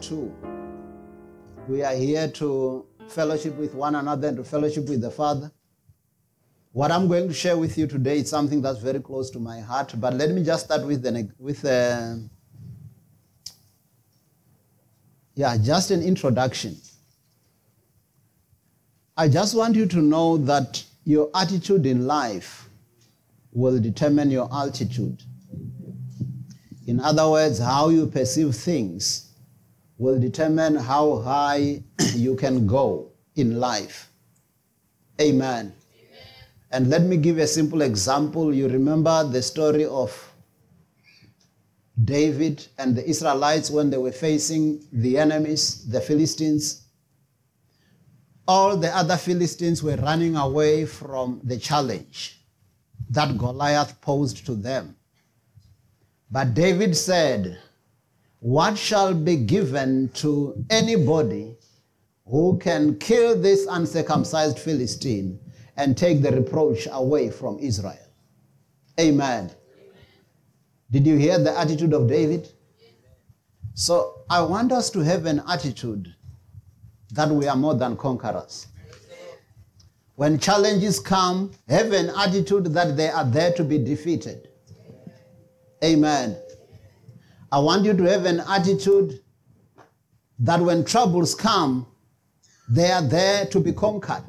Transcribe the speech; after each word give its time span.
too. 0.00 0.34
We 1.68 1.82
are 1.82 1.94
here 1.94 2.28
to 2.28 2.86
fellowship 3.08 3.56
with 3.56 3.74
one 3.74 3.94
another 3.94 4.28
and 4.28 4.36
to 4.38 4.44
fellowship 4.44 4.88
with 4.88 5.00
the 5.00 5.10
Father. 5.10 5.50
What 6.72 6.90
I'm 6.90 7.08
going 7.08 7.28
to 7.28 7.34
share 7.34 7.56
with 7.56 7.76
you 7.76 7.86
today 7.86 8.18
is 8.18 8.30
something 8.30 8.62
that's 8.62 8.78
very 8.78 9.00
close 9.00 9.30
to 9.30 9.38
my 9.38 9.60
heart, 9.60 9.94
but 9.96 10.14
let 10.14 10.30
me 10.30 10.44
just 10.44 10.66
start 10.66 10.86
with 10.86 11.04
an, 11.06 11.32
with 11.38 11.64
a, 11.64 12.22
yeah, 15.34 15.56
just 15.56 15.90
an 15.90 16.02
introduction. 16.02 16.76
I 19.16 19.28
just 19.28 19.56
want 19.56 19.74
you 19.74 19.86
to 19.86 19.98
know 19.98 20.36
that 20.38 20.84
your 21.04 21.30
attitude 21.34 21.86
in 21.86 22.06
life 22.06 22.68
will 23.52 23.80
determine 23.80 24.30
your 24.30 24.48
altitude. 24.52 25.22
In 26.86 27.00
other 27.00 27.28
words, 27.28 27.58
how 27.58 27.88
you 27.88 28.06
perceive 28.06 28.54
things 28.54 29.27
will 29.98 30.18
determine 30.18 30.76
how 30.76 31.18
high 31.18 31.82
you 32.14 32.36
can 32.36 32.66
go 32.66 33.10
in 33.36 33.58
life. 33.58 34.10
Amen. 35.20 35.74
And 36.70 36.88
let 36.88 37.02
me 37.02 37.16
give 37.16 37.38
a 37.38 37.46
simple 37.46 37.82
example. 37.82 38.54
You 38.54 38.68
remember 38.68 39.24
the 39.24 39.42
story 39.42 39.84
of 39.84 40.12
David 42.04 42.66
and 42.78 42.94
the 42.94 43.08
Israelites 43.08 43.70
when 43.70 43.90
they 43.90 43.96
were 43.98 44.12
facing 44.12 44.84
the 44.92 45.18
enemies, 45.18 45.88
the 45.88 46.00
Philistines. 46.00 46.82
All 48.46 48.76
the 48.76 48.94
other 48.96 49.16
Philistines 49.16 49.82
were 49.82 49.96
running 49.96 50.36
away 50.36 50.86
from 50.86 51.40
the 51.42 51.58
challenge 51.58 52.40
that 53.10 53.36
Goliath 53.36 54.00
posed 54.00 54.46
to 54.46 54.54
them. 54.54 54.94
But 56.30 56.54
David 56.54 56.96
said, 56.96 57.58
What 58.40 58.78
shall 58.78 59.14
be 59.14 59.36
given 59.36 60.10
to 60.14 60.64
anybody 60.70 61.56
who 62.26 62.58
can 62.58 62.98
kill 62.98 63.40
this 63.40 63.66
uncircumcised 63.68 64.58
Philistine 64.58 65.40
and 65.76 65.96
take 65.96 66.22
the 66.22 66.30
reproach 66.30 66.86
away 66.92 67.30
from 67.30 67.58
Israel? 67.58 67.98
Amen. 69.00 69.50
Did 70.90 71.06
you 71.06 71.16
hear 71.16 71.38
the 71.38 71.58
attitude 71.58 71.92
of 71.92 72.08
David? 72.08 72.48
So 73.74 74.22
I 74.30 74.42
want 74.42 74.72
us 74.72 74.90
to 74.90 75.00
have 75.00 75.26
an 75.26 75.42
attitude 75.48 76.14
that 77.12 77.28
we 77.28 77.48
are 77.48 77.56
more 77.56 77.74
than 77.74 77.96
conquerors. 77.96 78.66
When 80.14 80.38
challenges 80.38 80.98
come, 80.98 81.52
have 81.68 81.92
an 81.92 82.10
attitude 82.10 82.66
that 82.74 82.96
they 82.96 83.08
are 83.08 83.24
there 83.24 83.52
to 83.52 83.64
be 83.64 83.78
defeated. 83.78 84.48
Amen. 85.84 86.36
I 87.50 87.58
want 87.58 87.84
you 87.84 87.94
to 87.94 88.02
have 88.04 88.26
an 88.26 88.40
attitude 88.40 89.20
that 90.40 90.60
when 90.60 90.84
troubles 90.84 91.34
come, 91.34 91.86
they 92.68 92.90
are 92.90 93.02
there 93.02 93.46
to 93.46 93.60
be 93.60 93.72
conquered. 93.72 94.24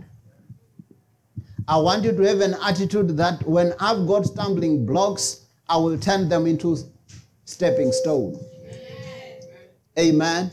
I 1.67 1.77
want 1.77 2.03
you 2.03 2.13
to 2.13 2.23
have 2.23 2.39
an 2.39 2.55
attitude 2.63 3.15
that 3.17 3.45
when 3.47 3.73
I've 3.79 4.07
got 4.07 4.25
stumbling 4.25 4.85
blocks, 4.85 5.45
I 5.67 5.77
will 5.77 5.99
turn 5.99 6.29
them 6.29 6.47
into 6.47 6.77
stepping 7.45 7.91
stones. 7.91 8.41
Amen. 9.97 10.51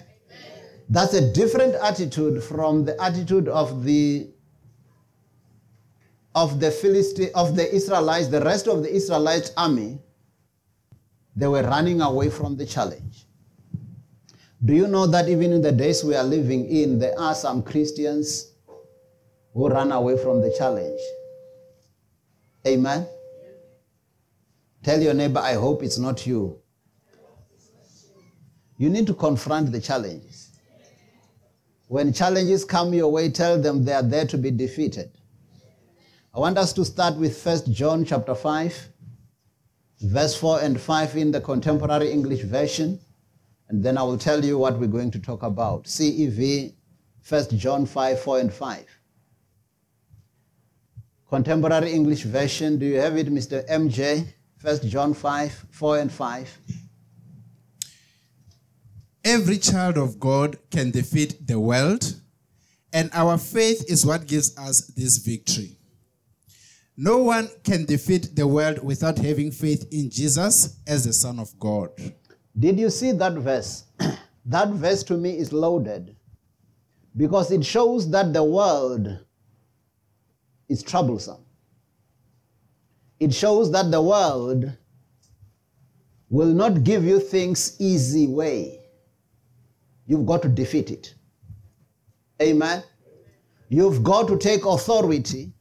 That's 0.88 1.14
a 1.14 1.32
different 1.32 1.74
attitude 1.76 2.42
from 2.42 2.84
the 2.84 3.00
attitude 3.02 3.48
of 3.48 3.84
the 3.84 4.28
of 6.34 6.60
the 6.60 6.70
Philistine 6.70 7.30
of 7.34 7.56
the 7.56 7.74
Israelites, 7.74 8.28
the 8.28 8.42
rest 8.42 8.68
of 8.68 8.82
the 8.82 8.94
Israelite 8.94 9.52
army. 9.56 9.98
They 11.36 11.46
were 11.46 11.62
running 11.62 12.00
away 12.00 12.30
from 12.30 12.56
the 12.56 12.64
challenge. 12.64 13.26
Do 14.64 14.74
you 14.74 14.88
know 14.88 15.06
that 15.06 15.28
even 15.28 15.52
in 15.52 15.60
the 15.60 15.70
days 15.70 16.02
we 16.02 16.16
are 16.16 16.24
living 16.24 16.66
in, 16.66 16.98
there 16.98 17.18
are 17.18 17.34
some 17.34 17.62
Christians 17.62 18.52
who 19.52 19.68
run 19.68 19.92
away 19.92 20.16
from 20.16 20.40
the 20.40 20.52
challenge? 20.56 21.00
Amen. 22.66 23.06
Tell 24.82 25.00
your 25.00 25.14
neighbor, 25.14 25.40
I 25.40 25.54
hope 25.54 25.82
it's 25.82 25.98
not 25.98 26.26
you. 26.26 26.58
You 28.78 28.88
need 28.88 29.06
to 29.06 29.14
confront 29.14 29.72
the 29.72 29.80
challenges. 29.80 30.50
When 31.88 32.12
challenges 32.12 32.64
come 32.64 32.94
your 32.94 33.12
way, 33.12 33.30
tell 33.30 33.60
them 33.60 33.84
they 33.84 33.92
are 33.92 34.02
there 34.02 34.26
to 34.26 34.38
be 34.38 34.50
defeated. 34.50 35.10
I 36.34 36.38
want 36.38 36.58
us 36.58 36.72
to 36.74 36.84
start 36.84 37.16
with 37.16 37.44
1 37.44 37.72
John 37.72 38.04
chapter 38.04 38.34
5, 38.34 38.88
verse 40.00 40.36
4 40.36 40.60
and 40.60 40.80
5 40.80 41.16
in 41.16 41.30
the 41.30 41.40
contemporary 41.40 42.10
English 42.12 42.42
version, 42.42 43.00
and 43.68 43.82
then 43.84 43.98
I 43.98 44.02
will 44.02 44.18
tell 44.18 44.44
you 44.44 44.58
what 44.58 44.78
we're 44.78 44.86
going 44.86 45.10
to 45.12 45.18
talk 45.18 45.42
about. 45.42 45.84
CEV, 45.84 46.74
1 47.28 47.44
John 47.58 47.86
5, 47.86 48.20
4 48.20 48.40
and 48.40 48.52
5. 48.52 48.86
Contemporary 51.28 51.92
English 51.92 52.22
version, 52.22 52.78
do 52.78 52.86
you 52.86 53.00
have 53.00 53.16
it, 53.16 53.28
Mr. 53.28 53.66
MJ? 53.68 54.26
1 54.62 54.88
John 54.88 55.12
5, 55.12 55.66
4 55.70 55.98
and 55.98 56.12
5. 56.12 56.58
Every 59.24 59.58
child 59.58 59.98
of 59.98 60.20
God 60.20 60.56
can 60.70 60.92
defeat 60.92 61.48
the 61.48 61.58
world, 61.58 62.14
and 62.92 63.10
our 63.12 63.38
faith 63.38 63.84
is 63.88 64.06
what 64.06 64.28
gives 64.28 64.56
us 64.56 64.86
this 64.96 65.18
victory. 65.18 65.75
No 66.96 67.18
one 67.18 67.50
can 67.62 67.84
defeat 67.84 68.34
the 68.34 68.46
world 68.46 68.82
without 68.82 69.18
having 69.18 69.50
faith 69.50 69.86
in 69.92 70.08
Jesus 70.08 70.78
as 70.86 71.04
the 71.04 71.12
Son 71.12 71.38
of 71.38 71.58
God. 71.58 71.90
Did 72.58 72.78
you 72.78 72.88
see 72.88 73.12
that 73.12 73.34
verse? 73.34 73.84
that 74.46 74.68
verse 74.70 75.02
to 75.04 75.16
me 75.18 75.36
is 75.36 75.52
loaded 75.52 76.16
because 77.16 77.50
it 77.50 77.64
shows 77.64 78.10
that 78.10 78.32
the 78.32 78.42
world 78.42 79.18
is 80.70 80.82
troublesome. 80.82 81.44
It 83.20 83.34
shows 83.34 83.70
that 83.72 83.90
the 83.90 84.00
world 84.00 84.72
will 86.30 86.52
not 86.52 86.82
give 86.82 87.04
you 87.04 87.20
things 87.20 87.76
easy 87.78 88.26
way. 88.26 88.80
You've 90.06 90.26
got 90.26 90.40
to 90.42 90.48
defeat 90.48 90.90
it. 90.90 91.14
Amen. 92.40 92.82
You've 93.68 94.02
got 94.02 94.28
to 94.28 94.38
take 94.38 94.64
authority 94.64 95.52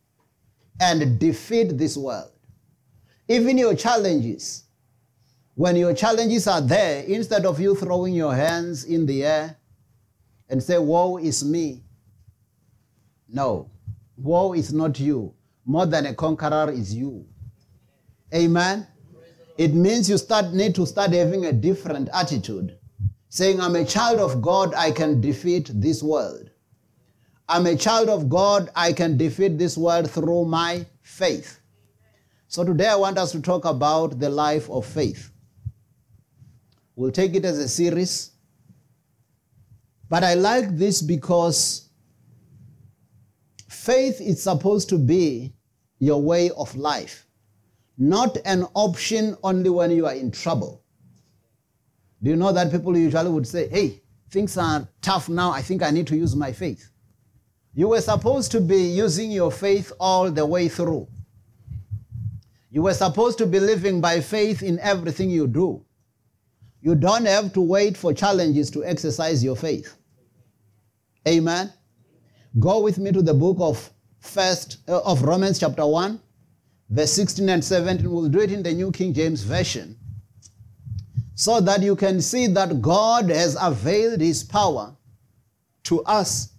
and 0.80 1.20
defeat 1.20 1.78
this 1.78 1.98
world. 1.98 2.32
Even 3.28 3.58
your 3.58 3.76
challenges, 3.76 4.66
when 5.56 5.76
your 5.76 5.94
challenges 5.94 6.48
are 6.48 6.62
there, 6.62 7.04
instead 7.04 7.46
of 7.46 7.60
you 7.60 7.76
throwing 7.76 8.14
your 8.14 8.36
hands 8.36 8.84
in 8.84 9.06
the 9.06 9.24
air 9.24 9.58
and 10.50 10.62
say, 10.62 10.78
Woe 10.78 11.18
is 11.18 11.44
me. 11.44 11.84
No, 13.28 13.72
woe 14.18 14.54
is 14.54 14.74
not 14.74 15.00
you. 15.00 15.34
More 15.66 15.86
than 15.86 16.06
a 16.06 16.14
conqueror 16.14 16.72
is 16.72 16.94
you. 16.94 17.26
Amen. 18.34 18.88
It 19.58 19.74
means 19.74 20.10
you 20.10 20.18
start 20.18 20.54
need 20.54 20.76
to 20.76 20.86
start 20.86 21.12
having 21.12 21.46
a 21.46 21.54
different 21.54 22.10
attitude. 22.14 22.78
Saying, 23.30 23.60
I'm 23.60 23.76
a 23.76 23.86
child 23.86 24.20
of 24.20 24.42
God, 24.42 24.74
I 24.76 24.92
can 24.92 25.22
defeat 25.22 25.72
this 25.74 26.04
world. 26.04 26.52
I'm 27.48 27.68
a 27.68 27.76
child 27.76 28.10
of 28.10 28.28
God, 28.28 28.72
I 28.76 28.92
can 28.92 29.18
defeat 29.18 29.58
this 29.60 29.78
world 29.78 30.10
through 30.10 30.46
my 30.46 30.86
faith. 31.04 31.60
So 32.48 32.64
today 32.64 32.88
I 32.88 32.96
want 32.96 33.18
us 33.18 33.32
to 33.34 33.42
talk 33.42 33.66
about 33.66 34.20
the 34.20 34.30
life 34.30 34.70
of 34.70 34.86
faith. 34.86 35.32
We'll 36.96 37.12
take 37.12 37.36
it 37.36 37.46
as 37.46 37.60
a 37.60 37.68
series. 37.68 38.32
But 40.10 40.24
I 40.24 40.34
like 40.34 40.76
this 40.76 41.02
because 41.02 41.90
faith 43.70 44.22
is 44.22 44.42
supposed 44.42 44.90
to 44.90 44.98
be 44.98 45.54
your 46.00 46.22
way 46.22 46.50
of 46.52 46.76
life, 46.76 47.28
not 47.98 48.38
an 48.46 48.64
option 48.74 49.38
only 49.44 49.70
when 49.70 49.92
you 49.92 50.08
are 50.08 50.14
in 50.14 50.32
trouble. 50.32 50.84
Do 52.24 52.32
you 52.32 52.36
know 52.36 52.52
that 52.52 52.72
people 52.72 52.98
usually 52.98 53.30
would 53.30 53.48
say, 53.48 53.68
hey, 53.68 54.02
things 54.32 54.58
are 54.58 54.88
tough 55.02 55.30
now, 55.30 55.52
I 55.52 55.62
think 55.62 55.84
I 55.84 55.92
need 55.92 56.08
to 56.08 56.16
use 56.16 56.36
my 56.36 56.52
faith. 56.52 56.90
You 57.76 57.90
were 57.90 58.02
supposed 58.02 58.52
to 58.54 58.62
be 58.62 58.78
using 58.78 59.32
your 59.32 59.52
faith 59.52 59.92
all 60.00 60.32
the 60.32 60.46
way 60.46 60.70
through. 60.70 61.08
You 62.72 62.84
were 62.84 62.94
supposed 62.94 63.38
to 63.40 63.46
be 63.46 63.60
living 63.60 64.02
by 64.02 64.22
faith 64.22 64.64
in 64.64 64.80
everything 64.80 65.30
you 65.30 65.46
do. 65.46 65.86
You 66.82 66.96
don't 66.96 67.26
have 67.26 67.52
to 67.54 67.62
wait 67.62 67.98
for 67.98 68.14
challenges 68.14 68.72
to 68.72 68.86
exercise 68.86 69.44
your 69.44 69.56
faith. 69.56 69.98
Amen. 71.28 71.74
Go 72.60 72.80
with 72.82 72.98
me 72.98 73.12
to 73.12 73.22
the 73.22 73.34
book 73.34 73.58
of 73.60 73.92
first 74.20 74.78
uh, 74.88 75.02
of 75.02 75.22
Romans 75.22 75.60
chapter 75.60 75.86
1 75.86 76.20
verse 76.90 77.14
16 77.14 77.48
and 77.50 77.64
17 77.64 78.10
we'll 78.10 78.30
do 78.30 78.40
it 78.40 78.52
in 78.52 78.64
the 78.64 78.74
New 78.74 78.92
King 78.92 79.14
James 79.14 79.44
version 79.44 79.98
so 81.36 81.60
that 81.62 81.82
you 81.82 81.96
can 81.96 82.22
see 82.22 82.48
that 82.48 82.82
God 82.82 83.30
has 83.30 83.58
availed 83.60 84.22
his 84.22 84.44
power 84.44 84.96
to 85.84 86.04
us 86.04 86.54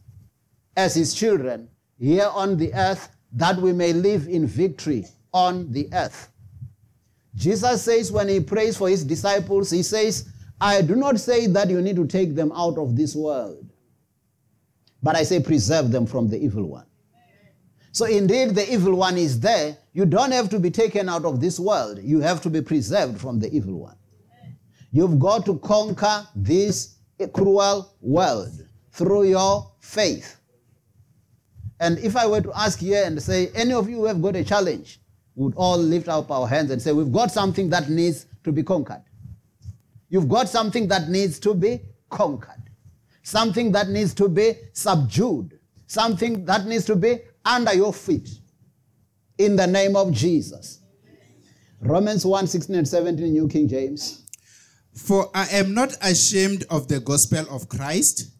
as 0.76 0.94
his 0.94 1.14
children 1.14 1.69
here 1.99 2.28
on 2.32 2.56
the 2.56 2.73
earth 2.75 3.08
that 3.32 3.56
we 3.56 3.73
may 3.73 3.93
live 3.93 4.28
in 4.28 4.46
victory 4.46 5.06
on 5.32 5.70
the 5.73 5.88
earth. 5.93 6.31
Jesus 7.34 7.82
says 7.82 8.11
when 8.11 8.28
he 8.28 8.40
prays 8.40 8.76
for 8.76 8.88
his 8.88 9.05
disciples, 9.05 9.70
he 9.70 9.82
says, 9.82 10.28
I 10.61 10.81
do 10.81 10.96
not 10.96 11.20
say 11.20 11.46
that 11.49 11.69
you 11.69 11.82
need 11.82 11.96
to 11.96 12.06
take 12.06 12.34
them 12.34 12.50
out 12.52 12.78
of 12.78 12.96
this 12.96 13.14
world, 13.14 13.70
but 15.02 15.17
I 15.17 15.23
say 15.23 15.40
preserve 15.40 15.90
them 15.90 16.06
from 16.06 16.28
the 16.28 16.38
evil 16.43 16.64
one. 16.64 16.87
So 17.93 18.05
indeed, 18.05 18.55
the 18.55 18.70
evil 18.70 18.94
one 18.94 19.17
is 19.17 19.40
there. 19.40 19.76
You 19.94 20.05
don't 20.05 20.32
have 20.32 20.50
to 20.50 20.58
be 20.58 20.70
taken 20.70 21.08
out 21.08 21.25
of 21.25 21.40
this 21.40 21.58
world. 21.58 21.99
You 22.02 22.20
have 22.20 22.43
to 22.43 22.50
be 22.50 22.61
preserved 22.61 23.19
from 23.19 23.38
the 23.38 23.50
evil 23.55 23.81
one. 23.81 23.96
You've 24.93 25.19
got 25.19 25.46
to 25.46 25.58
conquer 25.58 26.26
this 26.34 26.96
cruel 27.32 27.94
world 28.00 28.67
through 28.93 29.25
your 29.25 29.73
faith. 29.81 30.38
And 31.81 31.99
if 31.99 32.17
I 32.17 32.26
were 32.26 32.40
to 32.40 32.52
ask 32.55 32.78
here 32.78 33.05
and 33.05 33.20
say, 33.23 33.50
any 33.55 33.73
of 33.73 33.88
you 33.88 33.96
who 33.96 34.05
have 34.06 34.23
got 34.23 34.37
a 34.37 34.44
challenge, 34.44 35.00
would 35.37 35.55
all 35.55 35.76
lift 35.78 36.08
up 36.08 36.31
our 36.31 36.49
hands 36.49 36.70
and 36.70 36.82
say, 36.82 36.93
We've 36.93 37.12
got 37.12 37.31
something 37.31 37.70
that 37.70 37.88
needs 37.88 38.26
to 38.43 38.50
be 38.50 38.62
conquered. 38.62 39.02
You've 40.08 40.28
got 40.28 40.49
something 40.49 40.88
that 40.88 41.08
needs 41.08 41.38
to 41.40 41.55
be 41.55 41.81
conquered, 42.08 42.62
something 43.23 43.70
that 43.73 43.88
needs 43.88 44.14
to 44.14 44.28
be 44.28 44.55
subdued, 44.73 45.58
something 45.87 46.44
that 46.46 46.67
needs 46.67 46.87
to 46.87 46.96
be 46.96 47.19
under 47.44 47.75
your 47.75 47.93
feet 47.93 48.28
in 49.38 49.56
the 49.56 49.67
name 49.67 49.94
of 49.94 50.11
Jesus. 50.11 50.81
Romans 51.81 52.25
1 52.25 52.46
16 52.46 52.75
and 52.75 52.88
17, 52.88 53.32
New 53.32 53.46
King 53.49 53.69
James. 53.69 54.23
For 54.94 55.31
I 55.34 55.46
am 55.49 55.75
not 55.75 55.94
ashamed 56.00 56.64
of 56.70 56.88
the 56.88 57.00
gospel 57.00 57.44
of 57.50 57.69
Christ, 57.69 58.31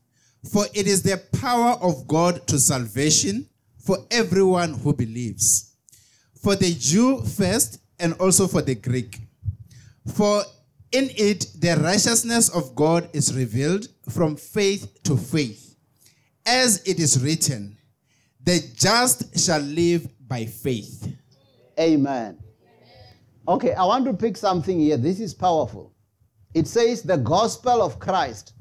for 0.51 0.67
it 0.75 0.87
is 0.87 1.03
the 1.03 1.23
power 1.39 1.73
of 1.81 2.07
God 2.07 2.47
to 2.49 2.59
salvation 2.59 3.49
for 3.79 3.99
everyone 4.11 4.75
who 4.75 4.93
believes, 4.93 5.77
for 6.43 6.57
the 6.57 6.75
Jew 6.75 7.23
first 7.23 7.81
and 7.99 8.13
also 8.15 8.47
for 8.47 8.63
the 8.63 8.75
Greek. 8.75 9.21
For 10.15 10.43
in 10.93 11.11
it 11.17 11.47
the 11.59 11.77
righteousness 11.77 12.49
of 12.49 12.75
God 12.75 13.09
is 13.13 13.35
revealed 13.35 13.89
from 14.09 14.37
faith 14.37 15.03
to 15.05 15.17
faith, 15.17 15.77
as 16.45 16.83
it 16.87 17.01
is 17.01 17.23
written, 17.23 17.77
the 18.43 18.63
just 18.75 19.39
shall 19.39 19.61
live 19.61 20.09
by 20.29 20.47
faith. 20.47 21.13
Amen. 21.79 22.39
Okay, 23.49 23.75
I 23.75 23.85
want 23.85 24.05
to 24.07 24.13
pick 24.13 24.37
something 24.37 24.79
here. 24.79 24.97
This 24.97 25.21
is 25.21 25.35
powerful. 25.35 25.93
It 26.55 26.67
says 26.67 27.03
the 27.03 27.17
gospel 27.17 27.83
of 27.83 27.99
Christ 27.99 28.55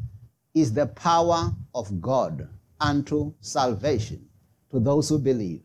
is 0.53 0.73
the 0.73 0.87
power 0.87 1.51
of 1.75 2.01
God 2.01 2.49
unto 2.79 3.33
salvation 3.41 4.27
to 4.71 4.79
those 4.79 5.09
who 5.09 5.19
believe. 5.19 5.61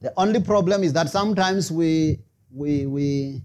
The 0.00 0.12
only 0.16 0.40
problem 0.40 0.82
is 0.82 0.92
that 0.92 1.08
sometimes 1.08 1.70
we, 1.70 2.18
we, 2.50 2.86
we, 2.86 3.40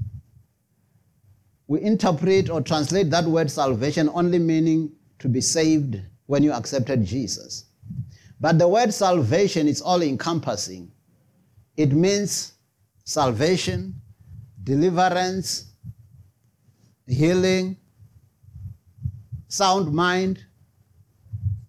we 1.67 1.81
interpret 1.81 2.49
or 2.49 2.61
translate 2.61 3.11
that 3.11 3.25
word 3.25 3.49
salvation 3.51 4.09
only 4.13 4.39
meaning 4.39 4.91
to 5.19 5.29
be 5.29 5.39
saved 5.39 6.01
when 6.25 6.43
you 6.43 6.51
accepted 6.51 7.05
Jesus. 7.05 7.65
But 8.39 8.57
the 8.59 8.67
word 8.67 8.93
salvation 8.93 9.67
is 9.67 9.81
all 9.81 10.01
encompassing. 10.01 10.91
It 11.77 11.91
means 11.91 12.53
salvation, 13.05 14.01
deliverance, 14.63 15.71
healing, 17.07 17.77
sound 19.47 19.93
mind. 19.93 20.43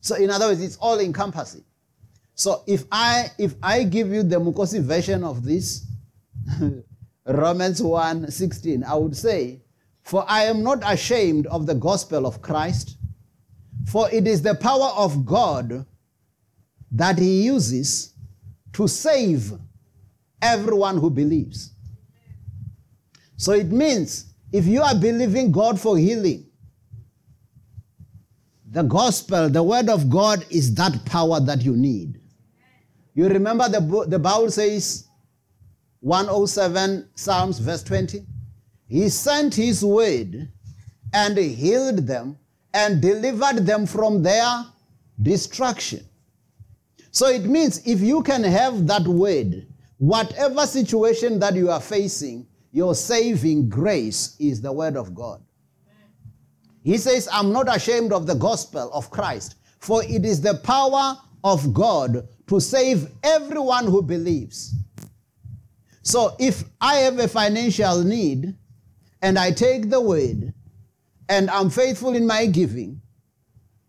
So 0.08 0.14
in 0.14 0.30
other 0.30 0.46
words, 0.46 0.62
it's 0.62 0.78
all 0.78 0.98
encompassing. 1.00 1.64
So 2.34 2.62
if 2.66 2.84
I 2.90 3.30
if 3.36 3.54
I 3.62 3.84
give 3.84 4.08
you 4.08 4.22
the 4.22 4.36
Mukosi 4.36 4.80
version 4.80 5.22
of 5.22 5.44
this, 5.44 5.86
Romans 7.26 7.82
1 7.82 8.30
16, 8.30 8.84
I 8.84 8.94
would 8.94 9.14
say, 9.14 9.60
For 10.02 10.24
I 10.26 10.44
am 10.44 10.62
not 10.62 10.82
ashamed 10.82 11.46
of 11.48 11.66
the 11.66 11.74
gospel 11.74 12.26
of 12.26 12.40
Christ, 12.40 12.96
for 13.86 14.10
it 14.10 14.26
is 14.26 14.40
the 14.40 14.54
power 14.54 14.92
of 14.96 15.26
God 15.26 15.84
that 16.92 17.18
he 17.18 17.42
uses 17.42 18.14
to 18.72 18.88
save 18.88 19.52
everyone 20.40 20.96
who 20.96 21.10
believes. 21.10 21.74
So 23.36 23.52
it 23.52 23.70
means 23.70 24.32
if 24.52 24.64
you 24.64 24.80
are 24.80 24.94
believing 24.94 25.52
God 25.52 25.78
for 25.78 25.98
healing, 25.98 26.47
the 28.70 28.82
gospel, 28.82 29.48
the 29.48 29.62
word 29.62 29.88
of 29.88 30.10
God 30.10 30.44
is 30.50 30.74
that 30.74 31.04
power 31.06 31.40
that 31.40 31.62
you 31.62 31.76
need. 31.76 32.20
You 33.14 33.28
remember 33.28 33.68
the, 33.68 34.06
the 34.06 34.18
Bible 34.18 34.50
says, 34.50 35.08
107 36.00 37.08
Psalms, 37.14 37.58
verse 37.58 37.82
20? 37.82 38.24
He 38.86 39.08
sent 39.08 39.54
his 39.54 39.84
word 39.84 40.48
and 41.12 41.38
healed 41.38 42.06
them 42.06 42.38
and 42.74 43.00
delivered 43.00 43.66
them 43.66 43.86
from 43.86 44.22
their 44.22 44.64
destruction. 45.20 46.04
So 47.10 47.28
it 47.28 47.44
means 47.44 47.86
if 47.86 48.00
you 48.00 48.22
can 48.22 48.44
have 48.44 48.86
that 48.86 49.06
word, 49.06 49.66
whatever 49.96 50.66
situation 50.66 51.38
that 51.40 51.54
you 51.54 51.70
are 51.70 51.80
facing, 51.80 52.46
your 52.70 52.94
saving 52.94 53.68
grace 53.68 54.36
is 54.38 54.60
the 54.60 54.72
word 54.72 54.96
of 54.96 55.14
God. 55.14 55.42
He 56.88 56.96
says, 56.96 57.28
I'm 57.30 57.52
not 57.52 57.68
ashamed 57.68 58.14
of 58.14 58.26
the 58.26 58.34
gospel 58.34 58.90
of 58.94 59.10
Christ, 59.10 59.56
for 59.78 60.02
it 60.02 60.24
is 60.24 60.40
the 60.40 60.54
power 60.54 61.18
of 61.44 61.74
God 61.74 62.26
to 62.46 62.60
save 62.60 63.08
everyone 63.22 63.84
who 63.84 64.00
believes. 64.00 64.74
So 66.00 66.34
if 66.38 66.64
I 66.80 66.94
have 66.94 67.18
a 67.18 67.28
financial 67.28 68.02
need 68.02 68.56
and 69.20 69.38
I 69.38 69.50
take 69.50 69.90
the 69.90 70.00
word 70.00 70.54
and 71.28 71.50
I'm 71.50 71.68
faithful 71.68 72.14
in 72.14 72.26
my 72.26 72.46
giving, 72.46 73.02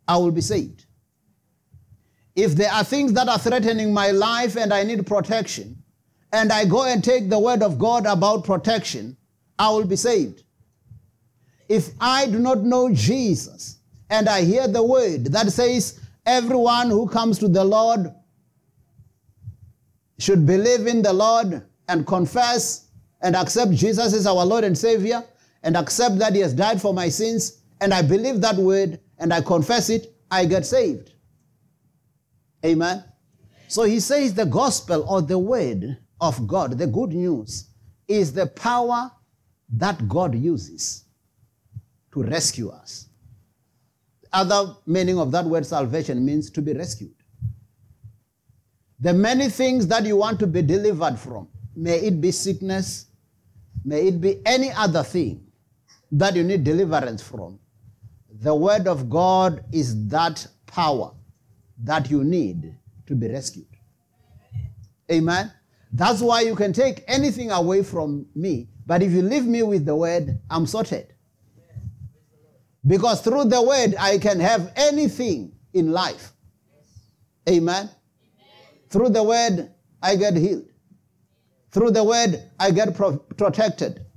I 0.05 0.17
will 0.17 0.31
be 0.31 0.41
saved. 0.41 0.85
If 2.35 2.51
there 2.55 2.69
are 2.69 2.83
things 2.83 3.13
that 3.13 3.29
are 3.29 3.39
threatening 3.39 3.93
my 3.93 4.11
life 4.11 4.57
and 4.57 4.73
I 4.73 4.83
need 4.83 5.07
protection, 5.07 5.81
and 6.33 6.51
I 6.51 6.65
go 6.65 6.83
and 6.83 7.01
take 7.01 7.29
the 7.29 7.39
word 7.39 7.63
of 7.63 7.79
God 7.79 8.05
about 8.05 8.43
protection, 8.43 9.15
I 9.57 9.69
will 9.69 9.85
be 9.85 9.95
saved. 9.95 10.43
If 11.69 11.91
I 12.01 12.25
do 12.25 12.39
not 12.39 12.63
know 12.63 12.91
Jesus 12.91 13.77
and 14.09 14.27
I 14.27 14.41
hear 14.43 14.67
the 14.67 14.83
word 14.83 15.25
that 15.25 15.51
says, 15.51 15.99
everyone 16.25 16.89
who 16.89 17.07
comes 17.07 17.37
to 17.39 17.47
the 17.47 17.63
Lord 17.63 18.11
should 20.17 20.47
believe 20.47 20.87
in 20.87 21.03
the 21.03 21.13
Lord 21.13 21.63
and 21.87 22.07
confess 22.07 22.87
and 23.21 23.35
accept 23.35 23.71
Jesus 23.71 24.13
as 24.13 24.25
our 24.25 24.43
Lord 24.45 24.63
and 24.63 24.75
Savior 24.75 25.23
and 25.61 25.77
accept 25.77 26.17
that 26.17 26.33
He 26.33 26.39
has 26.39 26.53
died 26.53 26.81
for 26.81 26.93
my 26.93 27.09
sins, 27.09 27.61
and 27.81 27.93
I 27.93 28.01
believe 28.01 28.41
that 28.41 28.55
word 28.55 28.99
and 29.19 29.33
I 29.33 29.41
confess 29.41 29.89
it, 29.89 30.13
I 30.31 30.45
get 30.45 30.65
saved. 30.65 31.13
Amen. 32.65 33.03
So 33.67 33.83
he 33.83 33.99
says 33.99 34.33
the 34.33 34.45
gospel 34.45 35.05
or 35.07 35.21
the 35.21 35.37
word 35.37 35.97
of 36.19 36.47
God, 36.47 36.77
the 36.77 36.87
good 36.87 37.11
news, 37.11 37.69
is 38.07 38.33
the 38.33 38.47
power 38.47 39.11
that 39.73 40.07
God 40.07 40.33
uses 40.33 41.05
to 42.11 42.23
rescue 42.23 42.69
us. 42.69 43.07
Other 44.31 44.75
meaning 44.85 45.19
of 45.19 45.31
that 45.31 45.45
word 45.45 45.65
salvation 45.65 46.23
means 46.25 46.49
to 46.51 46.61
be 46.61 46.73
rescued. 46.73 47.13
The 48.99 49.13
many 49.13 49.49
things 49.49 49.87
that 49.87 50.05
you 50.05 50.17
want 50.17 50.39
to 50.39 50.47
be 50.47 50.61
delivered 50.61 51.17
from, 51.17 51.47
may 51.75 51.97
it 51.97 52.19
be 52.19 52.31
sickness, 52.31 53.07
may 53.85 54.07
it 54.07 54.19
be 54.19 54.41
any 54.45 54.71
other 54.71 55.03
thing 55.03 55.47
that 56.11 56.35
you 56.35 56.43
need 56.43 56.63
deliverance 56.63 57.21
from, 57.21 57.59
the 58.41 58.53
word 58.53 58.87
of 58.87 59.09
God 59.09 59.63
is 59.71 60.07
that 60.07 60.45
power 60.65 61.11
that 61.83 62.09
you 62.09 62.23
need 62.23 62.75
to 63.07 63.15
be 63.15 63.27
rescued. 63.27 63.67
Amen. 65.11 65.51
That's 65.91 66.21
why 66.21 66.41
you 66.41 66.55
can 66.55 66.71
take 66.71 67.03
anything 67.07 67.51
away 67.51 67.83
from 67.83 68.27
me, 68.35 68.69
but 68.85 69.01
if 69.01 69.11
you 69.11 69.21
leave 69.21 69.45
me 69.45 69.63
with 69.63 69.85
the 69.85 69.95
word, 69.95 70.39
I'm 70.49 70.67
sorted. 70.67 71.13
Because 72.89 73.21
through 73.21 73.45
the 73.45 73.61
word, 73.61 73.93
I 73.99 74.17
can 74.17 74.39
have 74.39 74.73
anything 74.75 75.51
in 75.73 75.91
life. 75.91 76.33
Amen. 77.47 77.87
Through 78.89 79.09
the 79.09 79.21
word, 79.21 79.71
I 80.01 80.15
get 80.15 80.35
healed. 80.35 80.65
Through 81.69 81.91
the 81.91 82.03
word, 82.03 82.49
I 82.59 82.71
get 82.71 82.95
pro- 82.95 83.17
protected. 83.17 84.07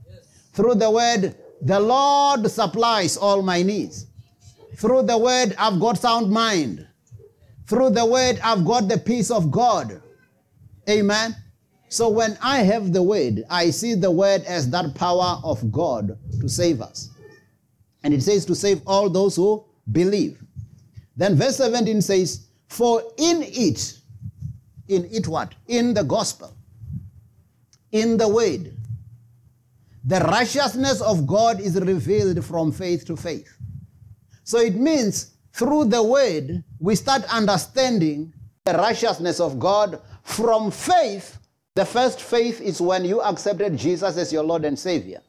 Through 0.55 0.77
the 0.77 0.91
word, 0.91 1.37
the 1.61 1.79
Lord 1.79 2.51
supplies 2.51 3.19
all 3.19 3.43
my 3.43 3.63
needs. 3.63 4.07
Through 4.77 5.03
the 5.03 5.19
word, 5.19 5.55
I've 5.59 5.79
got 5.79 5.99
sound 5.99 6.31
mind. 6.31 6.87
Through 7.67 7.91
the 7.91 8.07
word, 8.07 8.41
I've 8.43 8.65
got 8.65 8.89
the 8.89 8.97
peace 8.97 9.31
of 9.31 9.51
God. 9.51 10.01
Amen. 10.89 11.37
So 11.91 12.09
when 12.09 12.39
I 12.41 12.61
have 12.61 12.95
the 12.95 13.03
word, 13.03 13.45
I 13.51 13.69
see 13.69 13.93
the 13.95 14.11
word 14.11 14.45
as 14.45 14.71
that 14.71 14.95
power 14.95 15.39
of 15.45 15.71
God 15.71 16.19
to 16.41 16.49
save 16.49 16.81
us. 16.81 17.11
And 18.05 18.13
it 18.13 18.23
says 18.23 18.45
to 18.47 18.55
save 18.55 18.83
all 18.87 19.09
those 19.09 19.37
who 19.37 19.65
believe. 19.91 20.43
Then 21.17 21.37
verse 21.37 21.57
17 21.57 22.03
says, 22.03 22.47
For 22.69 23.03
in 23.17 23.43
it, 23.43 23.99
in 24.89 25.05
it 25.07 25.29
what? 25.29 25.55
In 25.69 25.95
the 25.95 26.03
gospel, 26.03 26.55
in 27.93 28.17
the 28.17 28.29
word, 28.29 28.77
the 30.05 30.21
righteousness 30.21 31.01
of 31.01 31.27
God 31.27 31.61
is 31.61 31.81
revealed 31.81 32.45
from 32.45 32.73
faith 32.73 33.07
to 33.07 33.17
faith. 33.17 33.57
So 34.45 34.59
it 34.59 34.75
means 34.75 35.33
through 35.53 35.87
the 35.87 36.03
word, 36.03 36.65
we 36.81 36.95
start 36.97 37.23
understanding 37.33 38.33
the 38.65 38.73
righteousness 38.73 39.39
of 39.39 39.59
God 39.59 40.01
from 40.23 40.71
faith. 40.71 41.39
The 41.75 41.85
first 41.85 42.21
faith 42.21 42.61
is 42.61 42.81
when 42.81 43.05
you 43.05 43.23
accepted 43.23 43.77
Jesus 43.77 44.17
as 44.17 44.33
your 44.33 44.43
Lord 44.43 44.65
and 44.65 44.79
Savior. 44.79 45.21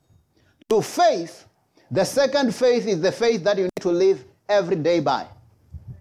To 0.70 0.82
faith, 0.82 1.46
the 1.92 2.04
second 2.04 2.54
faith 2.56 2.88
is 2.88 3.02
the 3.02 3.12
faith 3.12 3.44
that 3.44 3.58
you 3.58 3.64
need 3.64 3.82
to 3.82 3.90
live 3.92 4.24
every 4.50 4.76
day 4.76 5.00
by 5.00 5.28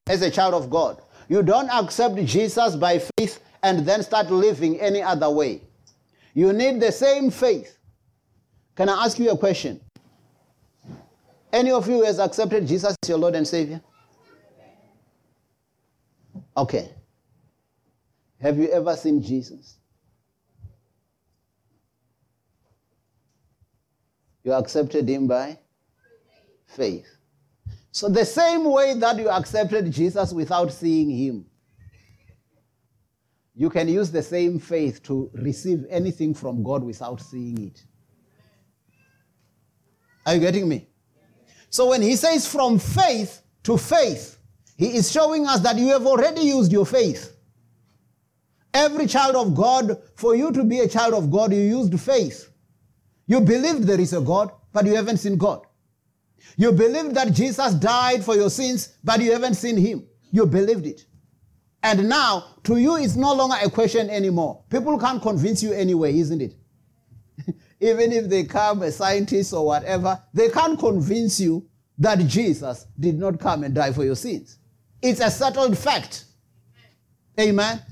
as 0.07 0.23
a 0.23 0.31
child 0.31 0.55
of 0.55 0.71
God. 0.71 1.01
You 1.29 1.43
don't 1.43 1.71
accept 1.71 2.17
Jesus 2.25 2.77
by 2.77 3.01
faith 3.19 3.41
and 3.63 3.87
then 3.87 4.03
start 4.03 4.31
living 4.31 4.81
any 4.81 5.03
other 5.03 5.31
way. 5.31 5.63
You 6.35 6.53
need 6.53 6.81
the 6.81 6.93
same 6.93 7.31
faith. 7.31 7.79
Can 8.75 8.89
I 8.89 9.05
ask 9.05 9.19
you 9.19 9.31
a 9.31 9.37
question? 9.37 9.81
Any 11.53 11.71
of 11.71 11.89
you 11.89 12.03
has 12.05 12.19
accepted 12.19 12.67
Jesus 12.67 12.97
as 13.03 13.09
your 13.09 13.19
Lord 13.19 13.35
and 13.35 13.47
Savior? 13.47 13.81
Okay. 16.57 16.91
Have 18.41 18.59
you 18.59 18.69
ever 18.71 18.97
seen 18.97 19.23
Jesus? 19.23 19.77
You 24.43 24.53
accepted 24.53 25.09
him 25.09 25.27
by 25.29 25.59
faith. 26.73 27.07
So, 27.91 28.09
the 28.09 28.25
same 28.25 28.65
way 28.65 28.95
that 28.95 29.19
you 29.19 29.29
accepted 29.29 29.91
Jesus 29.91 30.33
without 30.33 30.73
seeing 30.73 31.11
him, 31.11 31.47
you 33.55 33.69
can 33.69 33.87
use 33.89 34.11
the 34.11 34.23
same 34.23 34.59
faith 34.59 35.03
to 35.05 35.31
receive 35.35 35.85
anything 35.91 36.33
from 36.33 36.63
God 36.63 36.83
without 36.83 37.21
seeing 37.21 37.67
it. 37.67 37.85
Are 40.25 40.35
you 40.35 40.41
getting 40.41 40.69
me? 40.69 40.89
So, 41.69 41.91
when 41.91 42.01
he 42.01 42.17
says 42.17 42.47
from 42.47 42.79
faith 42.79 43.43
to 43.65 43.77
faith, 43.77 44.39
he 44.77 44.97
is 44.97 45.13
showing 45.13 45.47
us 45.47 45.61
that 45.61 45.77
you 45.77 45.89
have 45.89 46.07
already 46.07 46.43
used 46.43 46.73
your 46.73 46.87
faith. 46.87 47.37
Every 48.73 49.07
child 49.07 49.37
of 49.37 49.55
God, 49.55 49.99
for 50.17 50.35
you 50.35 50.51
to 50.53 50.65
be 50.65 50.81
a 50.81 50.89
child 50.89 51.13
of 51.13 51.31
God, 51.31 51.53
you 51.53 51.61
used 51.61 51.99
faith. 52.01 52.51
You 53.27 53.41
believed 53.41 53.83
there 53.83 54.01
is 54.01 54.15
a 54.15 54.21
God, 54.21 54.51
but 54.73 54.87
you 54.87 54.95
haven't 54.95 55.19
seen 55.19 55.37
God. 55.37 55.67
You 56.57 56.73
believe 56.73 57.15
that 57.15 57.33
Jesus 57.33 57.75
died 57.75 58.25
for 58.25 58.35
your 58.35 58.51
sins, 58.51 58.97
but 59.03 59.21
you 59.21 59.33
haven't 59.33 59.55
seen 59.55 59.77
him. 59.77 60.07
You 60.31 60.47
believed 60.47 60.87
it. 60.87 61.07
And 61.83 62.09
now, 62.09 62.57
to 62.65 62.77
you, 62.77 62.97
it's 62.97 63.17
no 63.17 63.35
longer 63.35 63.57
a 63.63 63.69
question 63.69 64.09
anymore. 64.09 64.63
People 64.71 64.99
can't 64.99 65.21
convince 65.21 65.63
you 65.63 65.73
anyway, 65.73 66.17
isn't 66.19 66.41
it? 66.41 66.55
Even 67.81 68.13
if 68.13 68.29
they 68.29 68.45
come, 68.45 68.83
a 68.83 68.93
scientist 68.93 69.53
or 69.53 69.67
whatever, 69.67 70.21
they 70.33 70.49
can't 70.49 70.79
convince 70.79 71.41
you 71.41 71.67
that 71.99 72.19
Jesus 72.21 72.87
did 72.99 73.19
not 73.19 73.41
come 73.41 73.65
and 73.65 73.75
die 73.75 73.93
for 73.93 74.05
your 74.05 74.15
sins. 74.15 74.59
It's 75.01 75.21
a 75.21 75.31
settled 75.31 75.77
fact. 75.77 76.25
Amen. 77.39 77.83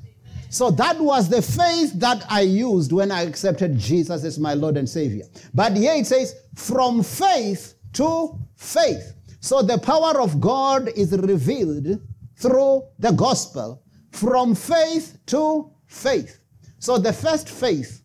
So 0.50 0.70
that 0.72 1.00
was 1.00 1.28
the 1.28 1.42
faith 1.42 1.92
that 1.94 2.24
I 2.28 2.40
used 2.40 2.92
when 2.92 3.12
I 3.12 3.22
accepted 3.22 3.78
Jesus 3.78 4.24
as 4.24 4.38
my 4.38 4.54
Lord 4.54 4.76
and 4.76 4.88
Savior. 4.88 5.24
But 5.54 5.76
here 5.76 5.94
it 5.94 6.06
says, 6.06 6.34
from 6.56 7.02
faith 7.02 7.74
to 7.94 8.38
faith. 8.56 9.14
So 9.40 9.62
the 9.62 9.78
power 9.78 10.20
of 10.20 10.40
God 10.40 10.88
is 10.88 11.12
revealed 11.12 12.00
through 12.36 12.84
the 12.98 13.12
gospel 13.12 13.82
from 14.12 14.54
faith 14.54 15.18
to 15.26 15.70
faith. 15.86 16.40
So 16.78 16.98
the 16.98 17.12
first 17.12 17.48
faith, 17.48 18.02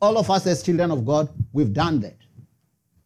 all 0.00 0.18
of 0.18 0.30
us 0.30 0.46
as 0.46 0.62
children 0.62 0.90
of 0.90 1.04
God, 1.04 1.28
we've 1.52 1.72
done 1.72 2.00
that. 2.00 2.16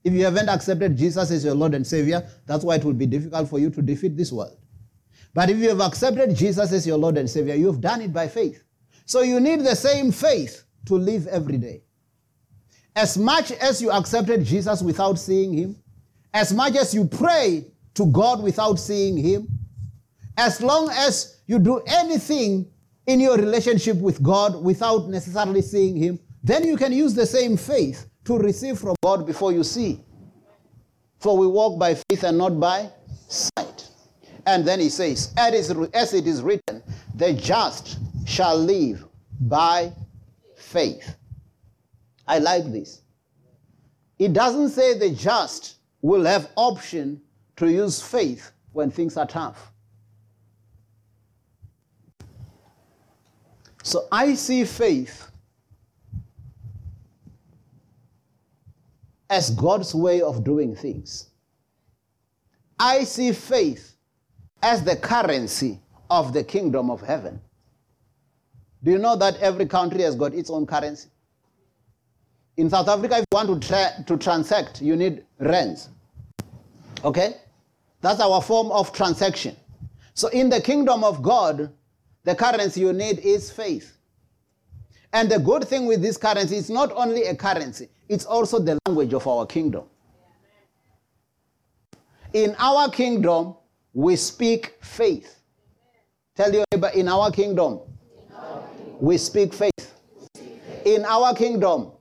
If 0.04 0.12
you 0.12 0.24
haven't 0.24 0.48
accepted 0.48 0.96
Jesus 0.96 1.30
as 1.30 1.44
your 1.44 1.54
Lord 1.54 1.74
and 1.74 1.86
Savior, 1.86 2.26
that's 2.46 2.64
why 2.64 2.76
it 2.76 2.84
will 2.84 2.92
be 2.92 3.06
difficult 3.06 3.48
for 3.48 3.58
you 3.58 3.70
to 3.70 3.82
defeat 3.82 4.16
this 4.16 4.32
world. 4.32 4.56
But 5.34 5.50
if 5.50 5.58
you 5.58 5.68
have 5.68 5.80
accepted 5.80 6.34
Jesus 6.34 6.72
as 6.72 6.86
your 6.86 6.98
Lord 6.98 7.18
and 7.18 7.28
Savior, 7.28 7.54
you've 7.54 7.80
done 7.80 8.00
it 8.00 8.12
by 8.12 8.28
faith. 8.28 8.62
So 9.04 9.22
you 9.22 9.40
need 9.40 9.60
the 9.60 9.74
same 9.74 10.12
faith 10.12 10.64
to 10.86 10.94
live 10.94 11.26
every 11.26 11.58
day. 11.58 11.82
As 12.98 13.16
much 13.16 13.52
as 13.52 13.80
you 13.80 13.92
accepted 13.92 14.44
Jesus 14.44 14.82
without 14.82 15.20
seeing 15.20 15.52
him, 15.52 15.76
as 16.34 16.52
much 16.52 16.74
as 16.74 16.92
you 16.92 17.04
pray 17.04 17.64
to 17.94 18.06
God 18.06 18.42
without 18.42 18.74
seeing 18.74 19.16
him, 19.16 19.46
as 20.36 20.60
long 20.60 20.90
as 20.90 21.38
you 21.46 21.60
do 21.60 21.80
anything 21.86 22.68
in 23.06 23.20
your 23.20 23.36
relationship 23.36 23.98
with 23.98 24.20
God 24.20 24.60
without 24.64 25.08
necessarily 25.08 25.62
seeing 25.62 25.94
him, 25.94 26.18
then 26.42 26.66
you 26.66 26.76
can 26.76 26.92
use 26.92 27.14
the 27.14 27.24
same 27.24 27.56
faith 27.56 28.08
to 28.24 28.36
receive 28.36 28.80
from 28.80 28.96
God 29.04 29.24
before 29.24 29.52
you 29.52 29.62
see. 29.62 30.00
For 31.20 31.36
we 31.38 31.46
walk 31.46 31.78
by 31.78 31.94
faith 31.94 32.24
and 32.24 32.36
not 32.36 32.58
by 32.58 32.90
sight. 33.28 33.90
And 34.44 34.66
then 34.66 34.80
he 34.80 34.88
says, 34.88 35.32
as 35.36 35.70
it 36.14 36.26
is 36.26 36.42
written, 36.42 36.82
the 37.14 37.32
just 37.32 38.00
shall 38.26 38.58
live 38.58 39.06
by 39.42 39.92
faith. 40.56 41.14
I 42.28 42.38
like 42.38 42.70
this. 42.70 43.00
It 44.18 44.32
doesn't 44.32 44.68
say 44.68 44.98
the 44.98 45.10
just 45.10 45.76
will 46.02 46.24
have 46.24 46.50
option 46.56 47.22
to 47.56 47.70
use 47.70 48.00
faith 48.00 48.52
when 48.72 48.90
things 48.90 49.16
are 49.16 49.26
tough. 49.26 49.72
So 53.82 54.06
I 54.12 54.34
see 54.34 54.64
faith 54.64 55.30
as 59.30 59.50
God's 59.50 59.94
way 59.94 60.20
of 60.20 60.44
doing 60.44 60.76
things. 60.76 61.30
I 62.78 63.04
see 63.04 63.32
faith 63.32 63.94
as 64.62 64.84
the 64.84 64.96
currency 64.96 65.80
of 66.10 66.32
the 66.32 66.44
kingdom 66.44 66.90
of 66.90 67.00
heaven. 67.00 67.40
Do 68.82 68.90
you 68.90 68.98
know 68.98 69.16
that 69.16 69.36
every 69.38 69.66
country 69.66 70.02
has 70.02 70.14
got 70.14 70.34
its 70.34 70.50
own 70.50 70.66
currency? 70.66 71.08
In 72.58 72.68
South 72.68 72.88
Africa, 72.88 73.18
if 73.18 73.20
you 73.20 73.36
want 73.36 73.62
to, 73.62 73.68
tra- 73.68 74.04
to 74.08 74.16
transact, 74.16 74.82
you 74.82 74.96
need 74.96 75.24
rands. 75.38 75.90
Okay? 77.04 77.34
That's 78.00 78.18
our 78.18 78.42
form 78.42 78.72
of 78.72 78.92
transaction. 78.92 79.54
So 80.14 80.26
in 80.28 80.50
the 80.50 80.60
kingdom 80.60 81.04
of 81.04 81.22
God, 81.22 81.72
the 82.24 82.34
currency 82.34 82.80
you 82.80 82.92
need 82.92 83.20
is 83.20 83.52
faith. 83.52 83.96
And 85.12 85.30
the 85.30 85.38
good 85.38 85.68
thing 85.68 85.86
with 85.86 86.02
this 86.02 86.16
currency, 86.16 86.56
it's 86.56 86.68
not 86.68 86.90
only 86.96 87.22
a 87.26 87.34
currency, 87.36 87.88
it's 88.08 88.24
also 88.24 88.58
the 88.58 88.76
language 88.88 89.14
of 89.14 89.24
our 89.28 89.46
kingdom. 89.46 89.84
In 92.32 92.56
our 92.58 92.90
kingdom, 92.90 93.54
we 93.94 94.16
speak 94.16 94.74
faith. 94.82 95.36
Tell 96.34 96.52
your 96.52 96.64
neighbor, 96.74 96.88
in 96.88 97.06
our 97.06 97.30
kingdom, 97.30 97.78
in 98.28 98.34
our 98.34 98.62
kingdom. 98.66 98.96
we 98.98 99.16
speak 99.16 99.54
faith. 99.54 99.94
In 100.84 101.04
our 101.04 101.34
kingdom, 101.36 101.92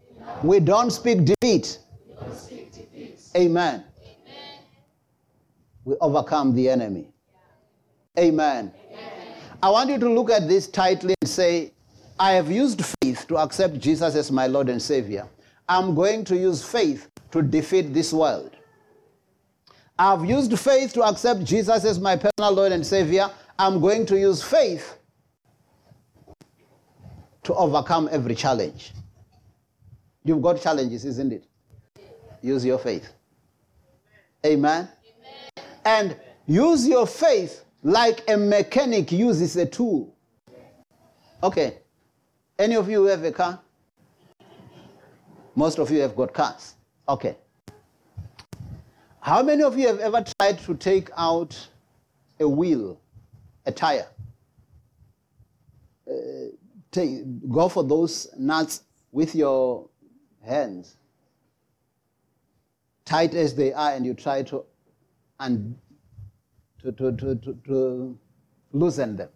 we 0.44 0.60
don't 0.60 0.92
speak 0.92 1.26
defeat. 1.26 1.80
Don't 2.20 2.36
speak 2.36 2.72
defeat. 2.72 3.20
Amen. 3.36 3.84
Amen. 4.02 4.60
We 5.86 5.96
overcome 6.02 6.56
the 6.56 6.70
enemy. 6.70 7.10
Amen. 8.18 8.74
Amen. 8.92 9.34
I 9.62 9.70
want 9.70 9.90
you 9.90 9.98
to 10.00 10.10
look 10.10 10.30
at 10.30 10.48
this 10.48 10.68
tightly 10.68 11.16
and 11.22 11.30
say, 11.30 11.72
I 12.20 12.32
have 12.32 12.52
used 12.52 12.84
faith 13.02 13.28
to 13.28 13.38
accept 13.38 13.80
Jesus 13.80 14.16
as 14.16 14.32
my 14.32 14.48
Lord 14.48 14.70
and 14.70 14.82
Savior. 14.82 15.28
I'm 15.70 15.94
going 15.94 16.24
to 16.26 16.38
use 16.38 16.64
faith 16.64 17.10
to 17.32 17.42
defeat 17.42 17.94
this 17.94 18.14
world. 18.14 18.56
I've 20.00 20.26
used 20.26 20.58
faith 20.60 20.94
to 20.94 21.04
accept 21.04 21.44
Jesus 21.44 21.84
as 21.84 22.00
my 22.00 22.16
personal 22.16 22.54
Lord 22.54 22.72
and 22.72 22.86
Savior. 22.86 23.30
I'm 23.58 23.80
going 23.80 24.06
to 24.08 24.20
use 24.20 24.44
faith 24.44 24.98
to 27.44 27.54
overcome 27.56 28.08
every 28.12 28.36
challenge. 28.36 28.94
You've 30.28 30.42
got 30.42 30.62
challenges, 30.62 31.06
isn't 31.06 31.32
it? 31.32 31.46
Use 32.42 32.66
your 32.66 32.78
faith. 32.78 33.14
Amen. 34.46 34.90
Amen. 35.16 35.64
And 35.86 36.18
use 36.46 36.86
your 36.86 37.08
faith 37.08 37.64
like 37.82 38.30
a 38.30 38.36
mechanic 38.36 39.14
uses 39.14 39.56
a 39.56 39.66
tool. 39.66 40.14
Okay. 41.42 41.78
Any 42.60 42.76
of 42.76 42.90
you 42.90 43.06
have 43.06 43.24
a 43.24 43.32
car? 43.32 43.62
Most 45.56 45.80
of 45.80 45.90
you 45.92 46.02
have 46.02 46.14
got 46.14 46.34
cars. 46.34 46.76
Okay. 47.08 47.38
How 49.22 49.42
many 49.42 49.64
of 49.64 49.78
you 49.78 49.88
have 49.88 50.00
ever 50.00 50.26
tried 50.38 50.60
to 50.60 50.76
take 50.76 51.10
out 51.16 51.58
a 52.42 52.48
wheel, 52.50 53.00
a 53.66 53.72
tire? 53.72 54.08
Uh, 56.06 56.52
take, 56.92 57.50
go 57.50 57.70
for 57.70 57.86
those 57.86 58.28
nuts 58.38 58.84
with 59.14 59.34
your 59.34 59.88
hands, 60.48 60.96
tight 63.06 63.34
as 63.34 63.56
they 63.56 63.74
are, 63.74 63.94
and 63.94 64.06
you 64.06 64.14
try 64.14 64.44
to, 64.44 64.64
and 65.40 65.76
to, 66.82 66.92
to, 66.94 67.12
to, 67.12 67.36
to, 67.36 67.54
to 67.66 68.18
loosen 68.72 69.16
them. 69.16 69.30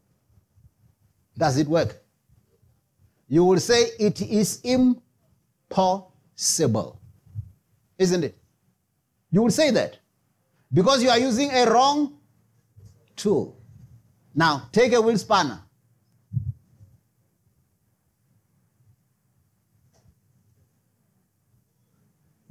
Does 1.37 1.57
it 1.57 1.67
work? 1.67 2.01
You 3.27 3.45
will 3.45 3.59
say 3.59 3.91
it 3.99 4.21
is 4.21 4.61
impossible. 4.63 4.99
Isn't 7.97 8.23
it? 8.23 8.37
You 9.31 9.43
would 9.43 9.53
say 9.53 9.71
that. 9.71 9.97
Because 10.73 11.03
you 11.03 11.09
are 11.09 11.19
using 11.19 11.51
a 11.51 11.69
wrong 11.69 12.17
tool. 13.15 13.57
Now, 14.33 14.69
take 14.71 14.93
a 14.93 15.01
wheel 15.01 15.17
spanner. 15.17 15.61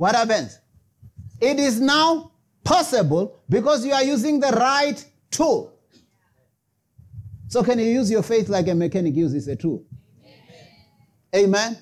What 0.00 0.14
happens? 0.14 0.58
It 1.42 1.58
is 1.58 1.78
now 1.78 2.32
possible 2.64 3.38
because 3.50 3.84
you 3.84 3.92
are 3.92 4.02
using 4.02 4.40
the 4.40 4.48
right 4.48 5.04
tool. 5.30 5.78
So, 7.48 7.62
can 7.62 7.78
you 7.78 7.84
use 7.84 8.10
your 8.10 8.22
faith 8.22 8.48
like 8.48 8.66
a 8.68 8.74
mechanic 8.74 9.14
uses 9.14 9.46
a 9.46 9.56
tool? 9.56 9.84
Amen. 11.34 11.44
Amen. 11.44 11.78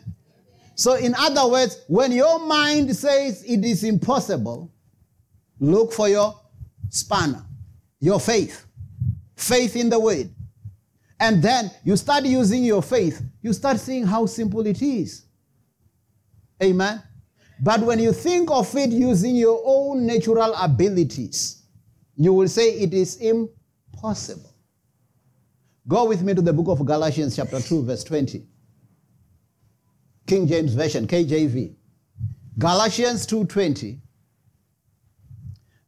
So, 0.75 0.94
in 0.94 1.14
other 1.14 1.48
words, 1.48 1.84
when 1.87 2.10
your 2.10 2.44
mind 2.44 2.96
says 2.96 3.44
it 3.44 3.64
is 3.64 3.84
impossible, 3.84 4.75
look 5.60 5.92
for 5.92 6.08
your 6.08 6.40
spanner, 6.88 7.46
your 8.00 8.18
faith, 8.18 8.66
faith 9.37 9.76
in 9.76 9.90
the 9.90 10.00
word. 10.00 10.28
And 11.20 11.40
then 11.40 11.70
you 11.84 11.96
start 11.96 12.25
using 12.25 12.64
your 12.64 12.82
faith, 12.82 13.22
you 13.42 13.52
start 13.52 13.78
seeing 13.78 14.04
how 14.04 14.26
simple 14.26 14.66
it 14.66 14.82
is. 14.82 15.25
Amen. 16.60 17.00
But 17.60 17.80
when 17.80 17.98
you 17.98 18.12
think 18.12 18.50
of 18.50 18.74
it 18.76 18.90
using 18.90 19.36
your 19.36 19.60
own 19.64 20.06
natural 20.06 20.54
abilities, 20.54 21.62
you 22.16 22.32
will 22.32 22.48
say 22.48 22.70
it 22.70 22.94
is 22.94 23.16
impossible. 23.16 24.54
Go 25.86 26.04
with 26.04 26.22
me 26.22 26.34
to 26.34 26.42
the 26.42 26.52
book 26.52 26.68
of 26.68 26.84
Galatians, 26.84 27.34
chapter 27.34 27.60
2, 27.60 27.84
verse 27.84 28.04
20. 28.04 28.44
King 30.26 30.46
James 30.46 30.74
Version, 30.74 31.06
KJV. 31.06 31.74
Galatians 32.58 33.24
2:20. 33.26 34.00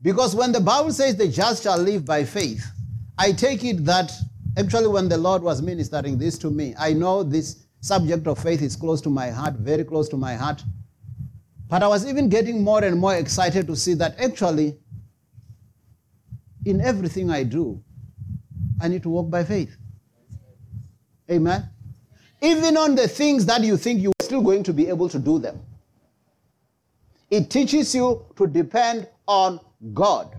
Because 0.02 0.34
when 0.34 0.52
the 0.52 0.60
Bible 0.60 0.92
says 0.92 1.16
the 1.16 1.28
just 1.28 1.64
shall 1.64 1.78
live 1.78 2.04
by 2.04 2.24
faith, 2.24 2.64
I 3.18 3.32
take 3.32 3.64
it 3.64 3.84
that 3.84 4.10
actually 4.56 4.86
when 4.86 5.08
the 5.08 5.18
Lord 5.18 5.42
was 5.42 5.60
ministering 5.60 6.16
this 6.16 6.38
to 6.38 6.50
me, 6.50 6.74
I 6.78 6.94
know 6.94 7.22
this 7.22 7.66
subject 7.80 8.26
of 8.26 8.38
faith 8.38 8.62
is 8.62 8.76
close 8.76 9.00
to 9.02 9.10
my 9.10 9.30
heart, 9.30 9.54
very 9.54 9.84
close 9.84 10.08
to 10.10 10.16
my 10.16 10.36
heart. 10.36 10.62
But 11.70 11.84
I 11.84 11.86
was 11.86 12.04
even 12.04 12.28
getting 12.28 12.64
more 12.64 12.82
and 12.82 12.98
more 12.98 13.14
excited 13.14 13.68
to 13.68 13.76
see 13.76 13.94
that 13.94 14.18
actually, 14.18 14.76
in 16.66 16.80
everything 16.80 17.30
I 17.30 17.44
do, 17.44 17.80
I 18.80 18.88
need 18.88 19.04
to 19.04 19.08
walk 19.08 19.30
by 19.30 19.44
faith. 19.44 19.76
Amen. 21.30 21.70
Even 22.42 22.76
on 22.76 22.96
the 22.96 23.06
things 23.06 23.46
that 23.46 23.62
you 23.62 23.76
think 23.76 24.02
you're 24.02 24.12
still 24.20 24.42
going 24.42 24.64
to 24.64 24.72
be 24.72 24.88
able 24.88 25.08
to 25.10 25.18
do 25.20 25.38
them, 25.38 25.60
it 27.30 27.50
teaches 27.50 27.94
you 27.94 28.26
to 28.34 28.48
depend 28.48 29.08
on 29.28 29.60
God. 29.94 30.36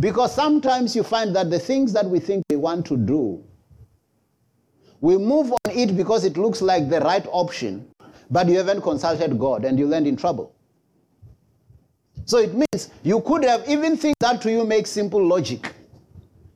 Because 0.00 0.34
sometimes 0.34 0.96
you 0.96 1.02
find 1.02 1.36
that 1.36 1.50
the 1.50 1.58
things 1.58 1.92
that 1.92 2.06
we 2.06 2.20
think 2.20 2.42
we 2.48 2.56
want 2.56 2.86
to 2.86 2.96
do, 2.96 3.44
we 5.02 5.18
move 5.18 5.52
on 5.52 5.72
it 5.72 5.94
because 5.94 6.24
it 6.24 6.38
looks 6.38 6.62
like 6.62 6.88
the 6.88 7.00
right 7.00 7.26
option, 7.30 7.86
but 8.30 8.48
you 8.48 8.56
haven't 8.56 8.82
consulted 8.82 9.38
God 9.38 9.64
and 9.64 9.78
you 9.78 9.86
land 9.86 10.06
in 10.06 10.16
trouble. 10.16 10.54
So 12.26 12.38
it 12.38 12.54
means 12.54 12.90
you 13.02 13.20
could 13.20 13.44
have, 13.44 13.68
even 13.68 13.96
things 13.96 14.14
that 14.20 14.40
to 14.42 14.50
you 14.50 14.64
make 14.64 14.86
simple 14.86 15.24
logic, 15.24 15.74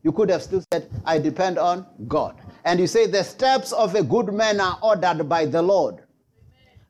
you 0.02 0.12
could 0.12 0.30
have 0.30 0.42
still 0.42 0.62
said, 0.72 0.88
I 1.04 1.18
depend 1.18 1.58
on 1.58 1.86
God. 2.06 2.40
And 2.64 2.80
you 2.80 2.86
say, 2.86 3.06
the 3.06 3.22
steps 3.22 3.72
of 3.72 3.94
a 3.94 4.02
good 4.02 4.32
man 4.32 4.60
are 4.60 4.78
ordered 4.82 5.28
by 5.28 5.44
the 5.46 5.60
Lord. 5.60 6.02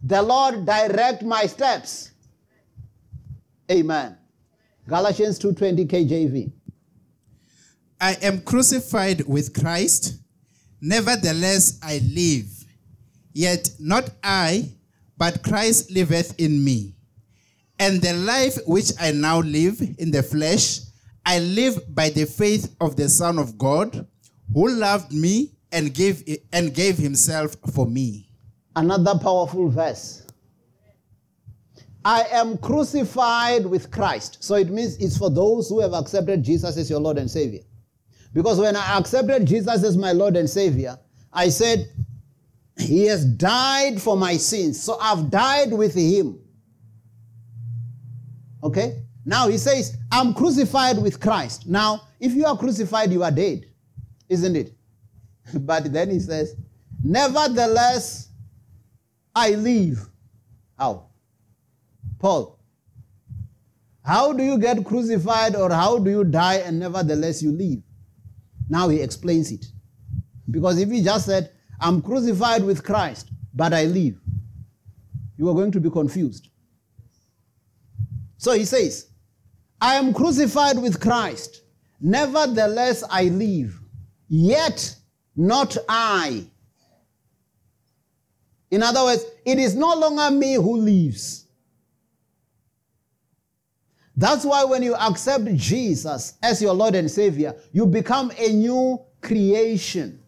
The 0.03 0.23
Lord 0.23 0.64
direct 0.64 1.23
my 1.23 1.47
steps. 1.47 2.12
Amen. 3.71 4.17
Galatians 4.87 5.38
2:20 5.38 5.87
KJV. 5.87 6.53
I 8.01 8.12
am 8.23 8.41
crucified 8.41 9.27
with 9.27 9.53
Christ, 9.53 10.14
nevertheless 10.81 11.79
I 11.83 12.01
live. 12.14 12.58
Yet 13.33 13.71
not 13.79 14.11
I, 14.23 14.73
but 15.17 15.43
Christ 15.43 15.91
liveth 15.91 16.38
in 16.38 16.64
me. 16.64 16.95
And 17.79 18.01
the 18.01 18.14
life 18.14 18.59
which 18.67 18.91
I 19.01 19.12
now 19.12 19.41
live 19.41 19.81
in 19.99 20.11
the 20.11 20.23
flesh, 20.23 20.81
I 21.25 21.38
live 21.38 21.95
by 21.95 22.11
the 22.11 22.25
faith 22.25 22.75
of 22.81 22.97
the 22.97 23.09
Son 23.09 23.38
of 23.38 23.59
God, 23.59 24.07
who 24.53 24.71
loved 24.71 25.12
me 25.12 25.53
and 25.71 25.95
gave, 25.95 26.23
and 26.53 26.75
gave 26.75 26.97
himself 26.97 27.57
for 27.73 27.87
me. 27.87 28.31
Another 28.75 29.19
powerful 29.19 29.69
verse. 29.69 30.25
I 32.05 32.23
am 32.31 32.57
crucified 32.59 33.67
with 33.67 33.91
Christ. 33.91 34.38
So 34.43 34.55
it 34.55 34.71
means 34.71 34.97
it's 34.97 35.19
for 35.19 35.31
those 35.31 35.69
who 35.69 35.81
have 35.81 35.93
accepted 35.93 36.43
Jesus 36.43 36.77
as 36.77 36.88
your 36.88 37.01
Lord 37.01 37.19
and 37.19 37.31
Savior. 37.31 37.61
Because 38.33 38.59
when 38.59 38.77
I 38.77 38.99
accepted 38.99 39.47
Jesus 39.47 39.85
as 39.85 39.97
my 39.97 40.12
Lord 40.12 40.37
and 40.37 40.49
Savior, 40.49 40.99
I 41.33 41.49
said, 41.49 41.91
He 42.79 43.07
has 43.07 43.25
died 43.25 44.01
for 44.01 44.17
my 44.17 44.37
sins. 44.37 44.83
So 44.83 44.99
I've 45.01 45.31
died 45.31 45.73
with 45.73 45.95
Him. 45.95 46.41
Okay? 48.62 49.03
Now 49.25 49.49
he 49.49 49.59
says, 49.59 49.97
I'm 50.11 50.33
crucified 50.33 50.99
with 50.99 51.21
Christ. 51.21 51.67
Now, 51.67 52.03
if 52.19 52.33
you 52.33 52.47
are 52.47 52.57
crucified, 52.57 53.12
you 53.12 53.23
are 53.23 53.31
dead, 53.31 53.67
isn't 54.29 54.57
it? 54.57 54.73
but 55.61 55.93
then 55.93 56.11
he 56.11 56.19
says, 56.19 56.57
Nevertheless, 57.05 58.31
I 59.35 59.51
live. 59.51 60.09
How? 60.79 61.11
Paul, 62.19 62.59
how 64.03 64.33
do 64.33 64.43
you 64.43 64.59
get 64.59 64.85
crucified 64.85 65.55
or 65.55 65.71
how 65.71 65.99
do 65.99 66.11
you 66.11 66.25
die 66.25 66.57
and 66.57 66.79
nevertheless 66.79 67.43
you 67.43 67.53
live? 67.53 67.81
Now 68.69 68.88
he 68.88 69.01
explains 69.01 69.53
it. 69.53 69.67
Because 70.51 70.79
if 70.79 70.91
he 70.91 71.03
just 71.03 71.27
said, 71.27 71.53
I'm 71.81 72.03
crucified 72.03 72.64
with 72.64 72.85
Christ, 72.85 73.31
but 73.55 73.73
I 73.73 73.85
live, 73.85 74.17
you 75.37 75.49
are 75.49 75.55
going 75.55 75.73
to 75.73 75.81
be 75.81 75.91
confused. 75.91 76.49
So 78.37 78.53
he 78.53 78.64
says, 78.64 79.09
I 79.81 79.95
am 79.95 80.12
crucified 80.12 80.79
with 80.79 81.01
Christ, 81.01 81.62
nevertheless 82.01 83.05
I 83.09 83.25
live, 83.25 83.79
yet 84.29 84.97
not 85.37 85.77
I. 85.88 86.47
In 88.71 88.83
other 88.83 89.03
words, 89.05 89.25
it 89.47 89.59
is 89.59 89.75
no 89.75 89.95
longer 89.95 90.31
me 90.37 90.55
who 90.55 90.77
lives. 90.77 91.47
That's 94.17 94.45
why 94.45 94.64
when 94.64 94.83
you 94.83 94.97
accept 94.97 95.47
Jesus 95.55 96.35
as 96.43 96.61
your 96.61 96.75
Lord 96.75 96.97
and 96.97 97.09
Savior, 97.09 97.55
you 97.73 97.87
become 97.87 98.33
a 98.37 98.49
new 98.53 99.01
creation. 99.23 100.21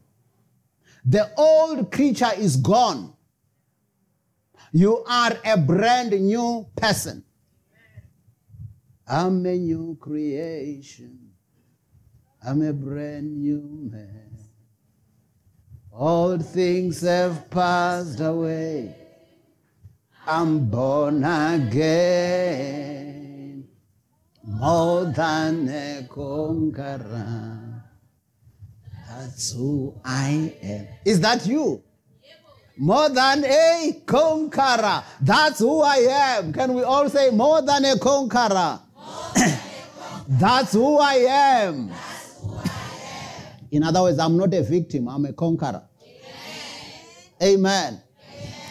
The 1.04 1.32
old 1.36 1.90
creature 1.90 2.32
is 2.36 2.56
gone. 2.56 3.14
You 4.72 5.04
are 5.08 5.36
a 5.44 5.56
brand 5.56 6.12
new 6.12 6.66
person. 6.76 7.24
I'm 9.08 9.44
a 9.46 9.56
new 9.56 9.96
creation. 10.00 11.30
I'm 12.46 12.62
a 12.62 12.72
brand 12.72 13.38
new 13.38 13.88
man. 13.90 14.38
All 15.92 16.38
things 16.38 17.00
have 17.02 17.50
passed 17.50 18.20
away. 18.20 18.94
I'm 20.26 20.70
born 20.70 21.24
again. 21.24 22.80
More 24.44 25.06
than 25.06 25.68
a 25.68 26.06
conqueror. 26.08 27.69
That's 29.10 29.52
who 29.52 29.92
I 30.04 30.54
am. 30.62 30.86
Is 31.04 31.20
that 31.20 31.44
you? 31.44 31.82
More 32.78 33.08
than 33.08 33.44
a 33.44 34.02
conqueror. 34.06 35.02
That's 35.20 35.58
who 35.58 35.82
I 35.82 35.96
am. 36.38 36.52
Can 36.52 36.74
we 36.74 36.84
all 36.84 37.08
say 37.10 37.30
more 37.30 37.60
than 37.60 37.84
a 37.86 37.98
conqueror? 37.98 38.80
That's 40.28 40.72
who 40.74 40.98
I 40.98 41.14
am. 41.14 41.90
In 43.72 43.82
other 43.82 44.02
words, 44.02 44.18
I'm 44.20 44.36
not 44.36 44.54
a 44.54 44.62
victim, 44.62 45.08
I'm 45.08 45.24
a 45.26 45.32
conqueror. 45.32 45.82
Amen. 47.42 47.54
Amen. 47.58 48.02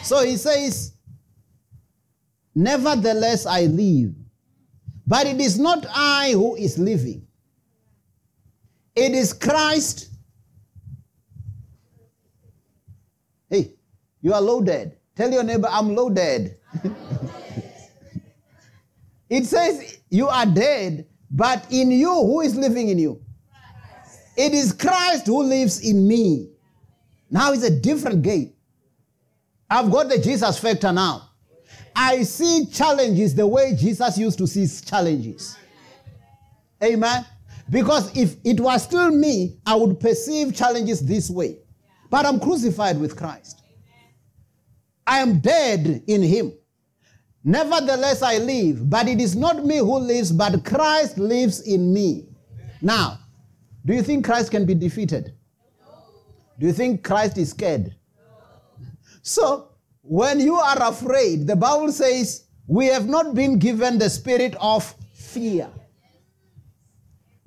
So 0.02 0.24
he 0.24 0.36
says, 0.38 0.94
Nevertheless, 2.54 3.44
I 3.44 3.62
live. 3.66 4.14
But 5.06 5.26
it 5.26 5.38
is 5.40 5.58
not 5.58 5.84
I 5.94 6.32
who 6.32 6.56
is 6.56 6.78
living, 6.78 7.26
it 8.96 9.12
is 9.12 9.34
Christ. 9.34 10.06
Hey, 13.50 13.72
you 14.22 14.32
are 14.34 14.40
loaded. 14.40 14.96
Tell 15.16 15.30
your 15.30 15.42
neighbor, 15.42 15.68
I'm 15.70 15.94
loaded. 15.94 16.56
it 19.30 19.44
says, 19.46 19.98
You 20.08 20.28
are 20.28 20.46
dead, 20.46 21.06
but 21.30 21.66
in 21.70 21.90
you, 21.90 22.12
who 22.12 22.40
is 22.40 22.56
living 22.56 22.88
in 22.88 22.98
you? 22.98 23.20
It 24.36 24.54
is 24.54 24.72
Christ 24.72 25.26
who 25.26 25.42
lives 25.42 25.80
in 25.80 26.06
me. 26.06 26.50
Now 27.30 27.52
it's 27.52 27.64
a 27.64 27.70
different 27.70 28.22
game. 28.22 28.52
I've 29.68 29.90
got 29.90 30.08
the 30.08 30.18
Jesus 30.18 30.58
factor 30.58 30.92
now. 30.92 31.30
I 31.94 32.22
see 32.22 32.66
challenges 32.66 33.34
the 33.34 33.46
way 33.46 33.74
Jesus 33.76 34.18
used 34.18 34.38
to 34.38 34.46
see 34.46 34.66
challenges. 34.84 35.56
Amen. 36.82 37.26
Because 37.68 38.16
if 38.16 38.36
it 38.44 38.58
was 38.58 38.82
still 38.82 39.10
me, 39.10 39.58
I 39.64 39.76
would 39.76 40.00
perceive 40.00 40.56
challenges 40.56 41.00
this 41.00 41.30
way. 41.30 41.58
But 42.08 42.26
I'm 42.26 42.40
crucified 42.40 42.98
with 42.98 43.16
Christ. 43.16 43.59
I 45.10 45.18
am 45.18 45.40
dead 45.40 46.04
in 46.06 46.22
Him. 46.22 46.52
Nevertheless, 47.42 48.22
I 48.22 48.36
live, 48.36 48.88
but 48.88 49.08
it 49.08 49.20
is 49.20 49.34
not 49.34 49.64
me 49.64 49.78
who 49.78 49.98
lives, 49.98 50.30
but 50.30 50.64
Christ 50.64 51.18
lives 51.18 51.62
in 51.62 51.92
me. 51.92 52.28
Now, 52.80 53.18
do 53.84 53.92
you 53.92 54.04
think 54.04 54.24
Christ 54.24 54.52
can 54.52 54.64
be 54.66 54.74
defeated? 54.74 55.34
Do 56.60 56.66
you 56.68 56.72
think 56.72 57.02
Christ 57.02 57.38
is 57.38 57.50
scared? 57.50 57.96
So, 59.22 59.70
when 60.02 60.38
you 60.38 60.54
are 60.54 60.80
afraid, 60.80 61.48
the 61.48 61.56
Bible 61.56 61.90
says, 61.90 62.44
we 62.68 62.86
have 62.86 63.08
not 63.08 63.34
been 63.34 63.58
given 63.58 63.98
the 63.98 64.08
spirit 64.08 64.54
of 64.60 64.94
fear, 65.12 65.68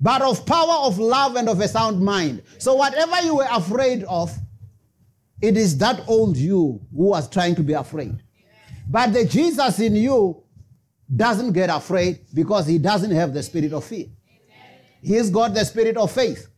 but 0.02 0.20
of 0.20 0.44
power, 0.44 0.84
of 0.86 0.98
love, 0.98 1.36
and 1.36 1.48
of 1.48 1.60
a 1.62 1.68
sound 1.68 2.02
mind. 2.02 2.42
So, 2.58 2.74
whatever 2.74 3.22
you 3.22 3.36
were 3.36 3.48
afraid 3.50 4.04
of, 4.04 4.36
it 5.48 5.58
is 5.58 5.76
that 5.78 6.00
old 6.08 6.36
you 6.36 6.80
who 6.96 7.04
was 7.04 7.28
trying 7.28 7.54
to 7.56 7.62
be 7.62 7.74
afraid. 7.74 8.22
But 8.88 9.12
the 9.12 9.26
Jesus 9.26 9.78
in 9.78 9.94
you 9.94 10.42
doesn't 11.14 11.52
get 11.52 11.68
afraid 11.68 12.20
because 12.32 12.66
he 12.66 12.78
doesn't 12.78 13.10
have 13.10 13.34
the 13.34 13.42
spirit 13.42 13.72
of 13.74 13.84
fear. 13.84 14.06
He's 15.02 15.28
got 15.28 15.52
the 15.52 15.64
spirit 15.64 15.98
of 15.98 16.10
faith. 16.10 16.48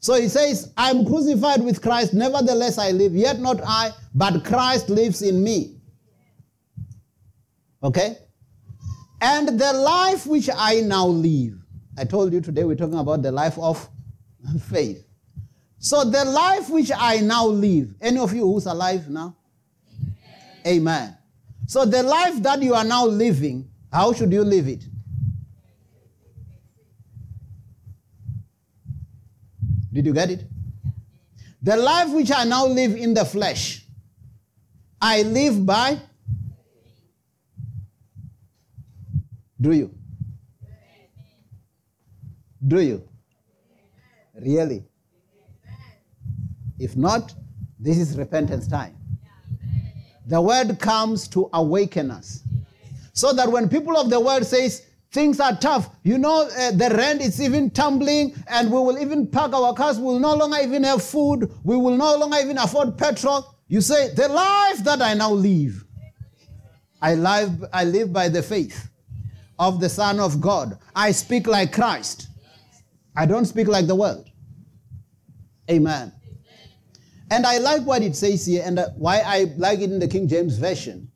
So 0.00 0.20
he 0.20 0.28
says, 0.28 0.70
I'm 0.76 1.06
crucified 1.06 1.62
with 1.64 1.80
Christ, 1.80 2.12
nevertheless 2.12 2.76
I 2.76 2.90
live, 2.90 3.14
yet 3.14 3.40
not 3.40 3.60
I, 3.66 3.90
but 4.14 4.44
Christ 4.44 4.90
lives 4.90 5.22
in 5.22 5.42
me. 5.42 5.78
Okay? 7.82 8.18
And 9.22 9.58
the 9.58 9.72
life 9.72 10.26
which 10.26 10.50
I 10.54 10.80
now 10.80 11.06
live, 11.06 11.54
I 11.96 12.04
told 12.04 12.34
you 12.34 12.42
today 12.42 12.64
we're 12.64 12.76
talking 12.76 12.98
about 12.98 13.22
the 13.22 13.32
life 13.32 13.58
of 13.58 13.88
faith. 14.68 15.06
So 15.84 16.02
the 16.02 16.24
life 16.24 16.70
which 16.70 16.90
I 16.96 17.18
now 17.18 17.44
live, 17.44 17.94
any 18.00 18.18
of 18.18 18.32
you 18.32 18.50
who's 18.50 18.64
alive 18.64 19.10
now? 19.10 19.36
Amen. 20.66 20.78
Amen. 20.78 21.18
So 21.66 21.84
the 21.84 22.02
life 22.02 22.42
that 22.42 22.62
you 22.62 22.72
are 22.72 22.84
now 22.84 23.04
living, 23.04 23.68
how 23.92 24.14
should 24.14 24.32
you 24.32 24.44
live 24.44 24.66
it? 24.66 24.82
Did 29.92 30.06
you 30.06 30.14
get 30.14 30.30
it? 30.30 30.46
The 31.60 31.76
life 31.76 32.08
which 32.12 32.32
I 32.34 32.44
now 32.44 32.64
live 32.64 32.96
in 32.96 33.12
the 33.12 33.26
flesh, 33.26 33.84
I 35.02 35.20
live 35.20 35.66
by. 35.66 36.00
Do 39.60 39.72
you? 39.72 39.94
Do 42.66 42.80
you? 42.80 43.06
Really? 44.34 44.86
If 46.78 46.96
not, 46.96 47.34
this 47.78 47.98
is 47.98 48.16
repentance 48.16 48.66
time. 48.66 48.96
The 50.26 50.40
word 50.40 50.78
comes 50.78 51.28
to 51.28 51.50
awaken 51.52 52.10
us. 52.10 52.42
So 53.12 53.32
that 53.32 53.50
when 53.50 53.68
people 53.68 53.96
of 53.96 54.10
the 54.10 54.18
world 54.18 54.44
says, 54.46 54.86
Things 55.14 55.38
are 55.38 55.56
tough. 55.56 55.90
You 56.02 56.18
know, 56.18 56.50
uh, 56.58 56.72
the 56.72 56.92
rent 56.92 57.20
is 57.22 57.40
even 57.40 57.70
tumbling, 57.70 58.34
and 58.48 58.68
we 58.68 58.78
will 58.80 58.98
even 58.98 59.28
park 59.28 59.52
our 59.52 59.72
cars. 59.72 59.96
We 59.96 60.06
will 60.06 60.18
no 60.18 60.34
longer 60.34 60.58
even 60.60 60.82
have 60.82 61.04
food. 61.04 61.52
We 61.62 61.76
will 61.76 61.96
no 61.96 62.16
longer 62.16 62.36
even 62.42 62.58
afford 62.58 62.98
petrol. 62.98 63.54
You 63.68 63.80
say, 63.80 64.12
The 64.12 64.26
life 64.26 64.82
that 64.82 65.00
I 65.00 65.14
now 65.14 65.30
live, 65.30 65.84
I 67.00 67.14
live, 67.14 67.64
I 67.72 67.84
live 67.84 68.12
by 68.12 68.28
the 68.28 68.42
faith 68.42 68.90
of 69.56 69.78
the 69.78 69.88
Son 69.88 70.18
of 70.18 70.40
God. 70.40 70.80
I 70.96 71.12
speak 71.12 71.46
like 71.46 71.72
Christ. 71.72 72.26
I 73.14 73.24
don't 73.24 73.44
speak 73.44 73.68
like 73.68 73.86
the 73.86 73.94
world. 73.94 74.28
Amen. 75.70 76.12
And 77.30 77.46
I 77.46 77.58
like 77.58 77.82
what 77.82 78.02
it 78.02 78.16
says 78.16 78.46
here, 78.46 78.62
and 78.64 78.80
why 78.96 79.20
I 79.20 79.52
like 79.56 79.80
it 79.80 79.90
in 79.90 79.98
the 79.98 80.08
King 80.08 80.28
James 80.28 80.58
Version 80.58 81.10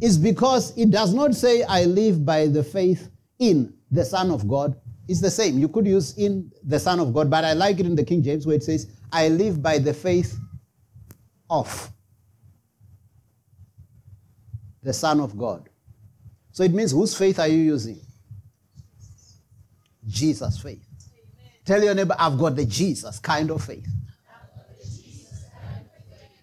is 0.00 0.18
because 0.18 0.76
it 0.76 0.90
does 0.90 1.14
not 1.14 1.34
say, 1.34 1.62
I 1.64 1.84
live 1.84 2.24
by 2.24 2.46
the 2.46 2.62
faith 2.62 3.10
in 3.38 3.74
the 3.90 4.04
Son 4.04 4.30
of 4.30 4.48
God 4.48 4.76
It's 5.08 5.20
the 5.20 5.30
same. 5.30 5.58
You 5.58 5.68
could 5.68 5.86
use 5.86 6.16
in 6.18 6.50
the 6.64 6.80
Son 6.80 6.98
of 6.98 7.14
God, 7.14 7.30
but 7.30 7.44
I 7.44 7.52
like 7.52 7.78
it 7.78 7.86
in 7.86 7.94
the 7.94 8.04
King 8.04 8.22
James 8.22 8.46
where 8.46 8.56
it 8.56 8.64
says, 8.64 8.88
I 9.12 9.28
live 9.28 9.62
by 9.62 9.78
the 9.78 9.94
faith 9.94 10.36
of 11.48 11.90
the 14.82 14.92
Son 14.92 15.20
of 15.20 15.38
God. 15.38 15.68
So 16.50 16.64
it 16.64 16.72
means 16.72 16.90
whose 16.90 17.16
faith 17.16 17.38
are 17.38 17.46
you 17.46 17.58
using? 17.58 18.00
Jesus' 20.06 20.58
faith. 20.58 20.84
Amen. 21.12 21.52
Tell 21.64 21.82
your 21.82 21.94
neighbor, 21.94 22.16
I've 22.18 22.38
got 22.38 22.56
the 22.56 22.64
Jesus 22.64 23.18
kind 23.20 23.50
of 23.50 23.62
faith. 23.62 23.86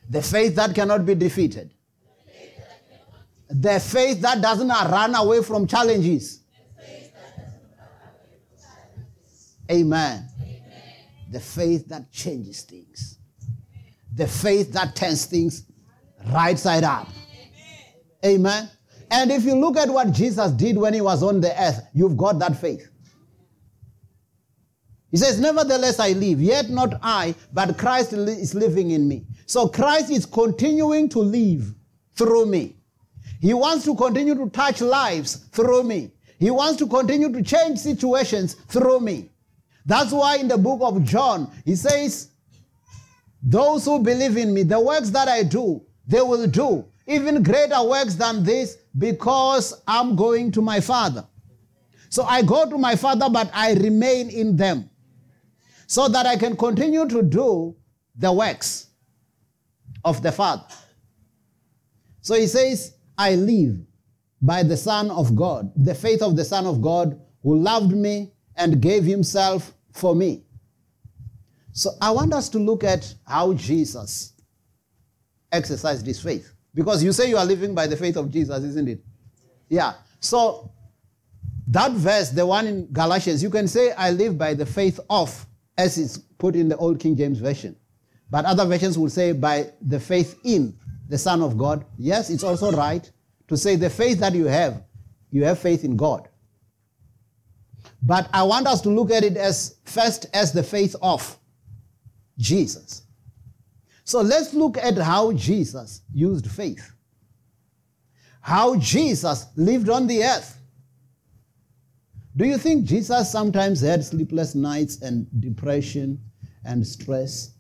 The 0.10 0.22
faith 0.22 0.56
that 0.56 0.76
cannot 0.76 1.06
be 1.06 1.16
defeated. 1.16 1.74
The 3.50 3.80
faith 3.80 4.22
that 4.22 4.42
doesn't 4.42 4.68
run 4.68 5.16
away 5.16 5.44
from 5.44 5.68
challenges. 5.68 6.42
Amen. 9.72 10.28
Amen. 10.42 10.64
The 11.32 11.40
faith 11.40 11.88
that 11.88 12.12
changes 12.12 12.62
things. 12.62 13.18
The 14.14 14.28
faith 14.28 14.74
that 14.74 14.96
turns 14.96 15.26
things 15.26 15.64
right 16.32 16.58
side 16.58 16.84
up. 16.84 17.08
Amen. 18.26 18.42
Amen. 18.42 18.70
And 19.10 19.32
if 19.32 19.44
you 19.44 19.56
look 19.56 19.78
at 19.78 19.90
what 19.90 20.12
Jesus 20.12 20.52
did 20.52 20.78
when 20.78 20.94
he 20.94 21.02
was 21.02 21.24
on 21.24 21.40
the 21.40 21.60
earth, 21.62 21.82
you've 21.94 22.18
got 22.18 22.40
that 22.40 22.60
faith. 22.60 22.90
He 25.14 25.20
says, 25.20 25.40
Nevertheless, 25.40 26.00
I 26.00 26.14
live, 26.14 26.42
yet 26.42 26.72
not 26.72 26.96
I, 27.04 27.36
but 27.54 27.78
Christ 27.78 28.14
is 28.14 28.56
living 28.56 28.90
in 28.90 29.08
me. 29.08 29.28
So 29.46 29.68
Christ 29.68 30.10
is 30.10 30.26
continuing 30.26 31.08
to 31.10 31.20
live 31.20 31.72
through 32.16 32.48
me. 32.48 32.78
He 33.40 33.54
wants 33.54 33.86
to 33.86 33.94
continue 33.96 34.34
to 34.34 34.50
touch 34.50 34.82
lives 34.82 35.36
through 35.52 35.84
me. 35.84 36.10
He 36.40 36.50
wants 36.50 36.80
to 36.80 36.88
continue 36.88 37.32
to 37.32 37.44
change 37.44 37.78
situations 37.78 38.56
through 38.56 39.02
me. 39.02 39.30
That's 39.86 40.12
why 40.12 40.38
in 40.38 40.48
the 40.48 40.58
book 40.58 40.80
of 40.82 41.04
John, 41.04 41.52
he 41.64 41.76
says, 41.76 42.30
Those 43.44 43.86
who 43.86 44.00
believe 44.00 44.36
in 44.36 44.52
me, 44.52 44.64
the 44.64 44.80
works 44.80 45.12
that 45.12 45.28
I 45.28 45.44
do, 45.44 45.86
they 46.08 46.22
will 46.22 46.48
do 46.48 46.86
even 47.06 47.44
greater 47.44 47.84
works 47.84 48.16
than 48.16 48.44
this 48.44 48.78
because 48.98 49.80
I'm 49.88 50.16
going 50.16 50.52
to 50.54 50.62
my 50.64 50.80
Father. 50.80 51.24
So 52.10 52.24
I 52.24 52.42
go 52.42 52.68
to 52.68 52.80
my 52.80 52.96
Father, 52.96 53.30
but 53.30 53.52
I 53.54 53.74
remain 53.74 54.32
in 54.32 54.58
them 54.58 54.90
so 55.94 56.08
that 56.08 56.26
I 56.26 56.36
can 56.38 56.58
continue 56.58 57.08
to 57.08 57.22
do 57.22 57.76
the 58.16 58.34
works 58.34 58.88
of 60.04 60.24
the 60.24 60.32
Father. 60.32 60.66
So 62.22 62.34
he 62.34 62.48
says, 62.48 62.96
I 63.16 63.36
live 63.36 63.78
by 64.42 64.64
the 64.64 64.76
Son 64.76 65.12
of 65.12 65.36
God, 65.36 65.72
the 65.76 65.94
faith 65.94 66.24
of 66.24 66.36
the 66.36 66.44
Son 66.44 66.66
of 66.66 66.82
God 66.82 67.22
who 67.44 67.60
loved 67.60 67.92
me 67.92 68.34
and 68.56 68.82
gave 68.82 69.04
himself 69.04 69.72
for 69.92 70.16
me. 70.16 70.44
So 71.74 71.92
I 72.02 72.10
want 72.10 72.34
us 72.34 72.50
to 72.50 72.58
look 72.58 72.84
at 72.84 73.14
how 73.28 73.54
Jesus 73.54 74.34
exercised 75.52 76.08
his 76.08 76.20
faith. 76.20 76.56
Because 76.74 77.04
you 77.04 77.12
say 77.12 77.30
you 77.30 77.38
are 77.38 77.46
living 77.46 77.76
by 77.76 77.86
the 77.86 77.98
faith 77.98 78.18
of 78.18 78.32
Jesus, 78.32 78.64
isn't 78.64 78.90
it? 78.90 79.04
Yeah. 79.70 79.94
So 80.20 80.72
that 81.68 81.92
verse, 81.92 82.32
the 82.32 82.48
one 82.48 82.66
in 82.66 82.92
Galatians, 82.92 83.44
you 83.44 83.52
can 83.52 83.68
say, 83.68 83.92
I 83.92 84.10
live 84.10 84.40
by 84.40 84.56
the 84.56 84.66
faith 84.66 85.00
of, 85.08 85.46
as 85.78 85.98
it's 85.98 86.18
put 86.18 86.56
in 86.56 86.70
the 86.70 86.78
Old 86.78 87.00
King 87.00 87.16
James 87.16 87.40
Version. 87.40 87.76
But 88.30 88.46
other 88.46 88.66
versions 88.66 88.98
will 88.98 89.10
say, 89.10 89.32
by 89.32 89.72
the 89.82 90.00
faith 90.00 90.40
in 90.44 90.76
the 91.10 91.18
Son 91.18 91.42
of 91.42 91.58
God. 91.58 91.86
Yes, 91.98 92.30
it's 92.30 92.44
also 92.44 92.72
right 92.72 93.10
to 93.48 93.58
say 93.58 93.76
the 93.76 93.90
faith 93.90 94.20
that 94.20 94.34
you 94.34 94.46
have, 94.46 94.84
you 95.30 95.44
have 95.44 95.60
faith 95.60 95.84
in 95.84 95.96
God. 95.96 96.28
But 98.02 98.30
I 98.34 98.44
want 98.44 98.68
us 98.68 98.82
to 98.82 98.90
look 98.90 99.12
at 99.12 99.24
it 99.24 99.38
as 99.38 99.78
first 99.86 100.26
as 100.34 100.52
the 100.52 100.64
faith 100.64 100.96
of 101.02 101.38
Jesus. 102.38 103.04
So 104.04 104.22
let's 104.22 104.54
look 104.54 104.78
at 104.78 104.98
how 104.98 105.32
Jesus 105.34 106.02
used 106.14 106.50
faith. 106.50 106.94
How 108.42 108.76
Jesus 108.76 109.46
lived 109.56 109.90
on 109.90 110.08
the 110.08 110.24
earth. 110.24 110.60
Do 112.36 112.46
you 112.46 112.58
think 112.58 112.86
Jesus 112.86 113.32
sometimes 113.32 113.82
had 113.82 114.04
sleepless 114.04 114.56
nights 114.56 115.02
and 115.02 115.28
depression 115.40 116.20
and 116.66 116.86
stress? 116.86 117.52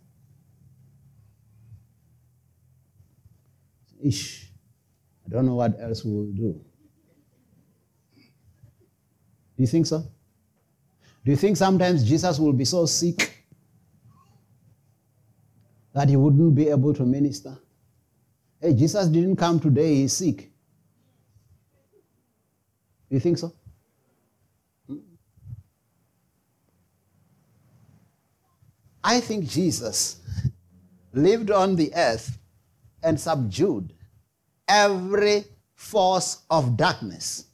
Ish. 4.04 4.52
I 5.26 5.30
don't 5.30 5.46
know 5.46 5.56
what 5.56 5.80
else 5.80 6.04
we'll 6.04 6.26
do. 6.32 6.60
Do 9.56 9.62
you 9.62 9.68
think 9.68 9.86
so? 9.86 10.00
Do 11.24 11.32
you 11.32 11.38
think 11.38 11.56
sometimes 11.56 12.04
Jesus 12.04 12.40
will 12.40 12.54
be 12.54 12.66
so 12.66 12.86
sick 12.88 13.46
that 15.94 16.10
he 16.10 16.16
wouldn't 16.16 16.56
be 16.56 16.70
able 16.70 16.94
to 16.96 17.06
minister? 17.06 17.58
Hey, 18.60 18.74
Jesus 18.74 19.08
didn't 19.08 19.36
come 19.36 19.60
today, 19.60 19.96
he's 19.96 20.14
sick. 20.14 20.52
Do 23.10 23.16
you 23.16 23.20
think 23.20 23.38
so? 23.38 23.54
I 29.04 29.20
think 29.20 29.48
Jesus 29.48 30.18
lived 31.14 31.52
on 31.52 31.76
the 31.76 31.94
earth 31.96 32.38
and 33.04 33.20
subdued 33.20 33.94
every 34.68 35.46
force 35.76 36.44
of 36.50 36.78
darkness 36.78 37.46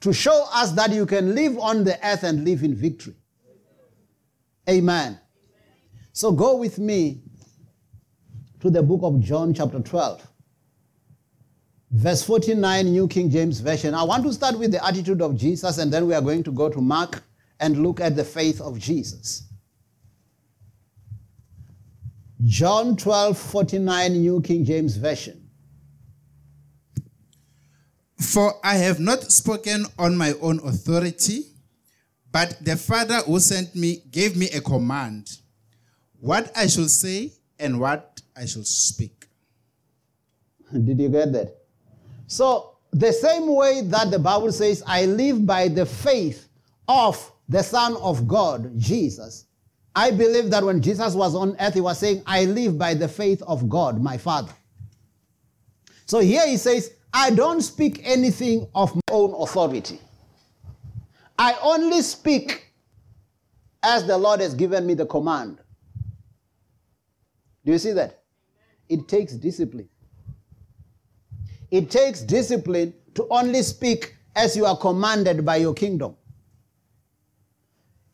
to 0.00 0.12
show 0.12 0.46
us 0.52 0.72
that 0.72 0.92
you 0.92 1.06
can 1.06 1.34
live 1.34 1.58
on 1.58 1.82
the 1.82 1.98
earth 2.06 2.22
and 2.22 2.44
live 2.44 2.62
in 2.62 2.74
victory. 2.74 3.14
Amen. 4.68 5.18
So 6.12 6.30
go 6.30 6.56
with 6.56 6.78
me 6.78 7.22
to 8.60 8.70
the 8.70 8.82
book 8.82 9.00
of 9.02 9.20
John, 9.20 9.52
chapter 9.52 9.80
12, 9.80 10.26
verse 11.90 12.22
49, 12.22 12.86
New 12.86 13.08
King 13.08 13.28
James 13.30 13.60
Version. 13.60 13.94
I 13.94 14.04
want 14.04 14.24
to 14.24 14.32
start 14.32 14.58
with 14.58 14.72
the 14.72 14.86
attitude 14.86 15.20
of 15.20 15.36
Jesus, 15.36 15.78
and 15.78 15.92
then 15.92 16.06
we 16.06 16.14
are 16.14 16.22
going 16.22 16.42
to 16.44 16.52
go 16.52 16.68
to 16.68 16.80
Mark 16.80 17.22
and 17.60 17.82
look 17.82 18.00
at 18.00 18.14
the 18.14 18.24
faith 18.24 18.60
of 18.60 18.78
Jesus. 18.78 19.44
John 22.42 22.96
12, 22.96 23.38
49, 23.38 24.12
New 24.12 24.40
King 24.40 24.64
James 24.64 24.96
Version. 24.96 25.48
For 28.18 28.54
I 28.64 28.76
have 28.76 28.98
not 28.98 29.30
spoken 29.30 29.86
on 29.98 30.16
my 30.16 30.34
own 30.40 30.60
authority, 30.66 31.44
but 32.32 32.56
the 32.64 32.76
Father 32.76 33.18
who 33.26 33.38
sent 33.38 33.74
me 33.74 34.02
gave 34.10 34.36
me 34.36 34.48
a 34.50 34.60
command 34.60 35.38
what 36.24 36.50
I 36.56 36.66
shall 36.68 36.88
say 36.88 37.32
and 37.58 37.78
what 37.78 38.22
I 38.34 38.46
shall 38.46 38.64
speak. 38.64 39.26
Did 40.72 40.98
you 40.98 41.10
get 41.10 41.32
that? 41.32 41.54
So, 42.26 42.78
the 42.92 43.12
same 43.12 43.54
way 43.54 43.82
that 43.82 44.10
the 44.10 44.18
Bible 44.18 44.50
says, 44.50 44.82
I 44.86 45.04
live 45.04 45.44
by 45.44 45.68
the 45.68 45.84
faith 45.84 46.48
of 46.88 47.30
the 47.48 47.62
Son 47.62 47.96
of 47.98 48.26
God, 48.26 48.72
Jesus, 48.78 49.43
I 49.94 50.10
believe 50.10 50.50
that 50.50 50.64
when 50.64 50.82
Jesus 50.82 51.14
was 51.14 51.34
on 51.34 51.56
earth, 51.60 51.74
he 51.74 51.80
was 51.80 51.98
saying, 51.98 52.22
I 52.26 52.44
live 52.44 52.76
by 52.78 52.94
the 52.94 53.08
faith 53.08 53.42
of 53.42 53.68
God, 53.68 54.00
my 54.00 54.18
Father. 54.18 54.52
So 56.06 56.18
here 56.18 56.46
he 56.46 56.56
says, 56.56 56.94
I 57.12 57.30
don't 57.30 57.60
speak 57.60 58.00
anything 58.04 58.66
of 58.74 58.94
my 58.94 59.00
own 59.10 59.34
authority. 59.40 60.00
I 61.38 61.56
only 61.62 62.02
speak 62.02 62.72
as 63.82 64.06
the 64.06 64.18
Lord 64.18 64.40
has 64.40 64.54
given 64.54 64.86
me 64.86 64.94
the 64.94 65.06
command. 65.06 65.58
Do 67.64 67.72
you 67.72 67.78
see 67.78 67.92
that? 67.92 68.22
It 68.88 69.08
takes 69.08 69.34
discipline. 69.34 69.88
It 71.70 71.90
takes 71.90 72.20
discipline 72.20 72.94
to 73.14 73.26
only 73.30 73.62
speak 73.62 74.14
as 74.36 74.56
you 74.56 74.66
are 74.66 74.76
commanded 74.76 75.44
by 75.44 75.56
your 75.56 75.74
kingdom. 75.74 76.16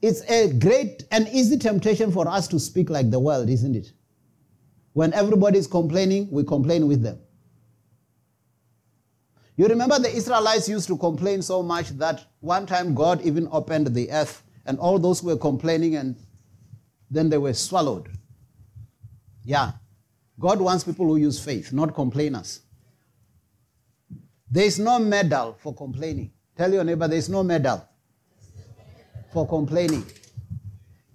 It's 0.02 0.22
a 0.30 0.52
great 0.52 1.04
and 1.10 1.28
easy 1.28 1.58
temptation 1.58 2.10
for 2.10 2.26
us 2.26 2.48
to 2.48 2.58
speak 2.58 2.88
like 2.88 3.10
the 3.10 3.20
world, 3.20 3.50
isn't 3.50 3.76
it? 3.76 3.92
When 4.94 5.12
everybody 5.12 5.58
is 5.58 5.66
complaining, 5.66 6.28
we 6.30 6.42
complain 6.42 6.88
with 6.88 7.02
them. 7.02 7.18
You 9.56 9.66
remember 9.66 9.98
the 9.98 10.10
Israelites 10.14 10.68
used 10.70 10.88
to 10.88 10.96
complain 10.96 11.42
so 11.42 11.62
much 11.62 11.90
that 11.90 12.24
one 12.40 12.64
time 12.64 12.94
God 12.94 13.20
even 13.20 13.46
opened 13.52 13.88
the 13.88 14.10
earth 14.10 14.42
and 14.64 14.78
all 14.78 14.98
those 14.98 15.22
were 15.22 15.36
complaining 15.36 15.96
and 15.96 16.16
then 17.10 17.28
they 17.28 17.36
were 17.36 17.52
swallowed. 17.52 18.08
Yeah. 19.44 19.72
God 20.38 20.60
wants 20.60 20.84
people 20.84 21.06
who 21.06 21.16
use 21.16 21.38
faith, 21.38 21.74
not 21.74 21.94
complainers. 21.94 22.60
There 24.50 24.64
is 24.64 24.78
no 24.78 24.98
medal 24.98 25.58
for 25.60 25.74
complaining. 25.74 26.32
Tell 26.56 26.72
your 26.72 26.84
neighbor 26.84 27.06
there 27.06 27.18
is 27.18 27.28
no 27.28 27.42
medal 27.42 27.86
for 29.32 29.46
complaining. 29.46 30.04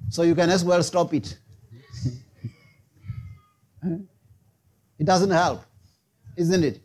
So 0.09 0.23
you 0.23 0.35
can 0.35 0.49
as 0.49 0.63
well 0.63 0.81
stop 0.83 1.13
it. 1.13 1.37
it 3.83 5.05
doesn't 5.05 5.31
help, 5.31 5.63
isn't 6.35 6.63
it? 6.63 6.81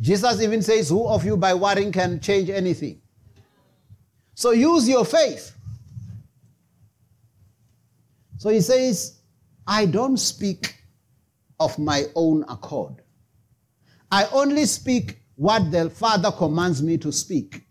Jesus 0.00 0.40
even 0.42 0.62
says, 0.62 0.88
Who 0.90 1.06
of 1.08 1.24
you 1.24 1.36
by 1.36 1.54
worrying 1.54 1.92
can 1.92 2.20
change 2.20 2.50
anything? 2.50 3.00
So 4.34 4.52
use 4.52 4.88
your 4.88 5.04
faith. 5.04 5.54
So 8.36 8.50
he 8.50 8.60
says, 8.60 9.18
I 9.66 9.84
don't 9.86 10.16
speak 10.16 10.76
of 11.58 11.78
my 11.78 12.04
own 12.14 12.44
accord. 12.48 13.02
I 14.10 14.26
only 14.32 14.64
speak 14.64 15.18
what 15.34 15.70
the 15.70 15.90
Father 15.90 16.30
commands 16.30 16.82
me 16.82 16.98
to 16.98 17.12
speak. 17.12 17.67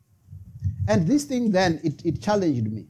And 0.88 1.08
this 1.08 1.26
thing 1.26 1.52
then, 1.52 1.80
it, 1.84 2.06
it 2.06 2.22
challenged 2.22 2.72
me. 2.72 2.88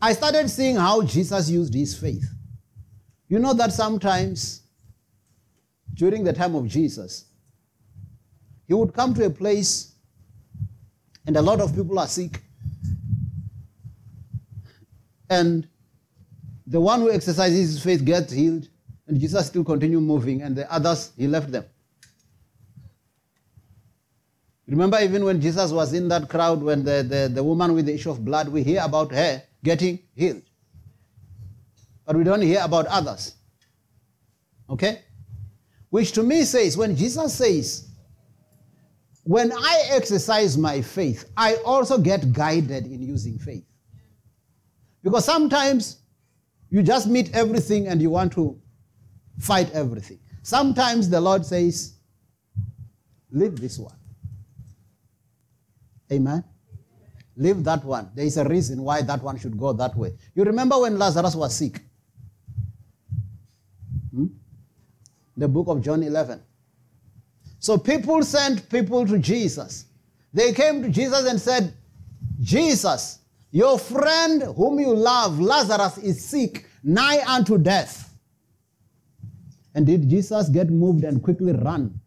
I 0.00 0.12
started 0.12 0.48
seeing 0.48 0.76
how 0.76 1.02
Jesus 1.02 1.48
used 1.48 1.74
his 1.74 1.98
faith. 1.98 2.24
You 3.28 3.38
know 3.38 3.54
that 3.54 3.72
sometimes 3.72 4.62
during 5.94 6.24
the 6.24 6.32
time 6.32 6.54
of 6.54 6.66
Jesus, 6.66 7.26
he 8.66 8.74
would 8.74 8.92
come 8.94 9.14
to 9.14 9.24
a 9.24 9.30
place 9.30 9.94
and 11.26 11.36
a 11.36 11.42
lot 11.42 11.60
of 11.60 11.74
people 11.74 11.98
are 11.98 12.06
sick. 12.06 12.40
And 15.30 15.66
the 16.66 16.80
one 16.80 17.00
who 17.00 17.10
exercises 17.10 17.72
his 17.72 17.82
faith 17.82 18.04
gets 18.04 18.32
healed, 18.32 18.68
and 19.06 19.18
Jesus 19.18 19.46
still 19.46 19.64
continue 19.64 20.00
moving, 20.00 20.42
and 20.42 20.54
the 20.54 20.70
others, 20.72 21.12
he 21.16 21.26
left 21.26 21.50
them. 21.50 21.64
Remember, 24.66 24.98
even 25.00 25.24
when 25.24 25.40
Jesus 25.40 25.72
was 25.72 25.92
in 25.92 26.08
that 26.08 26.28
crowd, 26.28 26.62
when 26.62 26.84
the, 26.84 27.02
the, 27.02 27.30
the 27.32 27.42
woman 27.42 27.74
with 27.74 27.86
the 27.86 27.94
issue 27.94 28.10
of 28.10 28.24
blood, 28.24 28.48
we 28.48 28.62
hear 28.62 28.82
about 28.82 29.12
her 29.12 29.42
getting 29.62 29.98
healed. 30.14 30.42
But 32.06 32.16
we 32.16 32.24
don't 32.24 32.40
hear 32.40 32.60
about 32.62 32.86
others. 32.86 33.34
Okay? 34.70 35.02
Which 35.90 36.12
to 36.12 36.22
me 36.22 36.44
says, 36.44 36.76
when 36.76 36.96
Jesus 36.96 37.34
says, 37.34 37.88
when 39.24 39.52
I 39.52 39.88
exercise 39.90 40.56
my 40.56 40.82
faith, 40.82 41.30
I 41.36 41.56
also 41.64 41.98
get 41.98 42.32
guided 42.32 42.86
in 42.86 43.02
using 43.02 43.38
faith. 43.38 43.64
Because 45.02 45.24
sometimes 45.24 45.98
you 46.70 46.82
just 46.82 47.06
meet 47.06 47.34
everything 47.34 47.88
and 47.88 48.00
you 48.00 48.10
want 48.10 48.32
to 48.34 48.58
fight 49.38 49.70
everything. 49.72 50.18
Sometimes 50.42 51.08
the 51.08 51.20
Lord 51.20 51.44
says, 51.44 51.94
Leave 53.30 53.60
this 53.60 53.78
one. 53.78 53.94
Amen. 56.14 56.44
Leave 57.36 57.64
that 57.64 57.84
one. 57.84 58.10
There 58.14 58.24
is 58.24 58.36
a 58.36 58.44
reason 58.44 58.82
why 58.82 59.02
that 59.02 59.22
one 59.22 59.38
should 59.38 59.58
go 59.58 59.72
that 59.72 59.96
way. 59.96 60.14
You 60.34 60.44
remember 60.44 60.78
when 60.78 60.98
Lazarus 60.98 61.34
was 61.34 61.54
sick? 61.56 61.80
Hmm? 64.14 64.26
The 65.36 65.48
book 65.48 65.66
of 65.68 65.82
John 65.82 66.02
11. 66.02 66.40
So 67.58 67.76
people 67.76 68.22
sent 68.22 68.68
people 68.68 69.06
to 69.06 69.18
Jesus. 69.18 69.86
They 70.32 70.52
came 70.52 70.82
to 70.82 70.88
Jesus 70.88 71.28
and 71.28 71.40
said, 71.40 71.74
Jesus, 72.40 73.18
your 73.50 73.78
friend 73.78 74.42
whom 74.56 74.78
you 74.78 74.94
love, 74.94 75.40
Lazarus, 75.40 75.98
is 75.98 76.24
sick, 76.24 76.66
nigh 76.84 77.24
unto 77.26 77.58
death. 77.58 78.12
And 79.74 79.86
did 79.86 80.08
Jesus 80.08 80.48
get 80.48 80.70
moved 80.70 81.02
and 81.02 81.20
quickly 81.20 81.52
run 81.52 82.00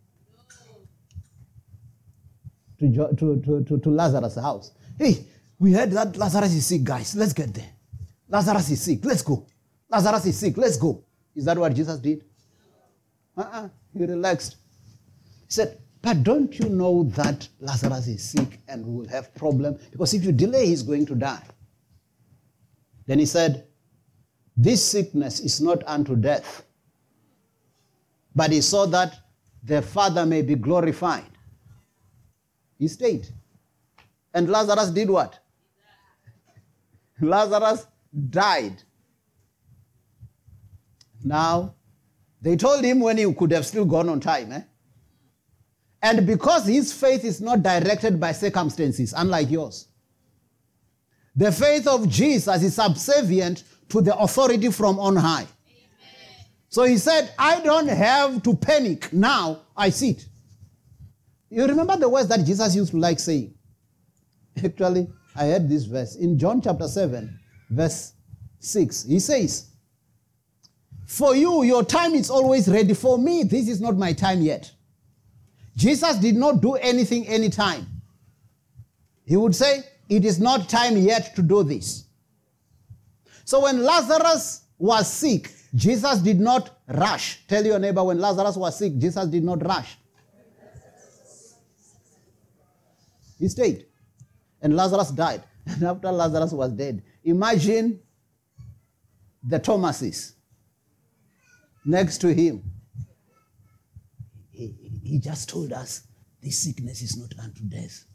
to, 2.80 2.92
to, 3.16 3.42
to, 3.42 3.64
to, 3.64 3.80
to 3.80 3.90
Lazarus' 3.90 4.36
house? 4.36 4.72
Hey, 4.98 5.26
we 5.60 5.74
heard 5.74 5.92
that 5.92 6.18
Lazarus 6.18 6.54
is 6.54 6.66
sick, 6.66 6.84
guys. 6.84 7.16
Let's 7.16 7.34
get 7.34 7.54
there. 7.54 7.70
Lazarus 8.30 8.70
is 8.70 8.82
sick. 8.82 9.00
Let's 9.04 9.22
go. 9.22 9.46
Lazarus 9.90 10.26
is 10.26 10.38
sick. 10.38 10.58
Let's 10.58 10.78
go. 10.78 11.04
Is 11.36 11.46
that 11.46 11.58
what 11.58 11.74
Jesus 11.74 11.98
did? 12.00 12.24
Uh-uh. 13.36 13.70
He 13.94 14.06
relaxed. 14.06 14.58
He 15.46 15.52
said, 15.52 15.80
but 16.02 16.24
don't 16.24 16.58
you 16.60 16.70
know 16.70 17.04
that 17.16 17.48
Lazarus 17.60 18.08
is 18.08 18.24
sick 18.24 18.60
and 18.68 18.86
will 18.86 19.08
have 19.08 19.34
problem? 19.36 19.78
Because 19.92 20.14
if 20.14 20.24
you 20.24 20.32
delay, 20.32 20.68
he's 20.68 20.84
going 20.84 21.06
to 21.08 21.16
die. 21.16 21.44
Then 23.06 23.20
he 23.20 23.26
said, 23.26 23.66
this 24.56 24.84
sickness 24.84 25.40
is 25.40 25.62
not 25.62 25.84
unto 25.86 26.16
death, 26.16 26.64
but 28.36 28.52
he 28.52 28.62
saw 28.62 28.86
that 28.88 29.16
the 29.64 29.82
Father 29.82 30.26
may 30.26 30.42
be 30.42 30.56
glorified. 30.56 31.30
He 32.78 32.88
stayed. 32.88 33.28
And 34.34 34.50
Lazarus 34.50 34.92
did 34.92 35.10
what? 35.10 35.40
Lazarus 37.20 37.88
died. 38.30 38.84
Now, 41.24 41.74
they 42.42 42.56
told 42.56 42.84
him 42.84 43.00
when 43.00 43.18
he 43.18 43.34
could 43.34 43.52
have 43.52 43.66
still 43.66 43.86
gone 43.86 44.10
on 44.10 44.20
time. 44.20 44.52
Eh? 44.52 44.62
And 46.02 46.28
because 46.28 46.68
his 46.68 46.94
faith 46.94 47.26
is 47.26 47.42
not 47.42 47.64
directed 47.64 48.20
by 48.20 48.32
circumstances, 48.32 49.14
unlike 49.18 49.50
yours, 49.50 49.88
the 51.36 51.52
faith 51.52 51.88
of 51.88 52.08
Jesus 52.08 52.64
is 52.64 52.76
subservient 52.76 53.64
to 53.90 54.02
the 54.02 54.16
authority 54.18 54.72
from 54.72 55.00
on 55.00 55.16
high. 55.16 55.42
Amen. 55.42 56.46
So 56.70 56.84
he 56.84 56.98
said, 56.98 57.32
I 57.38 57.60
don't 57.62 57.88
have 57.88 58.44
to 58.44 58.56
panic. 58.56 59.12
Now 59.12 59.62
I 59.76 59.90
see 59.90 60.12
it. 60.12 60.26
You 61.50 61.66
remember 61.66 61.98
the 61.98 62.10
words 62.10 62.28
that 62.30 62.46
Jesus 62.46 62.76
used 62.76 62.92
to 62.92 62.98
like 62.98 63.20
saying? 63.20 63.54
Actually, 64.64 65.08
I 65.36 65.46
heard 65.46 65.70
this 65.70 65.86
verse 65.86 66.16
in 66.16 66.38
John 66.38 66.62
chapter 66.62 66.88
7, 66.88 67.40
verse 67.70 68.14
6. 68.60 69.04
He 69.04 69.20
says, 69.20 69.68
For 71.06 71.36
you, 71.36 71.64
your 71.64 71.84
time 71.84 72.16
is 72.16 72.30
always 72.30 72.68
ready. 72.68 72.94
For 72.94 73.18
me, 73.18 73.44
this 73.44 73.68
is 73.68 73.80
not 73.80 73.98
my 73.98 74.14
time 74.14 74.42
yet. 74.42 74.72
Jesus 75.76 76.18
did 76.18 76.36
not 76.36 76.62
do 76.62 76.74
anything 76.74 77.28
anytime. 77.28 77.86
He 79.26 79.38
would 79.38 79.56
say, 79.56 79.84
It 80.10 80.26
is 80.26 80.40
not 80.40 80.68
time 80.68 80.98
yet 80.98 81.36
to 81.36 81.42
do 81.42 81.64
this. 81.64 82.06
So 83.46 83.62
when 83.62 83.84
Lazarus 83.84 84.64
was 84.78 85.12
sick, 85.12 85.52
Jesus 85.76 86.20
did 86.20 86.40
not 86.40 86.82
rush. 86.88 87.46
Tell 87.48 87.66
your 87.66 87.80
neighbor 87.80 88.04
when 88.04 88.20
Lazarus 88.20 88.58
was 88.58 88.78
sick, 88.78 88.98
Jesus 88.98 89.28
did 89.28 89.44
not 89.44 89.66
rush. 89.66 89.98
He 93.40 93.48
stayed. 93.50 93.86
And 94.62 94.76
Lazarus 94.76 95.12
died. 95.12 95.44
And 95.68 95.84
after 95.84 96.10
Lazarus 96.12 96.54
was 96.54 96.72
dead, 96.72 97.04
imagine 97.26 98.00
the 99.44 99.60
Thomases 99.60 100.34
next 101.86 102.20
to 102.20 102.34
him. 102.34 102.64
He, 104.52 104.74
he 105.04 105.20
just 105.20 105.50
told 105.50 105.74
us 105.74 106.04
this 106.42 106.64
sickness 106.64 107.02
is 107.02 107.18
not 107.18 107.34
unto 107.44 107.64
death. 107.64 108.06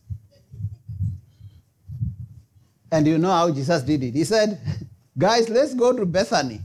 And 2.90 3.06
you 3.06 3.18
know 3.18 3.30
how 3.30 3.50
Jesus 3.50 3.82
did 3.82 4.02
it? 4.02 4.14
He 4.14 4.24
said, 4.24 4.60
Guys, 5.18 5.48
let's 5.48 5.74
go 5.74 5.94
to 5.96 6.06
Bethany. 6.06 6.60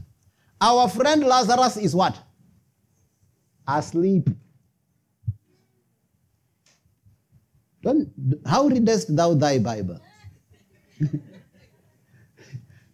Our 0.60 0.88
friend 0.88 1.22
Lazarus 1.22 1.76
is 1.76 1.94
what? 1.94 2.18
Asleep. 3.66 4.28
Don't, 7.88 8.12
how 8.44 8.66
readest 8.66 9.16
thou 9.16 9.32
thy 9.32 9.58
Bible? 9.58 9.98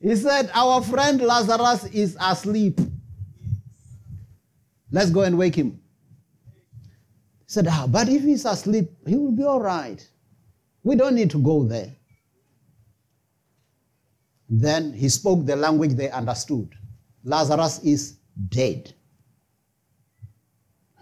he 0.00 0.14
said, 0.14 0.48
Our 0.54 0.80
friend 0.82 1.20
Lazarus 1.20 1.86
is 1.86 2.16
asleep. 2.20 2.78
Let's 4.92 5.10
go 5.10 5.22
and 5.22 5.36
wake 5.36 5.56
him. 5.56 5.80
He 7.40 7.48
said, 7.48 7.66
ah, 7.68 7.88
But 7.88 8.08
if 8.08 8.22
he's 8.22 8.44
asleep, 8.44 8.92
he 9.04 9.16
will 9.16 9.32
be 9.32 9.42
all 9.42 9.60
right. 9.60 10.08
We 10.84 10.94
don't 10.94 11.16
need 11.16 11.30
to 11.30 11.42
go 11.42 11.64
there. 11.64 11.90
Then 14.48 14.92
he 14.92 15.08
spoke 15.08 15.44
the 15.44 15.56
language 15.56 15.94
they 15.94 16.10
understood. 16.10 16.72
Lazarus 17.24 17.80
is 17.82 18.18
dead. 18.48 18.94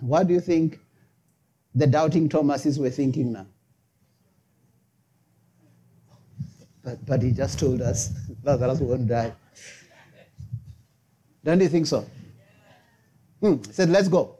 What 0.01 0.29
do 0.29 0.33
you 0.33 0.41
think 0.41 0.79
the 1.75 1.87
doubting 1.87 2.31
Thomases 2.31 2.79
were 2.79 2.89
thinking 2.89 3.33
now? 3.33 3.49
But, 6.83 7.05
but 7.07 7.23
he 7.23 7.31
just 7.33 7.59
told 7.59 7.81
us 7.81 8.11
Lazarus 8.43 8.81
won't 8.81 9.09
die. 9.09 9.33
Don't 11.45 11.61
you 11.61 11.69
think 11.69 11.87
so? 11.87 12.07
Hmm. 13.41 13.57
He 13.67 13.73
said, 13.73 13.89
Let's 13.91 14.09
go. 14.09 14.39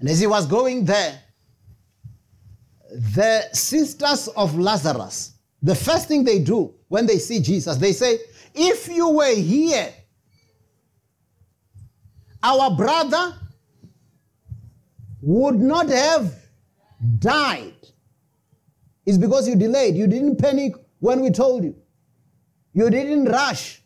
And 0.00 0.08
as 0.08 0.20
he 0.20 0.26
was 0.26 0.46
going 0.46 0.84
there, 0.84 1.20
the 3.14 3.48
sisters 3.52 4.28
of 4.28 4.56
Lazarus, 4.58 5.32
the 5.62 5.74
first 5.74 6.08
thing 6.08 6.24
they 6.24 6.38
do 6.38 6.74
when 6.88 7.06
they 7.06 7.18
see 7.18 7.40
Jesus, 7.40 7.76
they 7.76 7.92
say, 7.92 8.18
If 8.54 8.88
you 8.88 9.08
were 9.10 9.34
here, 9.34 9.92
our 12.42 12.76
brother 12.76 13.34
would 15.22 15.56
not 15.56 15.88
have 15.88 16.34
died. 17.18 17.74
It's 19.06 19.18
because 19.18 19.46
you 19.46 19.56
delayed. 19.56 19.94
You 19.96 20.06
didn't 20.06 20.36
panic 20.36 20.74
when 20.98 21.20
we 21.20 21.30
told 21.30 21.64
you. 21.64 21.76
You 22.72 22.90
didn't 22.90 23.26
rush. 23.26 23.82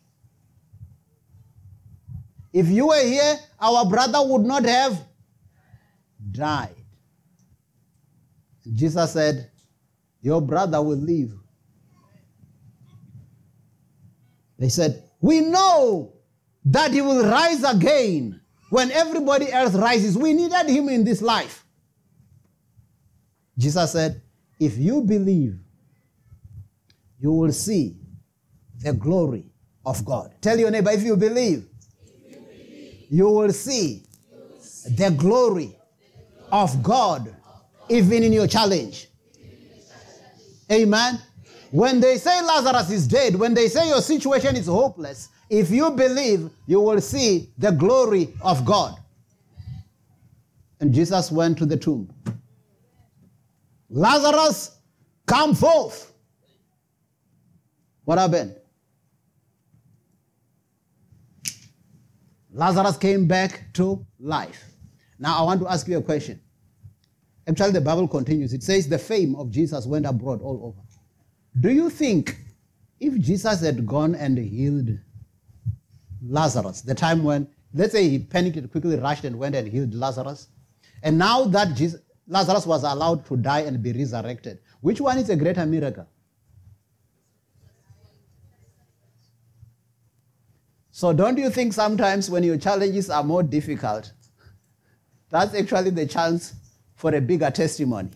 If 2.53 2.69
you 2.69 2.89
were 2.89 3.03
here, 3.03 3.37
our 3.61 3.85
brother 3.85 4.19
would 4.23 4.43
not 4.43 4.65
have 4.65 4.99
died. 6.31 6.75
Jesus 8.73 9.13
said, 9.13 9.51
Your 10.23 10.41
brother 10.41 10.81
will 10.83 10.97
live. 10.97 11.33
They 14.59 14.69
said, 14.69 15.03
We 15.21 15.41
know 15.41 16.15
that 16.65 16.93
he 16.93 17.01
will 17.01 17.25
rise 17.25 17.65
again 17.65 18.41
when 18.71 18.91
everybody 18.91 19.51
else 19.51 19.75
rises. 19.75 20.17
We 20.17 20.35
needed 20.35 20.69
him 20.69 20.89
in 20.89 21.05
this 21.05 21.23
life. 21.23 21.65
Jesus 23.57 23.93
said, 23.93 24.23
If 24.59 24.77
you 24.79 25.03
believe, 25.03 25.59
you 27.21 27.33
will 27.33 27.53
see 27.53 27.97
the 28.81 28.93
glory 28.93 29.45
of 29.85 30.05
God. 30.05 30.35
Tell 30.41 30.59
your 30.59 30.71
neighbor, 30.71 30.91
if 30.91 31.03
you 31.03 31.17
believe, 31.17 31.67
you 33.11 33.29
will 33.29 33.53
see 33.53 34.05
the 34.97 35.11
glory 35.11 35.77
of 36.51 36.83
God 36.83 37.35
even 37.89 38.23
in 38.23 38.33
your 38.33 38.47
challenge. 38.47 39.09
Amen. 40.71 41.21
When 41.71 42.01
they 42.01 42.17
say 42.17 42.43
Lazarus 42.43 42.91
is 42.91 43.07
dead, 43.07 43.35
when 43.35 43.55
they 43.55 43.69
say 43.69 43.89
your 43.89 44.01
situation 44.01 44.57
is 44.57 44.67
hopeless, 44.67 45.29
if 45.51 45.71
you 45.71 45.91
believe, 45.91 46.51
you 46.67 46.81
will 46.81 47.01
see 47.01 47.51
the 47.59 47.71
glory 47.71 48.35
of 48.43 48.65
God. 48.65 48.99
And 50.81 50.93
Jesus 50.93 51.33
went 51.33 51.59
to 51.59 51.67
the 51.67 51.77
tomb. 51.77 52.09
Lazarus, 53.91 54.77
come 55.27 55.55
forth. 55.55 56.13
What 58.05 58.19
happened? 58.19 58.57
Lazarus 62.51 62.97
came 62.97 63.27
back 63.27 63.73
to 63.75 64.05
life. 64.19 64.65
Now 65.19 65.39
I 65.39 65.43
want 65.43 65.61
to 65.61 65.69
ask 65.69 65.87
you 65.89 65.99
a 65.99 66.03
question. 66.03 66.41
Actually, 67.47 67.73
the 67.73 67.81
Bible 67.81 68.09
continues. 68.09 68.53
It 68.53 68.63
says 68.63 68.89
the 68.89 68.99
fame 68.99 69.35
of 69.37 69.51
Jesus 69.51 69.87
went 69.87 70.07
abroad 70.07 70.43
all 70.43 70.61
over. 70.65 70.81
Do 71.61 71.71
you 71.71 71.89
think 71.89 72.37
if 73.01 73.19
Jesus 73.19 73.61
had 73.61 73.87
gone 73.87 74.15
and 74.15 74.37
healed 74.37 74.91
Lazarus, 76.23 76.83
the 76.83 76.95
time 76.95 77.23
when, 77.23 77.49
let's 77.73 77.93
say 77.93 78.09
he 78.09 78.19
panicked, 78.19 78.71
quickly 78.71 78.97
rushed 78.97 79.25
and 79.25 79.39
went 79.39 79.55
and 79.55 79.67
healed 79.67 79.95
Lazarus, 79.95 80.49
and 81.03 81.17
now 81.17 81.45
that 81.45 81.75
Jesus, 81.75 82.01
Lazarus 82.29 82.67
was 82.67 82.85
allowed 82.85 83.25
to 83.27 83.37
die 83.37 83.61
and 83.61 83.83
be 83.83 83.93
resurrected, 83.93 84.59
which 84.83 85.01
one 85.01 85.19
is 85.19 85.31
a 85.31 85.37
greater 85.37 85.65
miracle? 85.65 86.07
So 90.91 91.13
don't 91.13 91.39
you 91.39 91.49
think 91.49 91.73
sometimes 91.73 92.29
when 92.29 92.43
your 92.43 92.59
challenges 92.59 93.09
are 93.09 93.25
more 93.25 93.43
difficult, 93.43 94.13
that's 95.31 95.55
actually 95.55 95.91
the 95.91 96.07
chance 96.07 96.55
for 96.97 97.15
a 97.15 97.21
bigger 97.21 97.51
testimony? 97.51 98.11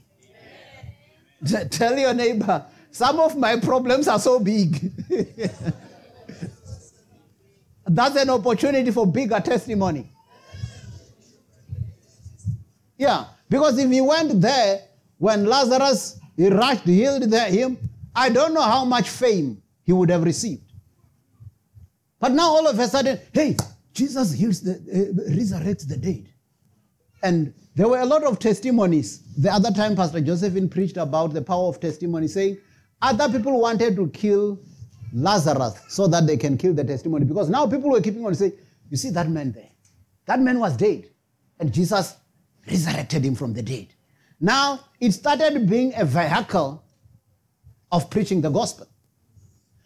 Tell 1.70 1.96
your 1.98 2.12
neighbor, 2.12 2.66
some 2.90 3.18
of 3.18 3.36
my 3.36 3.58
problems 3.58 4.08
are 4.08 4.18
so 4.18 4.38
big. 4.40 4.92
that's 7.86 8.16
an 8.16 8.30
opportunity 8.30 8.90
for 8.90 9.06
bigger 9.06 9.40
testimony. 9.40 10.12
Yeah, 12.98 13.26
because 13.52 13.76
if 13.78 13.90
he 13.90 14.00
went 14.00 14.40
there 14.40 14.80
when 15.18 15.44
Lazarus 15.44 16.18
he 16.38 16.48
rushed, 16.48 16.84
healed 16.84 17.30
him, 17.30 17.76
I 18.16 18.30
don't 18.30 18.54
know 18.54 18.62
how 18.62 18.86
much 18.86 19.10
fame 19.10 19.62
he 19.84 19.92
would 19.92 20.08
have 20.08 20.24
received. 20.24 20.62
But 22.18 22.32
now 22.32 22.48
all 22.48 22.66
of 22.66 22.78
a 22.78 22.88
sudden, 22.88 23.20
hey, 23.34 23.58
Jesus 23.92 24.32
heals 24.32 24.62
the, 24.62 24.72
uh, 24.72 25.30
resurrects 25.30 25.86
the 25.86 25.98
dead. 25.98 26.30
And 27.22 27.52
there 27.76 27.88
were 27.88 27.98
a 27.98 28.06
lot 28.06 28.24
of 28.24 28.38
testimonies. 28.38 29.20
The 29.36 29.52
other 29.52 29.70
time, 29.70 29.96
Pastor 29.96 30.22
Josephine 30.22 30.70
preached 30.70 30.96
about 30.96 31.34
the 31.34 31.42
power 31.42 31.68
of 31.68 31.78
testimony, 31.78 32.28
saying 32.28 32.56
other 33.02 33.30
people 33.30 33.60
wanted 33.60 33.96
to 33.96 34.08
kill 34.08 34.58
Lazarus 35.12 35.78
so 35.88 36.06
that 36.06 36.26
they 36.26 36.38
can 36.38 36.56
kill 36.56 36.72
the 36.72 36.84
testimony. 36.84 37.26
Because 37.26 37.50
now 37.50 37.66
people 37.66 37.90
were 37.90 38.00
keeping 38.00 38.24
on 38.24 38.34
saying, 38.34 38.54
You 38.88 38.96
see 38.96 39.10
that 39.10 39.28
man 39.28 39.52
there? 39.52 39.68
That 40.24 40.40
man 40.40 40.58
was 40.58 40.74
dead. 40.74 41.10
And 41.60 41.70
Jesus 41.70 42.16
resurrected 42.66 43.24
him 43.24 43.34
from 43.34 43.52
the 43.52 43.62
dead. 43.62 43.88
Now 44.40 44.80
it 45.00 45.12
started 45.12 45.68
being 45.68 45.92
a 45.96 46.04
vehicle 46.04 46.82
of 47.90 48.10
preaching 48.10 48.40
the 48.40 48.50
gospel. 48.50 48.86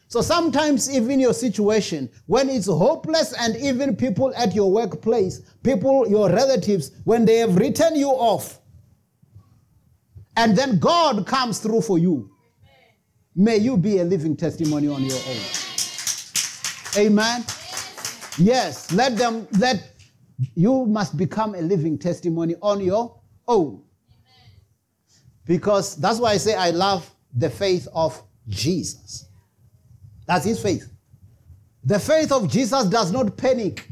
So 0.09 0.23
sometimes, 0.23 0.89
even 0.89 1.19
your 1.19 1.35
situation, 1.35 2.09
when 2.27 2.49
it's 2.49 2.67
hopeless, 2.67 3.33
and 3.33 3.57
even 3.57 3.97
people 3.97 4.33
at 4.37 4.55
your 4.55 4.71
workplace, 4.71 5.41
people, 5.65 6.09
your 6.09 6.31
relatives, 6.31 6.93
when 7.03 7.25
they 7.25 7.39
have 7.39 7.57
written 7.57 7.97
you 7.97 8.09
off, 8.11 8.61
and 10.37 10.57
then 10.57 10.79
God 10.79 11.27
comes 11.27 11.59
through 11.59 11.81
for 11.81 11.99
you, 11.99 12.31
may 13.35 13.57
you 13.57 13.77
be 13.77 13.99
a 13.99 14.05
living 14.05 14.37
testimony 14.37 14.87
on 14.87 15.03
your 15.03 15.19
own. 15.19 15.43
Amen. 16.97 17.45
Yes, 18.39 18.93
let 18.93 19.17
them, 19.17 19.49
let, 19.59 19.96
you 20.39 20.87
must 20.87 21.17
become 21.17 21.55
a 21.55 21.61
living 21.61 21.99
testimony 21.99 22.55
on 22.61 22.81
your 22.81 23.19
own. 23.49 23.83
Because 25.45 25.97
that's 25.97 26.19
why 26.19 26.33
I 26.33 26.37
say 26.37 26.55
I 26.55 26.71
love 26.71 27.09
the 27.35 27.49
faith 27.49 27.89
of 27.95 28.21
Jesus. 28.49 29.27
That's 30.27 30.45
his 30.45 30.61
faith. 30.61 30.91
The 31.85 32.01
faith 32.01 32.33
of 32.33 32.51
Jesus 32.51 32.85
does 32.87 33.13
not 33.13 33.37
panic. 33.37 33.89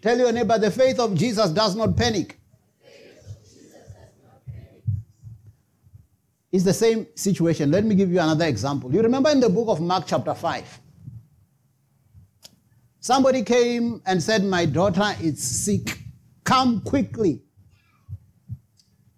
Tell 0.00 0.18
your 0.18 0.32
neighbor, 0.32 0.58
the 0.58 0.70
faith 0.70 0.98
of 0.98 1.14
Jesus 1.14 1.50
does 1.50 1.76
not 1.76 1.96
panic. 1.96 2.38
It's 6.50 6.64
the 6.64 6.72
same 6.72 7.08
situation. 7.16 7.70
Let 7.72 7.84
me 7.84 7.96
give 7.96 8.12
you 8.12 8.20
another 8.20 8.46
example. 8.46 8.92
You 8.94 9.02
remember 9.02 9.28
in 9.30 9.40
the 9.40 9.48
book 9.48 9.68
of 9.68 9.80
Mark, 9.80 10.04
chapter 10.06 10.34
5, 10.34 10.80
somebody 13.04 13.42
came 13.42 14.00
and 14.06 14.22
said, 14.22 14.42
My 14.42 14.64
daughter 14.64 15.14
is 15.20 15.42
sick. 15.42 15.98
Come 16.42 16.80
quickly 16.80 17.42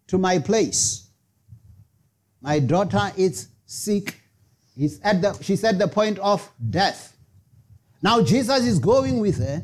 to 0.09 0.19
my 0.19 0.41
place. 0.41 1.09
My 2.41 2.59
daughter 2.59 3.13
is 3.17 3.49
sick. 3.65 4.21
He's 4.77 5.01
at 5.03 5.23
the, 5.23 5.41
she's 5.41 5.63
at 5.63 5.79
the 5.79 5.87
point 5.87 6.19
of 6.19 6.51
death. 6.69 7.17
Now 8.03 8.23
Jesus 8.23 8.67
is 8.67 8.81
going 8.81 9.21
with 9.21 9.39
her. 9.39 9.63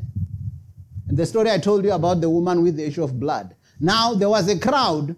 And 1.08 1.16
the 1.16 1.26
story 1.26 1.50
I 1.50 1.58
told 1.58 1.84
you 1.84 1.92
about 1.92 2.20
the 2.20 2.30
woman 2.30 2.62
with 2.62 2.76
the 2.76 2.86
issue 2.86 3.02
of 3.02 3.18
blood. 3.18 3.56
Now 3.80 4.14
there 4.14 4.28
was 4.28 4.48
a 4.48 4.58
crowd, 4.58 5.16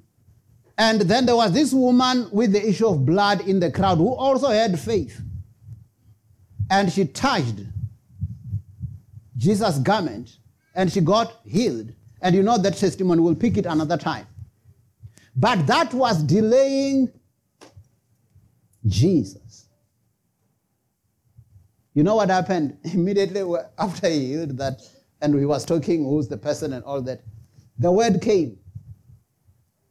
and 0.78 1.02
then 1.02 1.26
there 1.26 1.36
was 1.36 1.52
this 1.52 1.74
woman 1.74 2.28
with 2.32 2.52
the 2.52 2.66
issue 2.66 2.86
of 2.86 3.04
blood 3.04 3.42
in 3.42 3.60
the 3.60 3.70
crowd 3.70 3.98
who 3.98 4.14
also 4.14 4.48
had 4.48 4.80
faith. 4.80 5.20
And 6.70 6.90
she 6.90 7.04
touched 7.04 7.60
Jesus' 9.36 9.78
garment 9.78 10.38
and 10.74 10.92
she 10.92 11.00
got 11.00 11.40
healed. 11.44 11.92
And 12.20 12.34
you 12.34 12.42
know 12.42 12.58
that 12.58 12.76
testimony, 12.76 13.20
we'll 13.20 13.34
pick 13.34 13.56
it 13.56 13.66
another 13.66 13.96
time. 13.96 14.26
But 15.36 15.66
that 15.66 15.92
was 15.92 16.22
delaying 16.22 17.12
Jesus. 18.86 19.66
You 21.94 22.02
know 22.02 22.16
what 22.16 22.30
happened? 22.30 22.78
Immediately 22.84 23.42
after 23.78 24.08
he 24.08 24.28
healed 24.28 24.56
that, 24.58 24.80
and 25.20 25.38
he 25.38 25.46
was 25.46 25.64
talking 25.64 26.04
who's 26.04 26.28
the 26.28 26.36
person 26.36 26.72
and 26.72 26.84
all 26.84 27.00
that, 27.02 27.22
the 27.78 27.90
word 27.90 28.20
came 28.20 28.58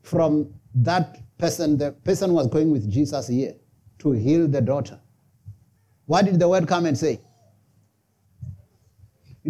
from 0.03 0.53
that 0.75 1.19
person. 1.37 1.77
The 1.77 1.91
person 1.91 2.33
was 2.33 2.47
going 2.47 2.71
with 2.71 2.89
Jesus 2.91 3.27
here 3.27 3.55
to 3.99 4.11
heal 4.11 4.47
the 4.47 4.61
daughter. 4.61 4.99
What 6.05 6.25
did 6.25 6.39
the 6.39 6.47
word 6.47 6.67
come 6.67 6.85
and 6.85 6.97
say? 6.97 7.21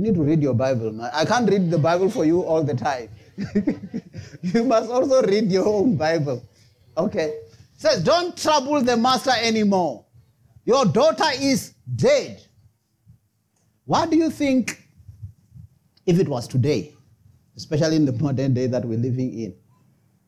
Need 0.03 0.15
to 0.15 0.23
read 0.23 0.41
your 0.41 0.53
Bible, 0.53 0.91
man. 0.91 1.09
I 1.13 1.23
can't 1.23 1.49
read 1.49 1.71
the 1.71 1.77
Bible 1.77 2.09
for 2.09 2.25
you 2.25 2.41
all 2.41 2.61
the 2.61 2.73
time. 2.73 3.07
you 4.41 4.65
must 4.65 4.91
also 4.91 5.21
read 5.21 5.49
your 5.49 5.65
own 5.65 5.95
Bible. 5.95 6.43
Okay. 6.97 7.27
It 7.27 7.53
says, 7.77 8.03
Don't 8.03 8.35
trouble 8.35 8.81
the 8.81 8.97
master 8.97 9.31
anymore. 9.31 10.03
Your 10.65 10.83
daughter 10.83 11.29
is 11.39 11.73
dead. 11.95 12.45
What 13.85 14.09
do 14.09 14.17
you 14.17 14.29
think 14.29 14.85
if 16.05 16.19
it 16.19 16.27
was 16.27 16.49
today, 16.49 16.93
especially 17.55 17.95
in 17.95 18.03
the 18.03 18.11
modern 18.11 18.53
day 18.53 18.67
that 18.67 18.83
we're 18.83 18.99
living 18.99 19.33
in? 19.39 19.55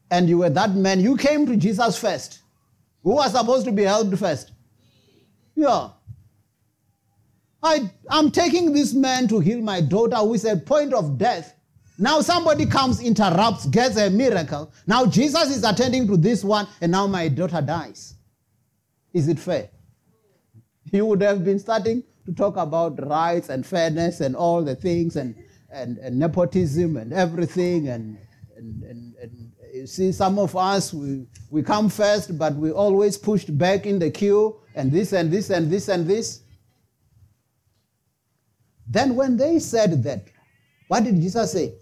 And 0.09 0.29
you 0.29 0.37
were 0.37 0.49
that 0.51 0.71
man, 0.71 1.01
you 1.01 1.17
came 1.17 1.45
to 1.47 1.57
Jesus 1.57 1.99
first. 1.99 2.39
Who 3.03 3.15
was 3.15 3.33
supposed 3.33 3.65
to 3.65 3.73
be 3.73 3.83
helped 3.83 4.17
first? 4.17 4.53
Yeah. 5.53 5.89
I, 7.65 7.91
I'm 8.11 8.29
taking 8.29 8.73
this 8.73 8.93
man 8.93 9.27
to 9.29 9.39
heal 9.39 9.59
my 9.59 9.81
daughter 9.81 10.17
who 10.17 10.35
is 10.35 10.45
at 10.45 10.67
point 10.67 10.93
of 10.93 11.17
death. 11.17 11.55
Now 11.97 12.21
somebody 12.21 12.67
comes, 12.67 13.01
interrupts, 13.01 13.65
gets 13.65 13.97
a 13.97 14.09
miracle. 14.11 14.71
Now 14.85 15.07
Jesus 15.07 15.49
is 15.49 15.63
attending 15.63 16.05
to 16.07 16.17
this 16.17 16.43
one, 16.43 16.67
and 16.79 16.91
now 16.91 17.07
my 17.07 17.27
daughter 17.27 17.61
dies. 17.61 18.15
Is 19.13 19.27
it 19.27 19.39
fair? 19.39 19.69
You 20.91 21.07
would 21.07 21.23
have 21.23 21.43
been 21.43 21.57
starting 21.57 22.03
to 22.27 22.33
talk 22.33 22.55
about 22.57 23.03
rights 23.03 23.49
and 23.49 23.65
fairness 23.65 24.21
and 24.21 24.35
all 24.35 24.61
the 24.61 24.75
things 24.75 25.15
and, 25.15 25.35
and, 25.71 25.97
and 25.97 26.19
nepotism 26.19 26.97
and 26.97 27.13
everything. 27.13 27.87
And, 27.87 28.19
and, 28.55 28.83
and, 28.83 29.15
and 29.15 29.51
you 29.73 29.87
see, 29.87 30.11
some 30.11 30.37
of 30.37 30.55
us, 30.55 30.93
we, 30.93 31.25
we 31.49 31.63
come 31.63 31.89
first, 31.89 32.37
but 32.37 32.53
we 32.53 32.71
always 32.71 33.17
pushed 33.17 33.57
back 33.57 33.87
in 33.87 33.97
the 33.97 34.11
queue 34.11 34.59
and 34.75 34.91
this 34.91 35.13
and 35.13 35.31
this 35.31 35.49
and 35.49 35.71
this 35.71 35.87
and 35.87 36.05
this. 36.05 36.41
Then 38.87 39.15
when 39.15 39.37
they 39.37 39.59
said 39.59 40.03
that, 40.03 40.25
what 40.87 41.03
did 41.03 41.15
Jesus 41.15 41.51
say? 41.51 41.73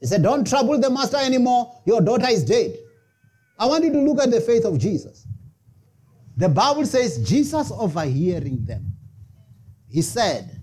He 0.00 0.06
said, 0.06 0.22
Don't 0.22 0.46
trouble 0.46 0.78
the 0.78 0.90
master 0.90 1.16
anymore. 1.16 1.80
Your 1.86 2.00
daughter 2.00 2.28
is 2.28 2.44
dead. 2.44 2.76
I 3.58 3.66
want 3.66 3.84
you 3.84 3.92
to 3.92 4.00
look 4.00 4.20
at 4.20 4.30
the 4.30 4.40
faith 4.40 4.64
of 4.64 4.78
Jesus. 4.78 5.26
The 6.36 6.48
Bible 6.48 6.84
says, 6.84 7.26
Jesus 7.26 7.70
overhearing 7.70 8.64
them, 8.64 8.92
he 9.88 10.02
said, 10.02 10.62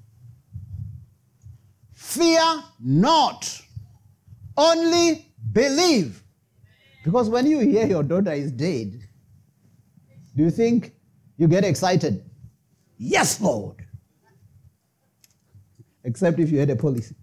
Fear 1.94 2.64
not, 2.80 3.62
only 4.58 5.34
believe. 5.54 6.22
Because 7.04 7.30
when 7.30 7.48
you 7.48 7.60
hear 7.60 7.88
your 7.88 8.04
daughter 8.04 8.34
is 8.34 8.52
dead, 8.52 9.00
do 10.36 10.44
you 10.44 10.52
think 10.52 10.94
you 11.38 11.48
get 11.48 11.64
excited? 11.64 12.30
Yes, 12.98 13.42
Lord. 13.42 13.88
Except 16.04 16.40
if 16.40 16.52
you 16.52 16.60
had 16.60 16.70
a 16.70 16.76
policy. 16.76 17.16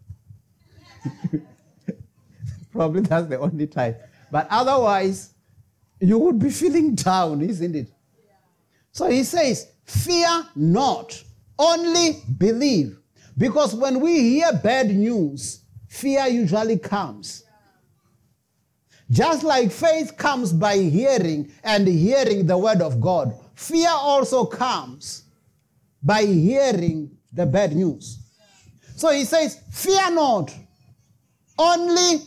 Probably 2.73 3.01
that's 3.03 3.27
the 3.27 3.39
only 3.39 3.67
time. 3.67 3.97
But 4.31 4.47
otherwise, 4.51 5.35
you 6.01 6.19
would 6.19 6.39
be 6.39 6.51
feeling 6.51 6.95
down, 6.95 7.43
isn't 7.43 7.75
it? 7.75 7.91
So 8.93 9.09
he 9.09 9.25
says, 9.25 9.71
Fear 9.85 10.45
not, 10.55 11.23
only 11.59 12.23
believe. 12.37 12.99
Because 13.37 13.75
when 13.75 14.01
we 14.01 14.19
hear 14.19 14.53
bad 14.53 14.95
news, 14.95 15.63
fear 15.89 16.27
usually 16.27 16.79
comes. 16.79 17.45
Just 19.11 19.43
like 19.43 19.73
faith 19.73 20.17
comes 20.17 20.53
by 20.53 20.77
hearing 20.77 21.51
and 21.65 21.89
hearing 21.89 22.47
the 22.47 22.59
word 22.59 22.83
of 22.83 23.01
God, 23.01 23.35
fear 23.55 23.89
also 23.91 24.45
comes 24.45 25.23
by 26.03 26.25
hearing 26.25 27.17
the 27.33 27.47
bad 27.47 27.75
news. 27.75 28.19
So 28.99 29.13
he 29.13 29.25
says, 29.25 29.63
Fear 29.71 30.11
not, 30.11 30.53
only 31.57 32.21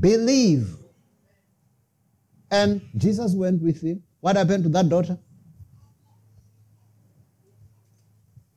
believe. 0.00 0.74
And 2.50 2.80
Jesus 2.96 3.34
went 3.34 3.60
with 3.60 3.82
him. 3.82 4.02
What 4.20 4.36
happened 4.36 4.64
to 4.64 4.70
that 4.70 4.88
daughter? 4.88 5.18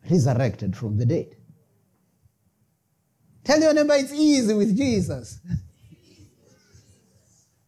Resurrected 0.10 0.78
from 0.78 0.97
the 0.97 1.05
dead. 1.05 1.36
Tell 3.43 3.60
your 3.60 3.74
neighbor 3.74 3.95
it's 3.95 4.14
easy 4.14 4.53
with 4.53 4.78
Jesus. 4.78 5.41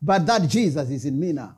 but 0.01 0.25
that 0.25 0.47
Jesus 0.47 0.89
is 0.89 1.03
in 1.03 1.19
me 1.19 1.33
now. 1.33 1.57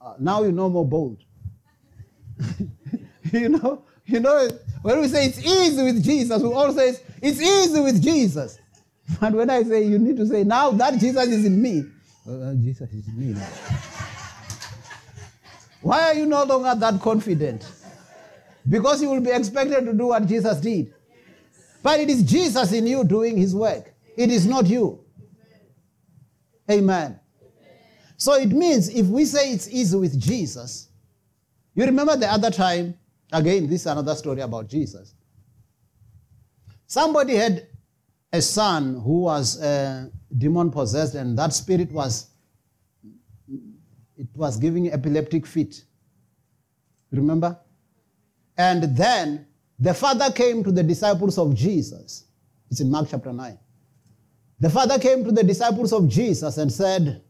Uh, 0.00 0.14
now 0.18 0.42
you're 0.42 0.50
no 0.50 0.68
more 0.68 0.84
bold. 0.84 1.22
you 3.32 3.50
know, 3.50 3.84
you 4.08 4.20
know, 4.20 4.48
when 4.82 5.00
we 5.00 5.08
say 5.08 5.26
it's 5.26 5.38
easy 5.38 5.82
with 5.82 6.02
Jesus, 6.02 6.42
we 6.42 6.52
all 6.52 6.72
say 6.72 6.94
it's 7.20 7.40
easy 7.40 7.80
with 7.80 8.02
Jesus. 8.02 8.58
But 9.20 9.32
when 9.32 9.48
I 9.48 9.62
say 9.62 9.84
you 9.84 9.98
need 9.98 10.16
to 10.16 10.26
say 10.26 10.44
now 10.44 10.70
that 10.72 10.98
Jesus 10.98 11.26
is 11.28 11.44
in 11.44 11.62
me, 11.62 11.84
oh, 12.26 12.38
well, 12.38 12.54
Jesus 12.54 12.92
is 12.92 13.08
in 13.08 13.18
me 13.18 13.34
now. 13.34 13.48
Why 15.82 16.02
are 16.02 16.14
you 16.14 16.26
no 16.26 16.44
longer 16.44 16.74
that 16.78 17.00
confident? 17.00 17.66
Because 18.68 19.00
you 19.00 19.10
will 19.10 19.20
be 19.20 19.30
expected 19.30 19.86
to 19.86 19.92
do 19.92 20.08
what 20.08 20.26
Jesus 20.26 20.58
did. 20.58 20.92
But 21.82 22.00
it 22.00 22.10
is 22.10 22.22
Jesus 22.22 22.72
in 22.72 22.86
you 22.86 23.04
doing 23.04 23.36
his 23.36 23.54
work. 23.54 23.94
It 24.16 24.30
is 24.30 24.46
not 24.46 24.66
you. 24.66 25.00
Amen. 26.70 27.18
So 28.18 28.34
it 28.34 28.50
means 28.50 28.88
if 28.88 29.06
we 29.06 29.24
say 29.24 29.52
it's 29.52 29.68
easy 29.68 29.96
with 29.96 30.20
Jesus, 30.20 30.88
you 31.74 31.84
remember 31.84 32.16
the 32.16 32.26
other 32.26 32.50
time, 32.50 32.97
again, 33.32 33.68
this 33.68 33.82
is 33.82 33.86
another 33.86 34.14
story 34.14 34.40
about 34.40 34.68
Jesus. 34.68 35.14
Somebody 36.86 37.34
had 37.34 37.66
a 38.32 38.40
son 38.40 39.00
who 39.00 39.22
was 39.22 39.60
uh, 39.60 40.08
demon 40.36 40.70
possessed, 40.70 41.14
and 41.14 41.38
that 41.38 41.52
spirit 41.52 41.90
was 41.92 42.28
it 44.16 44.26
was 44.34 44.56
giving 44.56 44.90
epileptic 44.90 45.46
fit. 45.46 45.84
Remember? 47.12 47.58
And 48.56 48.96
then 48.96 49.46
the 49.78 49.94
father 49.94 50.32
came 50.32 50.64
to 50.64 50.72
the 50.72 50.82
disciples 50.82 51.38
of 51.38 51.54
Jesus. 51.54 52.24
It's 52.70 52.80
in 52.80 52.90
Mark 52.90 53.08
chapter 53.10 53.32
9. 53.32 53.58
The 54.60 54.70
father 54.70 54.98
came 54.98 55.24
to 55.24 55.30
the 55.30 55.44
disciples 55.44 55.92
of 55.92 56.08
Jesus 56.08 56.58
and 56.58 56.70
said, 56.70 57.22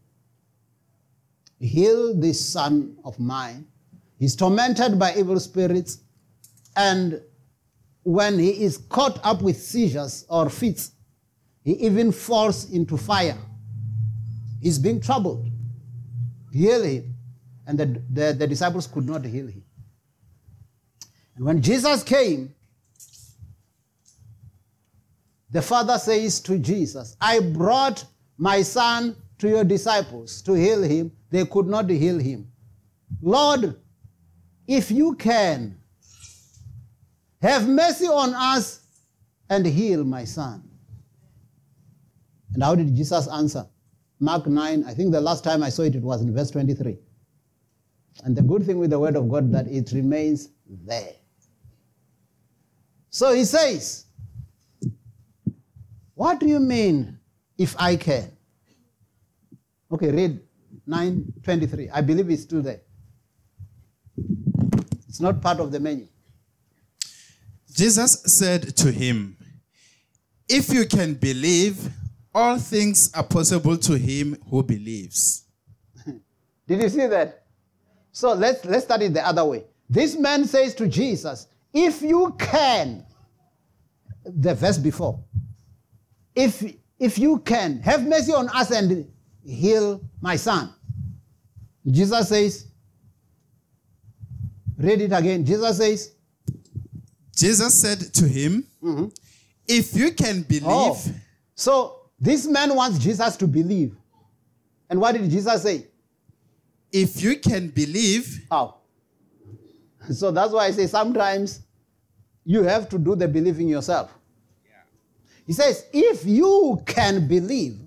Heal 1.59 2.15
this 2.15 2.43
son 2.43 2.97
of 3.05 3.19
mine. 3.19 3.67
He's 4.19 4.35
tormented 4.35 4.99
by 4.99 5.15
evil 5.15 5.39
spirits, 5.39 5.99
and 6.75 7.21
when 8.03 8.37
he 8.37 8.63
is 8.63 8.77
caught 8.77 9.19
up 9.23 9.41
with 9.41 9.57
seizures 9.57 10.25
or 10.29 10.49
fits, 10.49 10.91
he 11.63 11.71
even 11.85 12.11
falls 12.11 12.69
into 12.71 12.97
fire. 12.97 13.37
He's 14.61 14.77
being 14.77 14.99
troubled. 14.99 15.49
heal 16.51 16.83
him, 16.83 17.15
and 17.65 17.79
the, 17.79 17.85
the, 18.11 18.33
the 18.33 18.47
disciples 18.47 18.87
could 18.87 19.07
not 19.07 19.23
heal 19.23 19.47
him. 19.47 19.63
And 21.35 21.45
when 21.45 21.61
Jesus 21.61 22.03
came, 22.03 22.53
the 25.49 25.61
father 25.61 25.97
says 25.97 26.41
to 26.41 26.59
Jesus, 26.59 27.15
I 27.21 27.39
brought 27.39 28.03
my 28.37 28.61
son 28.61 29.15
to 29.37 29.47
your 29.47 29.63
disciples 29.63 30.41
to 30.41 30.53
heal 30.53 30.83
him. 30.83 31.11
They 31.29 31.45
could 31.45 31.67
not 31.67 31.89
heal 31.89 32.19
him. 32.19 32.51
Lord, 33.21 33.75
if 34.69 34.91
you 34.91 35.15
can, 35.15 35.75
have 37.41 37.67
mercy 37.67 38.05
on 38.05 38.35
us 38.35 38.81
and 39.49 39.65
heal 39.65 40.03
my 40.03 40.23
son. 40.23 40.63
And 42.53 42.61
how 42.61 42.75
did 42.75 42.95
Jesus 42.95 43.27
answer? 43.27 43.65
Mark 44.19 44.45
9, 44.45 44.83
I 44.85 44.93
think 44.93 45.11
the 45.11 45.21
last 45.21 45.43
time 45.43 45.63
I 45.63 45.69
saw 45.69 45.81
it, 45.83 45.95
it 45.95 46.03
was 46.03 46.21
in 46.21 46.35
verse 46.35 46.51
23. 46.51 46.99
And 48.23 48.35
the 48.35 48.43
good 48.43 48.63
thing 48.63 48.77
with 48.77 48.91
the 48.91 48.99
word 48.99 49.15
of 49.15 49.27
God 49.27 49.51
that 49.53 49.65
it 49.67 49.91
remains 49.91 50.49
there. 50.67 51.13
So 53.09 53.33
he 53.33 53.45
says, 53.45 54.05
What 56.13 56.39
do 56.39 56.47
you 56.47 56.59
mean 56.59 57.17
if 57.57 57.75
I 57.79 57.95
can? 57.95 58.31
Okay, 59.91 60.11
read 60.11 60.39
923. 60.85 61.89
I 61.89 62.01
believe 62.01 62.29
it's 62.29 62.43
still 62.43 62.61
there. 62.61 62.81
It's 65.09 65.19
not 65.19 65.41
part 65.41 65.59
of 65.59 65.71
the 65.71 65.79
menu. 65.79 66.07
Jesus 67.73 68.21
said 68.23 68.75
to 68.77 68.91
him, 68.91 69.35
If 70.47 70.71
you 70.71 70.85
can 70.85 71.15
believe, 71.15 71.89
all 72.33 72.59
things 72.59 73.11
are 73.13 73.23
possible 73.23 73.75
to 73.77 73.97
him 73.97 74.37
who 74.49 74.61
believes. 74.61 75.45
Did 76.67 76.81
you 76.81 76.89
see 76.89 77.07
that? 77.07 77.43
So 78.11 78.33
let's 78.33 78.63
let's 78.65 78.85
start 78.85 79.01
it 79.01 79.13
the 79.13 79.25
other 79.25 79.43
way. 79.45 79.65
This 79.89 80.15
man 80.15 80.45
says 80.45 80.75
to 80.75 80.87
Jesus, 80.87 81.47
if 81.73 82.03
you 82.03 82.35
can, 82.37 83.03
the 84.25 84.53
verse 84.53 84.77
before, 84.77 85.23
if 86.35 86.63
if 86.99 87.17
you 87.17 87.39
can, 87.39 87.79
have 87.79 88.05
mercy 88.05 88.33
on 88.33 88.47
us 88.49 88.71
and 88.71 89.11
heal 89.43 90.01
my 90.21 90.35
son. 90.35 90.73
Jesus 91.89 92.29
says, 92.29 92.68
read 94.79 95.01
it 95.01 95.11
again. 95.11 95.45
Jesus 95.45 95.77
says, 95.77 96.13
Jesus 97.35 97.73
said 97.73 97.99
to 98.13 98.27
him, 98.27 98.65
mm-hmm. 98.83 99.05
If 99.67 99.95
you 99.95 100.11
can 100.11 100.41
believe, 100.41 100.63
oh, 100.65 100.99
so 101.53 101.99
this 102.19 102.47
man 102.47 102.73
wants 102.73 102.97
Jesus 102.97 103.37
to 103.37 103.45
believe. 103.45 103.95
And 104.89 104.99
what 104.99 105.11
did 105.11 105.29
Jesus 105.29 105.61
say? 105.61 105.85
if 106.91 107.21
you 107.21 107.37
can 107.37 107.67
believe, 107.67 108.45
How? 108.49 108.75
So 110.11 110.31
that's 110.31 110.51
why 110.51 110.65
I 110.65 110.71
say 110.71 110.87
sometimes 110.87 111.61
you 112.43 112.63
have 112.63 112.89
to 112.89 112.97
do 112.97 113.15
the 113.15 113.27
believing 113.27 113.67
yourself. 113.67 114.11
Yeah. 114.65 114.71
He 115.45 115.53
says, 115.53 115.85
if 115.93 116.25
you 116.25 116.81
can 116.85 117.27
believe, 117.27 117.79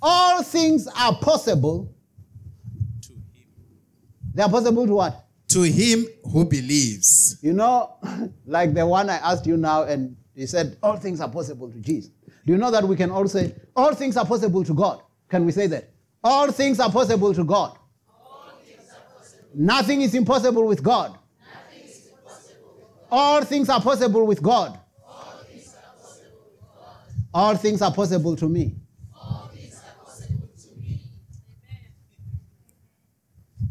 all 0.00 0.42
things 0.42 0.88
are 0.98 1.14
possible. 1.16 1.92
To 3.02 3.12
him. 3.12 3.20
They 4.32 4.42
are 4.42 4.48
possible 4.48 4.86
to 4.86 4.94
what? 4.94 5.27
To 5.48 5.62
him 5.62 6.06
who 6.30 6.44
believes. 6.44 7.38
You 7.42 7.52
know, 7.52 7.96
like 8.46 8.74
the 8.74 8.86
one 8.86 9.10
I 9.10 9.16
asked 9.16 9.46
you 9.46 9.56
now, 9.56 9.84
and 9.84 10.16
he 10.34 10.46
said, 10.46 10.76
all 10.82 10.96
things 10.96 11.20
are 11.20 11.30
possible 11.30 11.70
to 11.70 11.78
Jesus. 11.80 12.10
Do 12.46 12.52
you 12.52 12.58
know 12.58 12.70
that 12.70 12.84
we 12.84 12.96
can 12.96 13.10
all 13.10 13.26
say, 13.28 13.54
all 13.74 13.94
things 13.94 14.16
are 14.16 14.24
possible 14.26 14.64
to 14.64 14.74
God? 14.74 15.02
Can 15.28 15.44
we 15.44 15.52
say 15.52 15.66
that? 15.68 15.90
All 16.22 16.50
things 16.50 16.80
are 16.80 16.90
possible 16.90 17.34
to 17.34 17.44
God. 17.44 17.78
Nothing 19.54 20.02
is 20.02 20.14
impossible 20.14 20.66
with 20.66 20.82
God. 20.82 21.18
All 23.10 23.42
things 23.42 23.68
are 23.68 23.80
possible 23.80 24.26
with 24.26 24.42
God. 24.42 24.78
All 27.32 27.56
things 27.56 27.82
are 27.82 27.92
possible 27.92 28.36
to 28.36 28.48
me. 28.48 28.76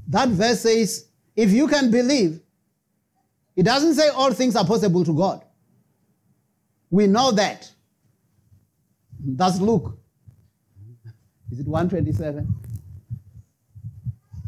That 0.08 0.30
verse 0.30 0.62
says, 0.62 1.07
if 1.38 1.52
you 1.52 1.68
can 1.68 1.92
believe, 1.92 2.42
it 3.56 3.64
doesn't 3.64 3.94
say 3.94 4.10
all 4.10 4.34
things 4.34 4.56
are 4.56 4.66
possible 4.66 5.06
to 5.06 5.16
God. 5.16 5.46
We 6.90 7.08
know 7.08 7.32
that. 7.32 7.72
That's 9.20 9.60
Luke. 9.60 9.98
Is 11.52 11.60
it 11.60 11.68
127? 11.68 12.54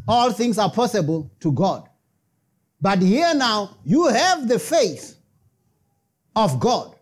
All 0.06 0.32
things 0.32 0.58
are 0.58 0.70
possible 0.70 1.30
to 1.40 1.52
God. 1.52 1.88
But 2.80 3.00
here 3.00 3.34
now, 3.34 3.76
you 3.84 4.08
have 4.08 4.48
the 4.48 4.58
faith 4.58 5.16
of 6.34 6.58
God. 6.58 6.96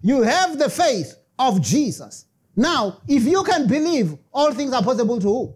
You 0.00 0.22
have 0.22 0.58
the 0.58 0.70
faith 0.70 1.14
of 1.38 1.60
Jesus. 1.60 2.26
Now, 2.56 3.00
if 3.08 3.24
you 3.24 3.42
can 3.42 3.66
believe, 3.66 4.16
all 4.32 4.52
things 4.52 4.72
are 4.72 4.82
possible 4.82 5.20
to 5.20 5.26
who? 5.26 5.54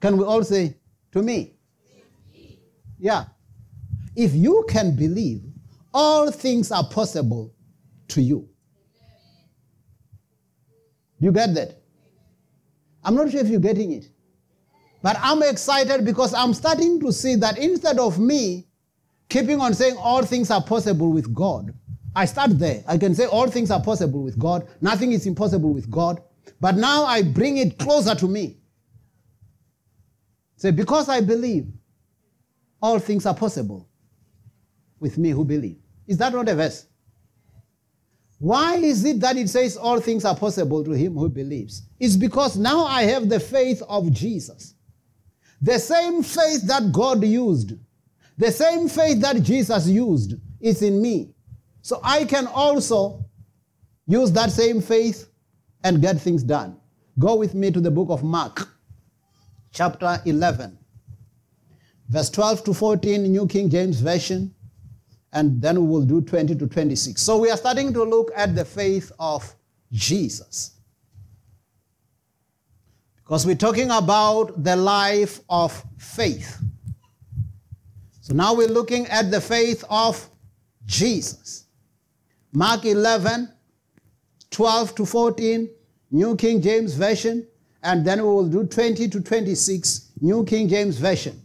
Can 0.00 0.16
we 0.18 0.24
all 0.24 0.44
say, 0.44 0.76
to 1.16 1.22
me? 1.22 1.54
Yeah. 2.98 3.24
If 4.14 4.34
you 4.34 4.64
can 4.68 4.94
believe, 4.94 5.42
all 5.92 6.30
things 6.30 6.70
are 6.70 6.84
possible 6.84 7.52
to 8.08 8.22
you. 8.22 8.48
You 11.18 11.32
get 11.32 11.54
that? 11.54 11.80
I'm 13.02 13.14
not 13.14 13.30
sure 13.30 13.40
if 13.40 13.48
you're 13.48 13.60
getting 13.60 13.92
it. 13.92 14.10
But 15.02 15.16
I'm 15.20 15.42
excited 15.42 16.04
because 16.04 16.34
I'm 16.34 16.52
starting 16.52 17.00
to 17.00 17.12
see 17.12 17.36
that 17.36 17.58
instead 17.58 17.98
of 17.98 18.18
me 18.18 18.66
keeping 19.28 19.60
on 19.60 19.72
saying 19.74 19.96
all 19.98 20.22
things 20.22 20.50
are 20.50 20.62
possible 20.62 21.12
with 21.12 21.32
God, 21.34 21.72
I 22.14 22.24
start 22.24 22.58
there. 22.58 22.82
I 22.86 22.98
can 22.98 23.14
say 23.14 23.26
all 23.26 23.46
things 23.46 23.70
are 23.70 23.80
possible 23.80 24.22
with 24.22 24.38
God, 24.38 24.66
nothing 24.80 25.12
is 25.12 25.26
impossible 25.26 25.72
with 25.72 25.90
God. 25.90 26.22
But 26.60 26.76
now 26.76 27.04
I 27.04 27.22
bring 27.22 27.58
it 27.58 27.78
closer 27.78 28.14
to 28.14 28.26
me. 28.26 28.58
Say, 30.56 30.70
because 30.70 31.08
I 31.08 31.20
believe, 31.20 31.66
all 32.82 32.98
things 32.98 33.26
are 33.26 33.34
possible 33.34 33.88
with 35.00 35.18
me 35.18 35.30
who 35.30 35.44
believe. 35.44 35.78
Is 36.06 36.18
that 36.18 36.32
not 36.32 36.48
a 36.48 36.54
verse? 36.54 36.86
Why 38.38 38.76
is 38.76 39.04
it 39.04 39.20
that 39.20 39.36
it 39.36 39.48
says 39.48 39.76
all 39.76 40.00
things 40.00 40.24
are 40.24 40.36
possible 40.36 40.84
to 40.84 40.92
him 40.92 41.14
who 41.14 41.28
believes? 41.28 41.82
It's 41.98 42.16
because 42.16 42.56
now 42.56 42.84
I 42.84 43.04
have 43.04 43.28
the 43.28 43.40
faith 43.40 43.82
of 43.88 44.12
Jesus. 44.12 44.74
The 45.62 45.78
same 45.78 46.22
faith 46.22 46.66
that 46.66 46.92
God 46.92 47.24
used, 47.24 47.72
the 48.36 48.52
same 48.52 48.88
faith 48.88 49.20
that 49.22 49.42
Jesus 49.42 49.88
used 49.88 50.34
is 50.60 50.82
in 50.82 51.00
me. 51.00 51.34
So 51.80 52.00
I 52.02 52.24
can 52.24 52.46
also 52.46 53.24
use 54.06 54.30
that 54.32 54.50
same 54.50 54.82
faith 54.82 55.28
and 55.82 56.02
get 56.02 56.20
things 56.20 56.42
done. 56.42 56.78
Go 57.18 57.36
with 57.36 57.54
me 57.54 57.70
to 57.70 57.80
the 57.80 57.90
book 57.90 58.08
of 58.10 58.22
Mark, 58.22 58.68
chapter 59.76 60.22
11, 60.24 60.78
verse 62.08 62.30
12 62.30 62.64
to 62.64 62.72
14, 62.72 63.22
New 63.24 63.46
King 63.46 63.68
James 63.68 64.00
Version, 64.00 64.54
and 65.34 65.60
then 65.60 65.78
we 65.78 65.86
will 65.86 66.06
do 66.06 66.22
20 66.22 66.54
to 66.54 66.66
26. 66.66 67.20
So 67.20 67.36
we 67.36 67.50
are 67.50 67.58
starting 67.58 67.92
to 67.92 68.02
look 68.02 68.30
at 68.34 68.54
the 68.54 68.64
faith 68.64 69.12
of 69.18 69.54
Jesus. 69.92 70.78
Because 73.16 73.44
we're 73.44 73.54
talking 73.54 73.90
about 73.90 74.64
the 74.64 74.76
life 74.76 75.40
of 75.50 75.84
faith. 75.98 76.58
So 78.22 78.32
now 78.32 78.54
we're 78.54 78.68
looking 78.68 79.06
at 79.08 79.30
the 79.30 79.42
faith 79.42 79.84
of 79.90 80.30
Jesus. 80.86 81.66
Mark 82.50 82.86
11, 82.86 83.52
12 84.50 84.94
to 84.94 85.04
14, 85.04 85.68
New 86.12 86.34
King 86.34 86.62
James 86.62 86.94
Version, 86.94 87.46
and 87.86 88.04
then 88.04 88.18
we 88.18 88.28
will 88.28 88.48
do 88.48 88.66
20 88.66 89.08
to 89.08 89.20
26, 89.20 90.10
New 90.20 90.44
King 90.44 90.68
James 90.68 90.98
Version. 90.98 91.40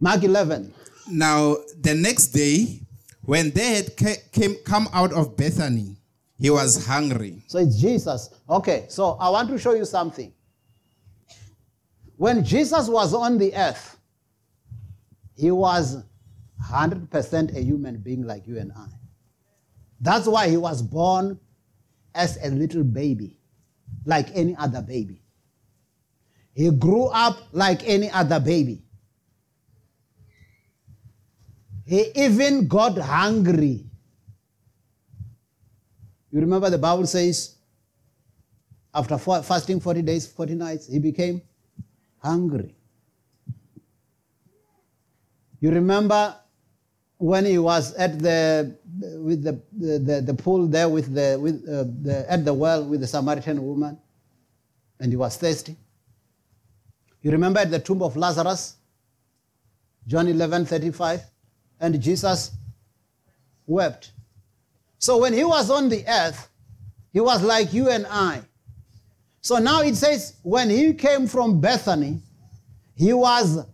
Mark 0.00 0.24
11. 0.24 0.74
Now, 1.08 1.56
the 1.80 1.94
next 1.94 2.28
day, 2.28 2.80
when 3.22 3.50
they 3.52 3.76
had 3.76 3.96
came, 3.96 4.56
come 4.64 4.88
out 4.92 5.12
of 5.12 5.36
Bethany, 5.36 5.96
he 6.36 6.50
was 6.50 6.84
hungry. 6.84 7.42
So 7.46 7.58
it's 7.58 7.80
Jesus. 7.80 8.30
Okay, 8.50 8.86
so 8.88 9.16
I 9.20 9.30
want 9.30 9.48
to 9.50 9.58
show 9.58 9.74
you 9.74 9.84
something. 9.84 10.32
When 12.16 12.44
Jesus 12.44 12.88
was 12.88 13.14
on 13.14 13.38
the 13.38 13.54
earth, 13.54 13.98
he 15.36 15.52
was 15.52 16.02
100% 16.68 17.56
a 17.56 17.60
human 17.60 17.98
being 17.98 18.26
like 18.26 18.48
you 18.48 18.58
and 18.58 18.72
I. 18.72 18.88
That's 20.00 20.26
why 20.26 20.48
he 20.48 20.56
was 20.56 20.82
born 20.82 21.38
as 22.16 22.36
a 22.42 22.50
little 22.50 22.82
baby, 22.82 23.37
like 24.04 24.28
any 24.34 24.56
other 24.56 24.82
baby. 24.82 25.22
He 26.54 26.70
grew 26.70 27.06
up 27.06 27.38
like 27.52 27.86
any 27.88 28.10
other 28.10 28.40
baby. 28.40 28.82
He 31.86 32.10
even 32.14 32.68
got 32.68 32.98
hungry. 32.98 33.86
You 36.30 36.40
remember 36.40 36.68
the 36.68 36.78
Bible 36.78 37.06
says, 37.06 37.56
After 38.94 39.16
fasting 39.18 39.80
40 39.80 40.02
days, 40.02 40.26
40 40.26 40.54
nights, 40.54 40.86
he 40.88 40.98
became 40.98 41.42
hungry. 42.18 42.74
You 45.60 45.70
remember 45.70 46.36
when 47.16 47.44
he 47.44 47.58
was 47.58 47.94
at 47.94 48.18
the 48.18 48.77
with 49.00 49.42
the 49.42 49.60
the, 49.72 50.22
the, 50.24 50.34
pool 50.34 50.66
there 50.66 50.88
with 50.88 51.14
the 51.14 51.38
with 51.40 51.62
uh, 51.68 51.84
the 52.02 52.24
at 52.28 52.44
the 52.44 52.54
well 52.54 52.84
with 52.84 53.00
the 53.00 53.06
Samaritan 53.06 53.62
woman, 53.62 53.98
and 55.00 55.12
he 55.12 55.16
was 55.16 55.36
thirsty. 55.36 55.76
You 57.20 57.30
remember 57.30 57.60
at 57.60 57.70
the 57.70 57.78
tomb 57.78 58.02
of 58.02 58.16
Lazarus, 58.16 58.76
John 60.06 60.28
11 60.28 60.66
35, 60.66 61.20
and 61.80 62.00
Jesus 62.00 62.52
wept. 63.66 64.12
So 64.98 65.18
when 65.18 65.32
he 65.32 65.44
was 65.44 65.70
on 65.70 65.88
the 65.88 66.04
earth, 66.08 66.48
he 67.12 67.20
was 67.20 67.42
like 67.42 67.72
you 67.72 67.88
and 67.90 68.06
I. 68.06 68.42
So 69.40 69.58
now 69.58 69.82
it 69.82 69.94
says, 69.96 70.34
when 70.42 70.70
he 70.70 70.92
came 70.94 71.26
from 71.26 71.60
Bethany, 71.60 72.20
he 72.94 73.12
was 73.12 73.64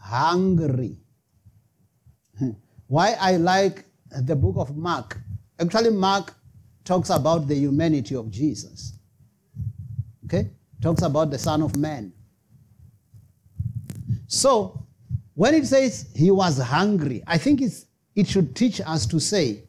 hungry. 0.00 0.96
Why 2.86 3.16
I 3.20 3.36
like 3.36 3.84
Uh, 4.14 4.20
the 4.22 4.36
book 4.36 4.56
of 4.58 4.76
Mark. 4.76 5.18
Actually, 5.58 5.90
Mark 5.90 6.34
talks 6.84 7.10
about 7.10 7.46
the 7.46 7.54
humanity 7.54 8.16
of 8.16 8.30
Jesus. 8.30 8.94
Okay? 10.24 10.50
Talks 10.80 11.02
about 11.02 11.30
the 11.30 11.38
Son 11.38 11.62
of 11.62 11.76
Man. 11.76 12.12
So, 14.26 14.86
when 15.34 15.54
it 15.54 15.66
says 15.66 16.08
he 16.14 16.30
was 16.30 16.58
hungry, 16.58 17.22
I 17.26 17.38
think 17.38 17.62
it 17.62 18.28
should 18.28 18.54
teach 18.54 18.80
us 18.80 19.06
to 19.06 19.20
say 19.20 19.64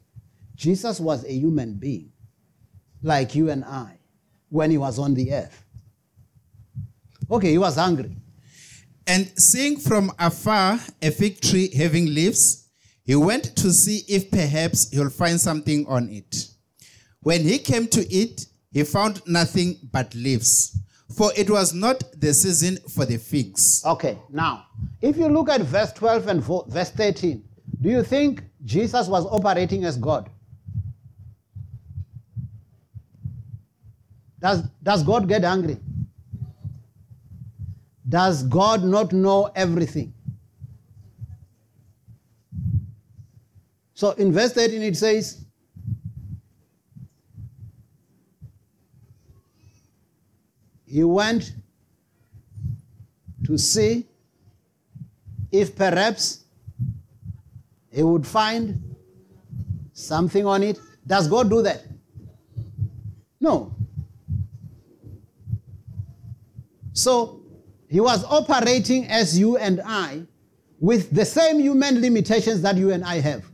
Jesus 0.54 1.00
was 1.00 1.24
a 1.24 1.32
human 1.32 1.74
being, 1.74 2.12
like 3.02 3.34
you 3.34 3.50
and 3.50 3.64
I, 3.64 3.98
when 4.48 4.70
he 4.70 4.78
was 4.78 4.98
on 4.98 5.14
the 5.14 5.32
earth. 5.32 5.64
Okay, 7.30 7.50
he 7.50 7.58
was 7.58 7.76
hungry. 7.76 8.14
And 9.06 9.32
seeing 9.36 9.78
from 9.78 10.12
afar 10.18 10.78
a 11.00 11.10
fig 11.10 11.40
tree 11.40 11.74
having 11.74 12.06
leaves, 12.06 12.61
he 13.04 13.16
went 13.16 13.56
to 13.56 13.72
see 13.72 14.02
if 14.08 14.30
perhaps 14.30 14.90
he'll 14.90 15.10
find 15.10 15.40
something 15.40 15.86
on 15.86 16.08
it. 16.08 16.48
When 17.20 17.42
he 17.42 17.58
came 17.58 17.86
to 17.88 18.00
it, 18.14 18.46
he 18.72 18.84
found 18.84 19.20
nothing 19.26 19.78
but 19.92 20.14
leaves, 20.14 20.78
for 21.16 21.30
it 21.36 21.50
was 21.50 21.74
not 21.74 22.02
the 22.18 22.32
season 22.32 22.78
for 22.88 23.04
the 23.04 23.18
figs. 23.18 23.82
Okay, 23.84 24.18
now, 24.30 24.66
if 25.00 25.16
you 25.16 25.28
look 25.28 25.48
at 25.48 25.60
verse 25.60 25.92
12 25.92 26.28
and 26.28 26.44
verse 26.68 26.90
13, 26.90 27.44
do 27.80 27.88
you 27.88 28.02
think 28.02 28.42
Jesus 28.64 29.08
was 29.08 29.26
operating 29.26 29.84
as 29.84 29.96
God? 29.96 30.30
Does, 34.40 34.62
does 34.82 35.04
God 35.04 35.28
get 35.28 35.44
angry? 35.44 35.78
Does 38.08 38.42
God 38.42 38.82
not 38.82 39.12
know 39.12 39.50
everything? 39.54 40.12
So 44.02 44.10
in 44.10 44.32
verse 44.32 44.52
13 44.52 44.82
it 44.82 44.96
says, 44.96 45.44
He 50.84 51.04
went 51.04 51.52
to 53.44 53.56
see 53.56 54.08
if 55.52 55.76
perhaps 55.76 56.42
he 57.92 58.02
would 58.02 58.26
find 58.26 58.82
something 59.92 60.46
on 60.46 60.64
it. 60.64 60.80
Does 61.06 61.28
God 61.28 61.48
do 61.48 61.62
that? 61.62 61.84
No. 63.38 63.72
So 66.92 67.40
he 67.88 68.00
was 68.00 68.24
operating 68.24 69.06
as 69.06 69.38
you 69.38 69.58
and 69.58 69.80
I 69.84 70.26
with 70.80 71.08
the 71.14 71.24
same 71.24 71.60
human 71.60 72.00
limitations 72.00 72.62
that 72.62 72.76
you 72.76 72.90
and 72.90 73.04
I 73.04 73.20
have. 73.20 73.51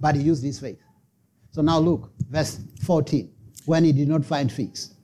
But 0.00 0.16
he 0.16 0.22
used 0.22 0.42
his 0.42 0.58
faith. 0.58 0.78
So 1.52 1.62
now 1.62 1.78
look, 1.78 2.12
verse 2.30 2.60
14, 2.82 3.30
when 3.66 3.84
he 3.84 3.92
did 3.92 4.08
not 4.08 4.24
find 4.24 4.50
figs. 4.50 4.94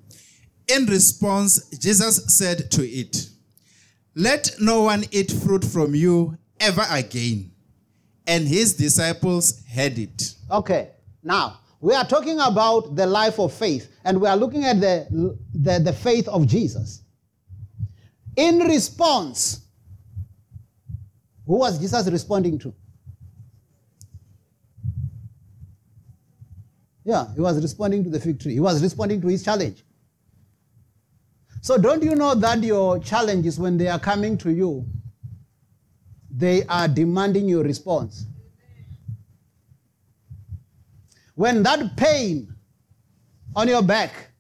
In 0.69 0.87
response, 0.87 1.69
Jesus 1.79 2.25
said 2.37 2.71
to 2.73 2.83
it, 2.83 3.29
Let 4.15 4.57
no 4.59 4.83
one 4.83 5.05
eat 5.11 5.31
fruit 5.31 5.65
from 5.65 5.95
you 5.95 6.39
ever 6.59 6.85
again. 6.91 7.53
And 8.27 8.49
his 8.49 8.75
disciples 8.75 9.63
heard 9.73 9.99
it. 9.99 10.35
Okay, 10.51 10.91
now 11.23 11.61
we 11.81 11.95
are 11.95 12.05
talking 12.05 12.41
about 12.41 12.97
the 12.97 13.07
life 13.07 13.39
of 13.39 13.53
faith, 13.53 13.89
and 14.05 14.21
we 14.21 14.27
are 14.27 14.37
looking 14.37 14.65
at 14.65 14.81
the, 14.81 15.37
the, 15.55 15.79
the 15.79 15.93
faith 15.93 16.27
of 16.29 16.47
Jesus. 16.47 17.03
In 18.35 18.59
response, 18.61 19.61
who 21.47 21.59
was 21.59 21.79
Jesus 21.79 22.09
responding 22.09 22.59
to? 22.59 22.75
Yeah, 27.07 27.33
he 27.35 27.41
was 27.41 27.63
responding 27.63 28.03
to 28.03 28.11
the 28.11 28.19
fig 28.19 28.41
tree. 28.41 28.55
He 28.55 28.61
was 28.61 28.83
responding 28.83 29.21
to 29.21 29.29
his 29.29 29.45
challenge. 29.45 29.85
So, 31.63 31.79
don't 31.79 32.03
you 32.03 32.17
know 32.17 32.35
that 32.35 32.65
your 32.65 32.99
challenges, 32.99 33.61
when 33.61 33.77
they 33.77 33.87
are 33.87 34.01
coming 34.01 34.37
to 34.39 34.51
you, 34.51 34.85
they 36.29 36.65
are 36.65 36.89
demanding 36.89 37.49
your 37.49 37.63
response? 37.63 38.27
When 41.37 41.63
that 41.63 41.97
pain 41.97 42.53
on 43.55 43.69
your 43.69 43.83
back, 43.83 44.33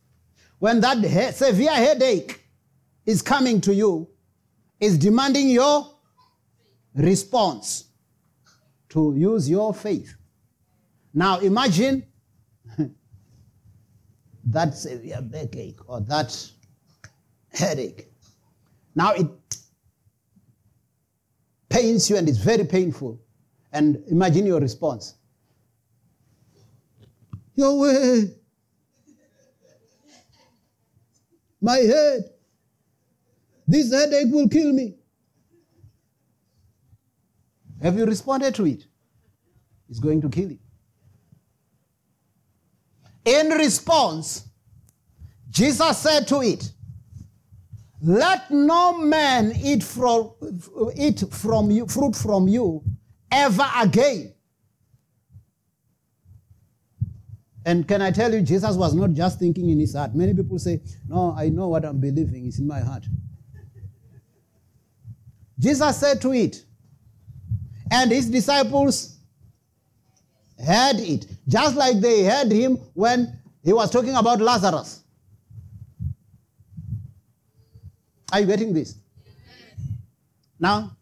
when 0.59 0.81
that 0.81 0.99
he- 0.99 1.33
severe 1.33 1.73
headache 1.73 2.41
is 3.05 3.23
coming 3.23 3.61
to 3.61 3.73
you, 3.73 4.09
is 4.81 4.99
demanding 4.99 5.51
your 5.51 5.87
response 6.97 7.85
to 8.89 9.15
use 9.17 9.49
your 9.49 9.73
faith. 9.73 10.17
Now 11.15 11.39
imagine 11.39 12.05
that 14.47 14.75
severe 14.75 15.21
backache 15.21 15.79
or 15.89 16.01
that 16.03 16.51
headache. 17.53 18.09
Now 18.95 19.13
it 19.13 19.27
pains 21.69 22.09
you 22.09 22.17
and 22.17 22.29
it's 22.29 22.39
very 22.39 22.65
painful. 22.65 23.21
And 23.73 24.03
imagine 24.09 24.47
your 24.47 24.61
response. 24.61 25.15
Your 27.57 27.79
way. 27.79 28.31
My 31.61 31.77
head. 31.79 32.31
This 33.67 33.93
headache 33.93 34.33
will 34.33 34.49
kill 34.49 34.73
me. 34.73 34.95
Have 37.83 37.99
you 37.99 38.07
responded 38.07 38.55
to 38.55 38.67
it? 38.67 38.87
It's 39.91 39.99
going 39.99 40.21
to 40.23 40.29
kill 40.29 40.51
you. 40.53 40.59
In 43.27 43.49
response, 43.51 44.45
Jesus 45.51 45.99
said 45.99 46.29
to 46.29 46.43
it, 46.43 46.73
Let 48.01 48.53
no 48.53 48.97
man 48.99 49.53
eat 49.61 49.83
from, 49.83 50.31
eat 50.95 51.25
from 51.33 51.73
you, 51.73 51.89
fruit 51.89 52.15
from 52.15 52.47
you 52.47 52.85
ever 53.33 53.69
again. 53.77 54.33
And 57.65 57.89
can 57.89 58.01
I 58.01 58.13
tell 58.13 58.33
you, 58.33 58.43
Jesus 58.43 58.77
was 58.77 58.95
not 58.95 59.11
just 59.13 59.41
thinking 59.41 59.71
in 59.71 59.81
his 59.81 59.95
heart. 59.97 60.15
Many 60.15 60.33
people 60.33 60.61
say, 60.61 60.81
No, 61.09 61.35
I 61.37 61.49
know 61.49 61.67
what 61.67 61.85
I'm 61.85 61.99
believing, 61.99 62.47
it's 62.47 62.61
in 62.61 62.67
my 62.69 62.79
heart. 62.79 63.05
Jesus 65.59 65.97
said 65.99 66.21
to 66.23 66.33
it, 66.33 66.63
and 67.91 68.13
his 68.13 68.31
disciples 68.31 69.16
heard 70.65 71.01
it, 71.01 71.27
just 71.49 71.77
like 71.77 72.01
they 72.01 72.25
heard 72.25 72.51
him 72.51 72.77
when 72.95 73.39
he 73.63 73.73
was 73.73 73.91
talking 73.91 74.15
about 74.15 74.41
Lazarus. 74.41 75.03
Are 78.33 78.41
you 78.41 78.47
getting 78.47 78.73
this? 78.73 78.97
Now, 80.59 80.97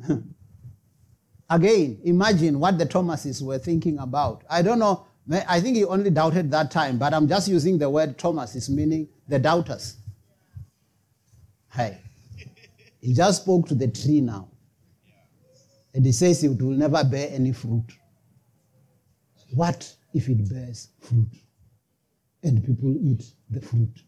again, 1.50 2.00
imagine 2.04 2.58
what 2.58 2.78
the 2.78 2.86
Thomases 2.86 3.42
were 3.42 3.58
thinking 3.58 3.98
about. 3.98 4.44
I 4.50 4.62
don't 4.62 4.78
know, 4.78 5.06
I 5.30 5.60
think 5.60 5.76
he 5.76 5.84
only 5.84 6.10
doubted 6.10 6.50
that 6.50 6.70
time, 6.70 6.98
but 6.98 7.14
I'm 7.14 7.28
just 7.28 7.48
using 7.48 7.78
the 7.78 7.88
word 7.88 8.18
Thomases, 8.18 8.68
meaning 8.68 9.08
the 9.28 9.38
doubters. 9.38 9.96
Hey, 11.72 12.00
he 13.00 13.14
just 13.14 13.42
spoke 13.42 13.68
to 13.68 13.74
the 13.74 13.88
tree 13.88 14.20
now. 14.20 14.48
And 15.94 16.04
he 16.04 16.12
says 16.12 16.42
it 16.44 16.60
will 16.60 16.70
never 16.70 17.02
bear 17.04 17.28
any 17.30 17.52
fruit. 17.52 17.97
What 19.54 19.94
if 20.14 20.28
it 20.28 20.48
bears 20.48 20.88
fruit 21.00 21.28
and 22.42 22.64
people 22.64 22.94
eat 23.00 23.24
the 23.50 23.60
fruit? 23.60 24.02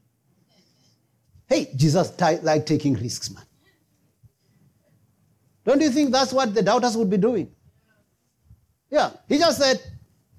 Hey, 1.47 1.69
Jesus 1.75 2.11
t- 2.11 2.39
like 2.43 2.67
taking 2.67 2.95
risks, 2.95 3.31
man. 3.31 3.45
Don't 5.65 5.81
you 5.81 5.91
think 5.91 6.11
that's 6.11 6.33
what 6.33 6.55
the 6.55 6.63
doubters 6.63 6.97
would 6.97 7.11
be 7.11 7.17
doing? 7.17 7.51
Yeah, 8.91 9.11
he 9.29 9.39
just 9.39 9.59
said, 9.59 9.81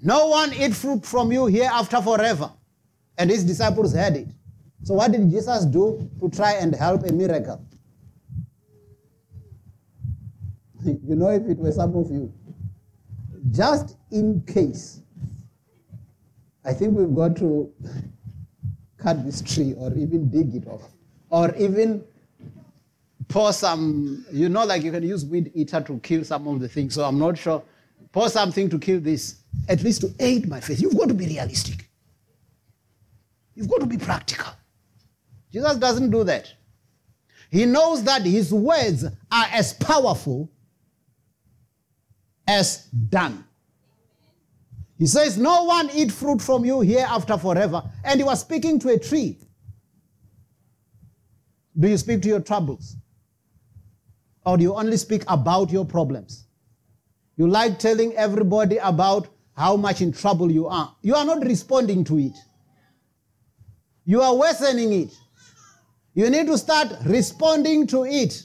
No 0.02 0.28
one 0.28 0.54
eat 0.54 0.74
fruit 0.74 1.06
from 1.06 1.32
you 1.32 1.46
hereafter 1.48 2.02
forever. 2.02 2.52
And 3.18 3.30
his 3.30 3.44
disciples 3.44 3.94
heard 3.94 4.16
it. 4.16 4.28
So, 4.84 4.96
what 4.96 5.12
did 5.12 5.30
Jesus 5.30 5.66
do 5.66 6.10
to 6.20 6.30
try 6.30 6.54
and 6.54 6.74
help 6.74 7.04
a 7.04 7.14
miracle? 7.14 7.64
you 10.86 11.16
know, 11.16 11.30
if 11.30 11.44
it 11.44 11.58
were 11.58 11.72
some 11.72 11.96
of 11.96 12.10
you, 12.10 12.34
just 13.52 13.96
in 14.12 14.42
case, 14.42 15.02
I 16.64 16.74
think 16.74 16.98
we've 16.98 17.16
got 17.16 17.36
to 17.38 17.72
cut 18.98 19.26
this 19.26 19.42
tree 19.42 19.74
or 19.78 19.92
even 19.94 20.30
dig 20.30 20.56
it 20.56 20.68
off 20.68 20.84
or 21.30 21.56
even 21.56 22.04
pour 23.28 23.54
some, 23.54 24.26
you 24.32 24.50
know, 24.50 24.66
like 24.66 24.84
you 24.84 24.92
can 24.92 25.04
use 25.04 25.26
weed 25.26 25.52
eater 25.56 25.82
to 25.82 26.00
kill 26.00 26.24
some 26.24 26.48
of 26.48 26.60
the 26.60 26.68
things. 26.68 26.94
So 26.94 27.04
I'm 27.04 27.18
not 27.18 27.38
sure. 27.38 27.64
Pour 28.12 28.30
something 28.30 28.70
to 28.70 28.78
kill 28.78 29.00
this, 29.00 29.38
at 29.70 29.82
least 29.84 30.02
to 30.02 30.14
aid 30.20 30.50
my 30.50 30.60
faith. 30.60 30.82
You've 30.82 30.98
got 30.98 31.08
to 31.08 31.14
be 31.14 31.26
realistic. 31.26 31.88
You've 33.56 33.70
got 33.70 33.80
to 33.80 33.86
be 33.86 33.98
practical. 33.98 34.52
Jesus 35.52 35.78
doesn't 35.78 36.10
do 36.10 36.24
that. 36.26 36.54
He 37.50 37.66
knows 37.66 38.04
that 38.04 38.24
his 38.24 38.54
words 38.54 39.06
are 39.06 39.46
as 39.52 39.74
powerful 39.74 40.50
as 42.48 42.86
done. 42.86 43.46
He 45.02 45.08
says, 45.08 45.36
No 45.36 45.64
one 45.64 45.90
eat 45.96 46.12
fruit 46.12 46.40
from 46.40 46.64
you 46.64 46.82
hereafter 46.82 47.36
forever. 47.36 47.82
And 48.04 48.20
he 48.20 48.24
was 48.24 48.42
speaking 48.42 48.78
to 48.82 48.90
a 48.90 49.00
tree. 49.00 49.40
Do 51.80 51.88
you 51.88 51.98
speak 51.98 52.22
to 52.22 52.28
your 52.28 52.40
troubles? 52.40 52.98
Or 54.46 54.58
do 54.58 54.64
you 54.64 54.76
only 54.76 54.98
speak 54.98 55.24
about 55.28 55.72
your 55.72 55.86
problems? 55.86 56.46
You 57.36 57.48
like 57.48 57.80
telling 57.80 58.14
everybody 58.16 58.78
about 58.78 59.28
how 59.58 59.76
much 59.76 60.02
in 60.02 60.12
trouble 60.12 60.52
you 60.52 60.68
are. 60.68 60.96
You 61.02 61.16
are 61.16 61.26
not 61.26 61.44
responding 61.46 62.04
to 62.04 62.20
it. 62.20 62.38
You 64.06 64.22
are 64.22 64.36
worsening 64.36 64.94
it. 64.94 65.18
You 66.14 66.30
need 66.30 66.46
to 66.46 66.60
start 66.60 66.94
responding 67.06 67.88
to 67.88 68.06
it. 68.06 68.44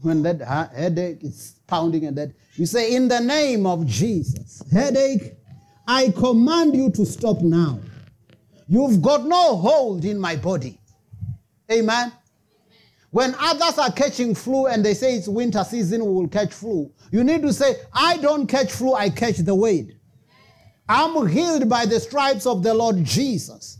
When 0.00 0.22
that 0.22 0.42
headache 0.72 1.24
is 1.24 1.57
pounding 1.68 2.06
and 2.06 2.18
that, 2.18 2.32
you 2.54 2.66
say, 2.66 2.94
In 2.94 3.06
the 3.06 3.20
name 3.20 3.64
of 3.64 3.86
Jesus, 3.86 4.62
headache, 4.72 5.34
I 5.86 6.10
command 6.10 6.74
you 6.74 6.90
to 6.92 7.06
stop 7.06 7.40
now. 7.40 7.78
You've 8.66 9.00
got 9.00 9.24
no 9.24 9.56
hold 9.56 10.04
in 10.04 10.18
my 10.18 10.34
body. 10.36 10.80
Amen. 11.70 12.12
When 13.10 13.34
others 13.38 13.78
are 13.78 13.92
catching 13.92 14.34
flu 14.34 14.66
and 14.66 14.84
they 14.84 14.92
say 14.92 15.14
it's 15.14 15.28
winter 15.28 15.64
season, 15.64 16.04
we 16.04 16.12
will 16.12 16.28
catch 16.28 16.52
flu. 16.52 16.90
You 17.10 17.24
need 17.24 17.40
to 17.42 17.52
say, 17.52 17.76
I 17.92 18.18
don't 18.18 18.46
catch 18.46 18.72
flu, 18.72 18.94
I 18.94 19.08
catch 19.08 19.38
the 19.38 19.54
weight. 19.54 19.94
I'm 20.88 21.26
healed 21.26 21.68
by 21.68 21.86
the 21.86 22.00
stripes 22.00 22.46
of 22.46 22.62
the 22.62 22.74
Lord 22.74 23.04
Jesus. 23.04 23.78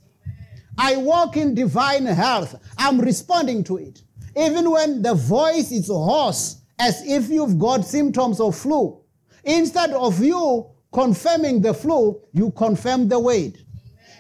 I 0.79 0.97
walk 0.97 1.37
in 1.37 1.55
divine 1.55 2.07
health. 2.07 2.55
I'm 2.79 3.01
responding 3.01 3.65
to 3.65 3.79
it. 3.79 4.03
Even 4.37 4.71
when 4.71 5.03
the 5.03 5.15
voice 5.15 5.73
is 5.73 5.89
hoarse, 5.89 6.58
as 6.79 7.03
if 7.07 7.29
you've 7.29 7.59
got 7.59 7.85
symptoms 7.85 8.41
of 8.41 8.57
flu, 8.57 9.01
instead 9.45 9.91
of 9.91 10.23
you 10.23 10.71
confirming 10.93 11.61
the 11.61 11.75
flu, 11.75 12.21
you 12.33 12.51
confirm 12.53 13.09
the 13.09 13.19
weight. 13.19 13.59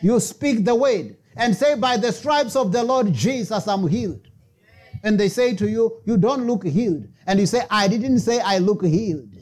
You 0.02 0.20
speak 0.20 0.64
the 0.64 0.74
weight 0.74 1.16
and 1.36 1.54
say, 1.54 1.74
By 1.74 1.96
the 1.96 2.12
stripes 2.12 2.56
of 2.56 2.72
the 2.72 2.82
Lord 2.82 3.12
Jesus, 3.12 3.66
I'm 3.66 3.86
healed. 3.88 4.28
And 5.02 5.18
they 5.18 5.28
say 5.28 5.54
to 5.56 5.68
you, 5.68 6.00
You 6.04 6.16
don't 6.16 6.46
look 6.46 6.64
healed. 6.64 7.06
And 7.26 7.38
you 7.40 7.46
say, 7.46 7.62
I 7.70 7.88
didn't 7.88 8.20
say 8.20 8.40
I 8.40 8.59
look 8.59 8.84
healed. 8.84 9.34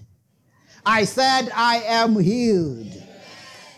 I 0.84 1.04
said, 1.04 1.50
I 1.54 1.82
am 1.86 2.18
healed. 2.18 2.92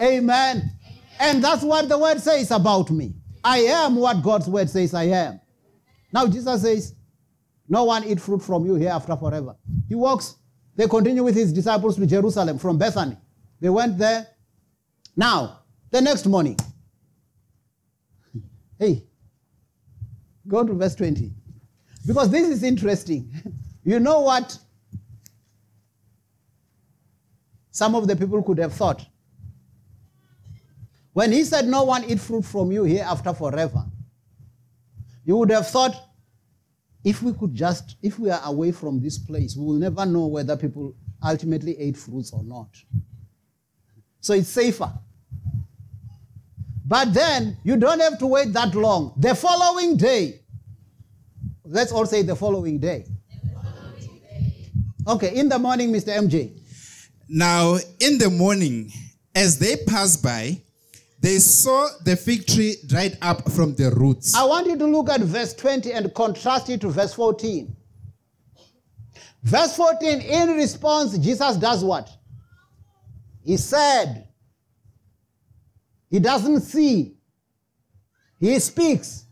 Amen. 0.01 0.71
And 1.19 1.43
that's 1.43 1.63
what 1.63 1.89
the 1.89 1.99
word 1.99 2.21
says 2.21 2.51
about 2.51 2.91
me. 2.91 3.15
I 3.43 3.59
am 3.59 3.97
what 3.97 4.23
God's 4.23 4.49
word 4.49 4.69
says 4.69 4.95
I 4.95 5.05
am. 5.05 5.41
Now 6.13 6.27
Jesus 6.27 6.63
says, 6.63 6.95
No 7.69 7.85
one 7.85 8.05
eat 8.05 8.21
fruit 8.21 8.41
from 8.43 8.65
you 8.65 8.75
hereafter 8.75 9.17
forever. 9.17 9.57
He 9.89 9.95
walks. 9.95 10.37
They 10.77 10.87
continue 10.87 11.25
with 11.25 11.35
his 11.35 11.53
disciples 11.53 11.97
to 11.97 12.07
Jerusalem 12.07 12.59
from 12.59 12.79
Bethany. 12.79 13.17
They 13.61 13.69
went 13.69 13.99
there. 13.99 14.27
Now, 15.17 15.61
the 15.91 16.01
next 16.01 16.27
morning. 16.27 16.57
Hey, 18.79 19.03
go 20.47 20.65
to 20.65 20.73
verse 20.73 20.95
20. 20.95 21.33
Because 22.07 22.31
this 22.31 22.49
is 22.49 22.63
interesting. 22.63 23.29
you 23.85 23.99
know 23.99 24.21
what? 24.21 24.57
Some 27.73 27.97
of 27.97 28.07
the 28.07 28.15
people 28.15 28.41
could 28.45 28.59
have 28.59 28.73
thought 28.73 29.05
when 31.19 31.33
he 31.33 31.43
said, 31.43 31.67
No 31.67 31.83
one 31.83 32.05
eat 32.05 32.21
fruit 32.21 32.45
from 32.45 32.71
you 32.71 32.85
hereafter 32.85 33.35
forever, 33.35 33.85
you 35.25 35.37
would 35.37 35.51
have 35.51 35.69
thought, 35.69 36.08
if 37.05 37.23
we 37.23 37.33
could 37.33 37.55
just, 37.55 37.97
if 38.03 38.19
we 38.19 38.31
are 38.31 38.41
away 38.45 38.73
from 38.73 39.01
this 39.01 39.19
place, 39.19 39.57
we 39.57 39.65
will 39.65 39.75
never 39.75 40.05
know 40.05 40.27
whether 40.27 40.57
people 40.57 40.95
ultimately 41.25 41.79
ate 41.79 41.97
fruits 41.97 42.33
or 42.33 42.43
not. 42.45 42.69
So 44.21 44.35
it's 44.35 44.49
safer. 44.49 44.93
But 46.87 47.13
then 47.13 47.59
you 47.65 47.77
don't 47.77 48.01
have 48.01 48.19
to 48.19 48.27
wait 48.27 48.53
that 48.55 48.75
long. 48.75 49.13
The 49.17 49.35
following 49.35 49.97
day, 49.97 50.41
let's 51.65 51.93
all 51.93 52.07
say 52.07 52.23
the 52.23 52.35
following 52.35 52.79
day. 52.79 53.05
Okay, 55.07 55.35
in 55.35 55.49
the 55.49 55.59
morning, 55.59 55.93
Mr. 55.93 56.17
MJ. 56.17 56.59
Now, 57.29 57.79
in 58.01 58.19
the 58.19 58.31
morning, 58.31 58.91
as 59.35 59.59
they 59.59 59.77
passed 59.77 60.23
by, 60.23 60.63
they 61.21 61.39
saw 61.39 61.89
the 62.05 62.17
fig 62.17 62.47
tree 62.47 62.77
dried 62.87 63.19
up 63.21 63.51
from 63.51 63.75
the 63.75 63.91
roots. 63.91 64.35
I 64.35 64.45
want 64.45 64.67
you 64.67 64.77
to 64.77 64.87
look 64.87 65.09
at 65.11 65.21
verse 65.21 65.53
20 65.55 65.93
and 65.93 66.15
contrast 66.15 66.69
it 66.71 66.81
to 66.83 66.89
verse 66.91 67.15
14. 67.15 67.75
Verse 69.43 69.77
14, 69.77 70.21
in 70.21 70.51
response, 70.51 71.19
Jesus 71.19 71.57
does 71.57 71.85
what? 71.85 72.09
He 73.45 73.57
said, 73.57 74.29
He 76.11 76.19
doesn't 76.21 76.61
see, 76.61 77.17
He 78.39 78.59
speaks. 78.61 79.25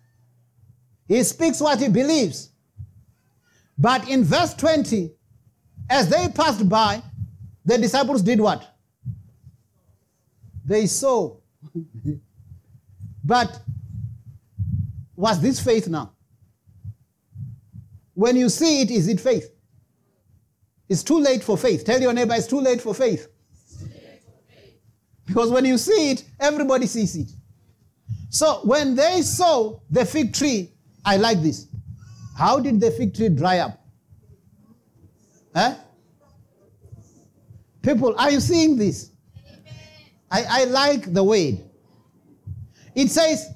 He 1.07 1.23
speaks 1.23 1.61
what 1.61 1.81
He 1.81 1.89
believes. 1.89 2.51
But 3.79 4.09
in 4.09 4.25
verse 4.25 4.55
20, 4.55 5.13
as 5.89 6.09
they 6.09 6.29
passed 6.29 6.69
by, 6.69 7.03
the 7.65 7.79
disciples 7.79 8.23
did 8.23 8.41
what? 8.41 8.67
They 10.65 10.87
saw 10.87 11.37
but 13.25 13.61
was 15.15 15.41
this 15.41 15.61
faith 15.61 15.89
now? 15.89 16.13
When 18.15 18.37
you 18.37 18.49
see 18.49 18.83
it, 18.83 18.91
is 18.91 19.09
it 19.09 19.21
faith? 19.21 19.51
It's 20.89 21.03
too 21.03 21.19
late 21.19 21.43
for 21.43 21.59
faith. 21.59 21.85
Tell 21.85 22.01
your 22.01 22.13
neighbor 22.13 22.35
it's 22.35 22.47
too 22.47 22.61
late 22.61 22.81
for 22.81 22.95
faith. 22.95 23.29
Because 25.27 25.51
when 25.51 25.65
you 25.65 25.77
see 25.77 26.13
it, 26.13 26.25
everybody 26.39 26.87
sees 26.87 27.17
it. 27.17 27.31
So 28.31 28.61
when 28.65 28.95
they 28.95 29.23
saw 29.23 29.81
the 29.91 30.05
fig 30.05 30.33
tree, 30.33 30.73
I 31.05 31.17
like 31.17 31.43
this. 31.43 31.67
How 32.37 32.61
did 32.61 32.81
the 32.81 32.91
fig 32.91 33.15
tree 33.15 33.29
dry 33.31 33.59
up? 33.59 33.81
Huh? 35.55 35.75
People, 37.83 38.15
are 38.19 38.31
you 38.31 38.41
seeing 38.41 38.77
this? 38.77 39.11
I, 40.31 40.45
I 40.49 40.65
like 40.65 41.13
the 41.13 41.23
way 41.23 41.67
it 42.97 43.11
says, 43.11 43.53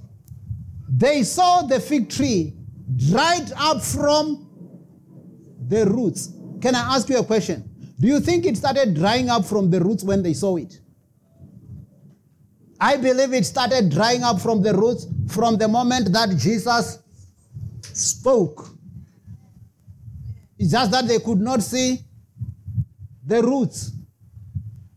they 0.87 1.23
saw 1.23 1.63
the 1.63 1.81
fig 1.81 2.11
tree 2.11 2.55
dried 2.97 3.51
up 3.57 3.83
from 3.83 4.47
the 5.67 5.87
roots. 5.87 6.29
Can 6.61 6.75
I 6.75 6.95
ask 6.95 7.09
you 7.09 7.19
a 7.19 7.25
question? 7.25 7.67
Do 7.99 8.07
you 8.07 8.21
think 8.21 8.45
it 8.45 8.59
started 8.59 8.95
drying 8.95 9.31
up 9.31 9.47
from 9.47 9.71
the 9.71 9.81
roots 9.81 10.05
when 10.05 10.23
they 10.23 10.35
saw 10.35 10.57
it? 10.57 10.79
I 12.79 12.99
believe 12.99 13.33
it 13.33 13.47
started 13.47 13.91
drying 13.91 14.23
up 14.23 14.41
from 14.41 14.63
the 14.63 14.75
roots 14.75 15.07
from 15.29 15.57
the 15.57 15.69
moment 15.69 16.13
that 16.13 16.37
Jesus 16.37 16.99
spoke. 17.95 18.69
It's 20.59 20.73
just 20.73 20.91
that 20.91 21.09
they 21.09 21.19
could 21.19 21.41
not 21.41 21.63
see 21.63 22.01
the 23.25 23.43
roots. 23.43 23.93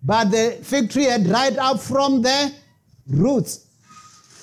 But 0.04 0.32
the 0.32 0.60
fig 0.62 0.90
tree 0.90 1.06
had 1.06 1.24
dried 1.24 1.58
up 1.58 1.80
from 1.80 2.22
the 2.22 2.54
roots. 3.08 3.68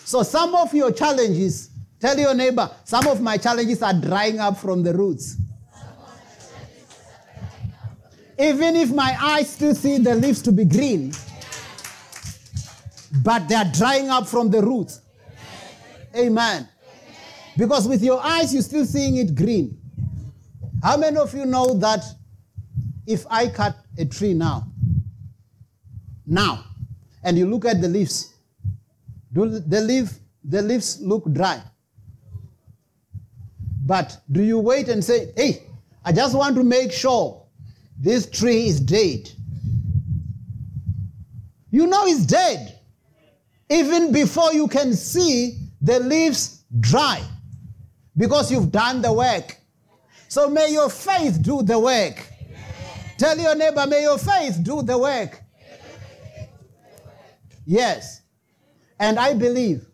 So 0.05 0.23
some 0.23 0.55
of 0.55 0.73
your 0.75 0.91
challenges, 0.91 1.71
tell 2.01 2.19
your 2.19 2.35
neighbor, 2.35 2.71
some 2.85 3.07
of 3.07 3.21
my 3.21 3.37
challenges 3.37 3.83
are 3.83 3.93
drying 3.93 4.41
up 4.41 4.57
from 4.57 4.83
the 4.83 4.95
roots. 4.95 5.37
Even 8.39 8.75
if 8.75 8.91
my 8.91 9.15
eyes 9.21 9.51
still 9.51 9.75
see 9.75 9.99
the 9.99 10.15
leaves 10.15 10.41
to 10.43 10.53
be 10.53 10.65
green, 10.65 11.13
but 13.23 13.47
they 13.49 13.55
are 13.55 13.71
drying 13.73 14.09
up 14.09 14.27
from 14.27 14.51
the 14.51 14.63
roots. 14.63 15.03
Amen. 16.17 16.67
Because 17.57 17.87
with 17.87 18.03
your 18.03 18.19
eyes, 18.25 18.55
you're 18.55 18.63
still 18.63 18.87
seeing 18.87 19.17
it 19.19 19.35
green. 19.35 19.79
How 20.83 20.97
many 20.97 21.19
of 21.19 21.35
you 21.35 21.45
know 21.45 21.75
that 21.75 22.03
if 23.07 23.27
I 23.29 23.49
cut 23.49 23.77
a 23.99 24.07
tree 24.07 24.33
now, 24.33 24.70
now, 26.31 26.65
and 27.25 27.37
you 27.37 27.47
look 27.47 27.67
at 27.67 27.83
the 27.83 27.89
leaves, 27.89 28.33
do 29.33 29.49
the 29.49 29.81
leaf 29.81 30.21
the 30.45 30.63
leaves 30.63 31.01
look 31.03 31.31
dry. 31.33 31.61
But 33.85 34.19
do 34.31 34.43
you 34.43 34.59
wait 34.59 34.89
and 34.89 35.05
say, 35.05 35.33
hey, 35.37 35.65
I 36.05 36.13
just 36.13 36.35
want 36.35 36.57
to 36.57 36.63
make 36.63 36.93
sure 36.93 37.43
this 37.99 38.29
tree 38.31 38.69
is 38.69 38.81
dead? 38.81 39.31
You 41.71 41.87
know 41.87 42.07
it's 42.07 42.25
dead. 42.25 42.79
Even 43.69 44.13
before 44.13 44.53
you 44.53 44.67
can 44.69 44.95
see 44.95 45.59
the 45.81 46.01
leaves 46.01 46.65
dry 46.81 47.23
because 48.17 48.51
you've 48.51 48.73
done 48.73 49.03
the 49.03 49.13
work. 49.13 49.57
So 50.29 50.49
may 50.49 50.73
your 50.73 50.89
faith 50.91 51.43
do 51.43 51.63
the 51.63 51.79
work. 51.79 52.27
Tell 53.19 53.39
your 53.39 53.55
neighbor, 53.55 53.87
may 53.87 54.03
your 54.03 54.19
faith 54.19 54.59
do 54.63 54.83
the 54.83 54.97
work. 54.97 55.40
Yes. 57.71 58.23
And 58.99 59.17
I 59.17 59.33
believe. 59.33 59.87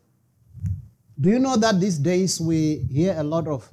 Do 1.21 1.29
you 1.29 1.37
know 1.37 1.55
that 1.57 1.79
these 1.79 1.99
days 1.99 2.41
we 2.41 2.87
hear 2.91 3.13
a 3.15 3.23
lot 3.23 3.47
of 3.47 3.69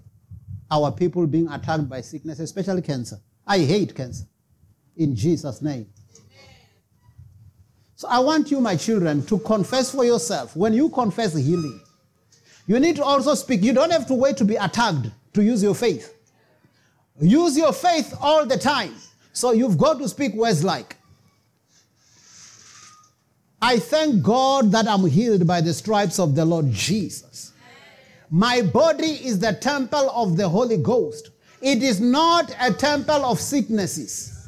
our 0.71 0.93
people 0.93 1.27
being 1.27 1.49
attacked 1.49 1.89
by 1.89 2.03
sickness, 2.03 2.39
especially 2.39 2.83
cancer? 2.83 3.17
I 3.47 3.61
hate 3.61 3.95
cancer. 3.95 4.27
In 4.99 5.17
Jesus' 5.17 5.63
name. 5.63 5.87
So 7.97 8.07
I 8.11 8.19
want 8.19 8.51
you, 8.51 8.61
my 8.61 8.77
children, 8.77 9.25
to 9.25 9.39
confess 9.39 9.95
for 9.95 10.05
yourself. 10.05 10.55
When 10.55 10.75
you 10.75 10.91
confess 10.91 11.35
healing, 11.35 11.81
you 12.67 12.79
need 12.81 12.97
to 12.97 13.05
also 13.05 13.35
speak. 13.35 13.63
You 13.63 13.73
don't 13.73 13.91
have 13.91 14.07
to 14.09 14.15
wait 14.15 14.37
to 14.37 14.45
be 14.45 14.57
attacked 14.57 15.07
to 15.33 15.43
use 15.43 15.63
your 15.63 15.75
faith. 15.75 16.15
Use 17.23 17.57
your 17.57 17.73
faith 17.73 18.15
all 18.21 18.45
the 18.45 18.59
time. 18.59 18.95
So 19.33 19.53
you've 19.53 19.79
got 19.79 19.99
to 19.99 20.09
speak 20.11 20.35
words 20.35 20.63
like, 20.63 20.99
I 23.67 23.79
thank 23.79 24.23
God 24.23 24.73
that 24.73 24.87
I'm 24.87 25.07
healed 25.07 25.47
by 25.47 25.63
the 25.63 25.73
stripes 25.73 26.19
of 26.19 26.35
the 26.35 26.45
Lord 26.45 26.71
Jesus. 26.71 27.55
My 28.29 28.61
body 28.61 29.13
is 29.27 29.39
the 29.39 29.55
temple 29.55 30.11
of 30.11 30.37
the 30.37 30.47
Holy 30.47 30.77
Ghost. 30.77 31.31
It 31.63 31.83
is 31.83 31.99
not 31.99 32.55
a 32.61 32.75
temple 32.75 33.25
of 33.25 33.41
sicknesses. 33.41 34.47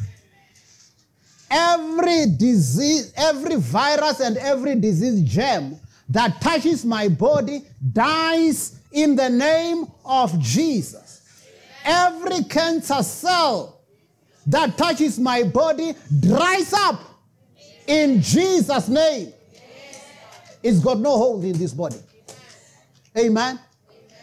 Every 1.51 2.27
disease, 2.27 3.15
every 3.17 3.57
virus, 3.57 4.21
and 4.21 4.37
every 4.37 4.75
disease 4.75 5.23
germ 5.23 5.81
that 6.11 6.39
touches 6.43 6.85
my 6.85 7.09
body 7.09 7.63
dies 7.95 8.79
in 8.93 9.17
the 9.17 9.31
name 9.31 9.87
of 10.05 10.39
Jesus. 10.41 11.23
Every 11.87 12.45
cancer 12.45 13.03
cell 13.03 13.81
that 14.47 14.77
touches 14.77 15.19
my 15.19 15.43
body 15.43 15.95
dries 16.21 16.75
up 16.75 17.16
in 17.87 18.21
Jesus' 18.21 18.89
name. 18.89 19.33
It's 20.63 20.81
got 20.81 20.99
no 20.99 21.17
hold 21.17 21.45
in 21.45 21.57
this 21.57 21.73
body. 21.73 21.99
Amen. 23.17 23.61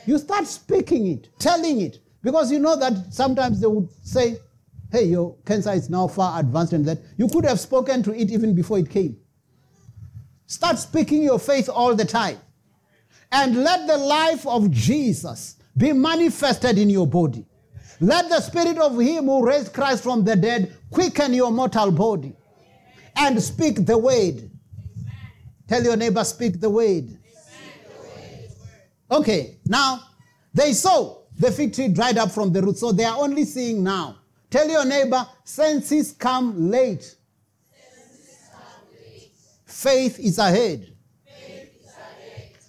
You 0.06 0.18
start 0.18 0.46
speaking 0.46 1.08
it, 1.08 1.30
telling 1.40 1.82
it, 1.82 2.00
because 2.22 2.52
you 2.52 2.60
know 2.60 2.76
that 2.76 3.14
sometimes 3.14 3.62
they 3.62 3.68
would 3.68 3.90
say, 4.06 4.38
hey, 4.92 5.06
your 5.06 5.36
cancer 5.46 5.72
is 5.72 5.90
now 5.90 6.08
far 6.08 6.40
advanced 6.40 6.74
and 6.74 6.86
that. 6.86 7.00
You 7.18 7.28
could 7.28 7.46
have 7.46 7.60
spoken 7.60 8.04
to 8.04 8.14
it 8.14 8.30
even 8.30 8.54
before 8.54 8.80
it 8.80 8.90
came. 8.90 9.18
Start 10.46 10.78
speaking 10.78 11.24
your 11.24 11.40
faith 11.40 11.70
all 11.70 11.96
the 11.96 12.06
time. 12.06 12.38
And 13.32 13.64
let 13.64 13.88
the 13.88 13.98
life 13.98 14.46
of 14.46 14.70
Jesus 14.70 15.56
be 15.76 15.94
manifested 15.94 16.78
in 16.78 16.90
your 16.90 17.08
body. 17.08 17.48
Let 18.00 18.30
the 18.30 18.42
spirit 18.42 18.78
of 18.78 19.00
him 19.00 19.26
who 19.26 19.46
raised 19.46 19.74
Christ 19.74 20.04
from 20.04 20.24
the 20.24 20.36
dead 20.36 20.76
quicken 20.92 21.34
your 21.34 21.52
mortal 21.52 21.92
body. 21.92 22.36
And 23.16 23.42
speak 23.42 23.86
the 23.86 23.98
word. 23.98 24.50
Tell 25.68 25.84
your 25.84 25.96
neighbor, 25.96 26.24
speak 26.24 26.60
the 26.60 26.70
word. 26.70 27.18
Okay, 29.10 29.60
now 29.68 30.02
they 30.54 30.74
saw 30.74 31.20
the 31.38 31.52
fig 31.52 31.74
tree 31.74 31.88
dried 31.88 32.18
up 32.18 32.32
from 32.32 32.52
the 32.52 32.62
root, 32.62 32.78
so 32.78 32.92
they 32.92 33.06
are 33.06 33.18
only 33.18 33.46
seeing 33.46 33.84
now. 33.84 34.18
Tell 34.50 34.68
your 34.68 34.86
neighbor, 34.86 35.28
senses 35.44 36.12
come 36.12 36.70
late. 36.70 37.16
Faith 39.66 40.20
is 40.20 40.38
ahead. 40.38 40.90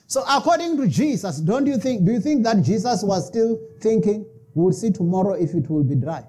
So 0.06 0.24
according 0.28 0.76
to 0.76 0.86
Jesus, 0.86 1.38
don't 1.40 1.66
you 1.66 1.76
think, 1.76 2.04
do 2.04 2.12
you 2.12 2.20
think 2.20 2.44
that 2.44 2.62
Jesus 2.62 3.02
was 3.02 3.26
still 3.26 3.58
thinking, 3.80 4.24
we'll 4.54 4.72
see 4.72 4.90
tomorrow 4.90 5.32
if 5.32 5.54
it 5.54 5.68
will 5.68 5.82
be 5.82 5.96
dry? 5.96 6.24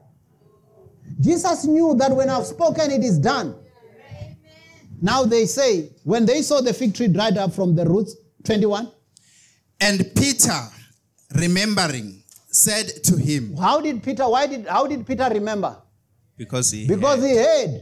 Jesus 1.19 1.65
knew 1.65 1.93
that 1.95 2.11
when 2.11 2.29
I've 2.29 2.45
spoken, 2.45 2.91
it 2.91 3.03
is 3.03 3.19
done. 3.19 3.55
Now 5.01 5.23
they 5.23 5.45
say, 5.45 5.89
when 6.03 6.25
they 6.25 6.41
saw 6.41 6.61
the 6.61 6.73
fig 6.73 6.95
tree 6.95 7.07
dried 7.07 7.37
up 7.37 7.53
from 7.53 7.75
the 7.75 7.85
roots, 7.85 8.15
21. 8.43 8.91
And 9.81 10.09
Peter, 10.15 10.59
remembering, 11.35 12.23
said 12.47 12.87
to 13.03 13.17
him, 13.17 13.55
How 13.57 13.81
did 13.81 14.01
Peter, 14.03 14.23
why 14.29 14.47
did, 14.47 14.65
how 14.67 14.87
did 14.87 15.05
Peter 15.05 15.27
remember? 15.31 15.77
because 16.37 16.71
he 16.71 16.87
Because 16.87 17.21
had- 17.21 17.29
he 17.29 17.35
heard. 17.37 17.81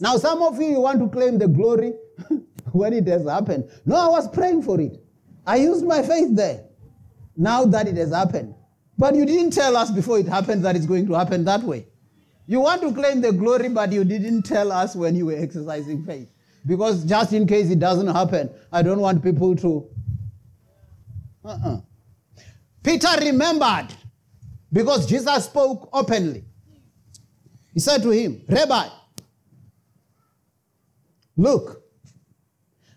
Now, 0.00 0.16
some 0.16 0.42
of 0.42 0.60
you, 0.60 0.68
you 0.68 0.80
want 0.80 0.98
to 1.00 1.08
claim 1.08 1.38
the 1.38 1.46
glory 1.48 1.92
when 2.72 2.92
it 2.92 3.06
has 3.06 3.26
happened. 3.28 3.68
No, 3.84 3.96
I 3.96 4.08
was 4.08 4.28
praying 4.28 4.62
for 4.62 4.80
it. 4.80 5.02
I 5.46 5.56
used 5.56 5.84
my 5.84 6.02
faith 6.02 6.34
there. 6.34 6.64
Now 7.36 7.64
that 7.66 7.86
it 7.88 7.96
has 7.96 8.12
happened. 8.12 8.54
But 8.98 9.14
you 9.14 9.24
didn't 9.26 9.52
tell 9.52 9.76
us 9.76 9.90
before 9.90 10.18
it 10.18 10.26
happened 10.26 10.64
that 10.64 10.76
it's 10.76 10.86
going 10.86 11.06
to 11.06 11.14
happen 11.14 11.44
that 11.44 11.62
way. 11.62 11.86
You 12.50 12.58
want 12.58 12.82
to 12.82 12.92
claim 12.92 13.20
the 13.20 13.30
glory, 13.30 13.68
but 13.68 13.92
you 13.92 14.02
didn't 14.02 14.42
tell 14.42 14.72
us 14.72 14.96
when 14.96 15.14
you 15.14 15.26
were 15.26 15.36
exercising 15.36 16.04
faith. 16.04 16.28
Because 16.66 17.04
just 17.04 17.32
in 17.32 17.46
case 17.46 17.70
it 17.70 17.78
doesn't 17.78 18.08
happen, 18.08 18.50
I 18.72 18.82
don't 18.82 18.98
want 18.98 19.22
people 19.22 19.54
to. 19.54 19.88
Uh-uh. 21.44 21.80
Peter 22.82 23.06
remembered 23.20 23.94
because 24.72 25.06
Jesus 25.06 25.44
spoke 25.44 25.90
openly. 25.92 26.44
He 27.72 27.78
said 27.78 28.02
to 28.02 28.10
him, 28.10 28.42
Rabbi, 28.48 28.88
look, 31.36 31.84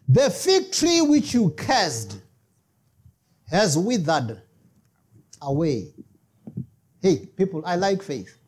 the 0.08 0.32
fig 0.32 0.72
tree 0.72 1.02
which 1.02 1.36
you 1.36 1.52
cursed 1.52 2.18
has 3.52 3.78
withered 3.78 4.42
away. 5.44 5.94
Hey, 7.04 7.28
people, 7.38 7.62
I 7.68 7.76
like 7.76 8.02
faith. 8.02 8.40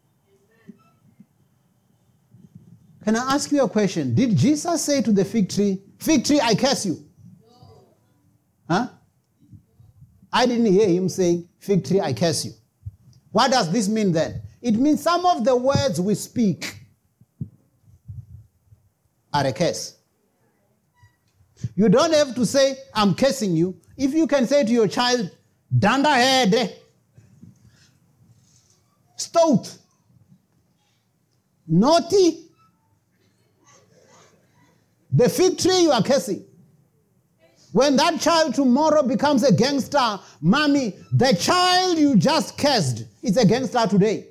Can 3.05 3.15
I 3.15 3.35
ask 3.35 3.51
you 3.51 3.63
a 3.63 3.69
question? 3.69 4.15
Did 4.15 4.35
Jesus 4.35 4.81
say 4.81 4.99
to 5.03 5.11
the 5.11 5.23
fig 5.23 5.47
tree, 5.47 5.79
Fig 5.99 6.25
tree, 6.25 6.41
I 6.41 6.55
curse 6.55 6.87
you? 6.87 7.05
No. 7.39 7.85
Huh? 8.67 8.87
I 10.33 10.47
didn't 10.47 10.65
hear 10.65 10.89
him 10.89 11.07
saying, 11.07 11.47
Fig 11.59 11.85
tree, 11.85 12.01
I 12.01 12.13
curse 12.13 12.45
you. 12.45 12.51
What 13.31 13.51
does 13.51 13.71
this 13.71 13.87
mean 13.87 14.11
then? 14.11 14.41
It 14.59 14.73
means 14.73 15.03
some 15.03 15.23
of 15.23 15.45
the 15.45 15.55
words 15.55 16.01
we 16.01 16.15
speak 16.15 16.79
are 19.31 19.45
a 19.45 19.53
curse. 19.53 19.99
You 21.75 21.89
don't 21.89 22.13
have 22.13 22.33
to 22.33 22.45
say, 22.45 22.75
I'm 22.95 23.13
cursing 23.13 23.55
you. 23.55 23.79
If 23.97 24.15
you 24.15 24.25
can 24.25 24.47
say 24.47 24.63
to 24.63 24.71
your 24.71 24.87
child, 24.87 25.29
Danda 25.77 26.15
head, 26.15 26.75
stout, 29.15 29.77
naughty, 31.67 32.44
the 35.15 35.29
fig 35.29 35.57
tree 35.57 35.79
you 35.79 35.91
are 35.91 36.03
cursing. 36.03 36.45
When 37.71 37.95
that 37.97 38.21
child 38.21 38.55
tomorrow 38.55 39.03
becomes 39.03 39.43
a 39.43 39.53
gangster, 39.53 40.19
mommy, 40.41 40.95
the 41.11 41.35
child 41.35 41.97
you 41.97 42.15
just 42.15 42.57
cursed 42.57 43.05
is 43.21 43.37
a 43.37 43.45
gangster 43.45 43.85
today. 43.87 44.27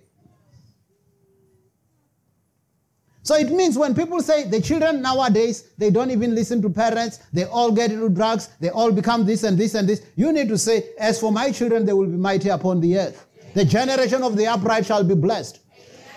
So 3.23 3.35
it 3.37 3.51
means 3.51 3.79
when 3.79 3.95
people 3.95 4.21
say 4.21 4.45
the 4.49 4.61
children 4.61 5.01
nowadays, 5.01 5.71
they 5.79 5.91
don't 5.91 6.11
even 6.11 6.35
listen 6.35 6.61
to 6.61 6.69
parents, 6.69 7.21
they 7.33 7.45
all 7.45 7.73
get 7.73 7.91
into 7.91 8.11
drugs, 8.11 8.51
they 8.61 8.69
all 8.69 8.93
become 8.93 9.25
this 9.25 9.45
and 9.45 9.57
this 9.57 9.75
and 9.75 9.89
this. 9.89 10.03
You 10.15 10.31
need 10.31 10.49
to 10.49 10.59
say, 10.59 10.91
as 10.99 11.19
for 11.19 11.33
my 11.33 11.51
children, 11.51 11.87
they 11.87 11.95
will 11.95 12.07
be 12.07 12.19
mighty 12.19 12.51
upon 12.51 12.81
the 12.81 12.99
earth. 12.99 13.27
The 13.55 13.65
generation 13.65 14.23
of 14.23 14.37
the 14.37 14.47
upright 14.47 14.85
shall 14.85 15.05
be 15.05 15.15
blessed. 15.15 15.61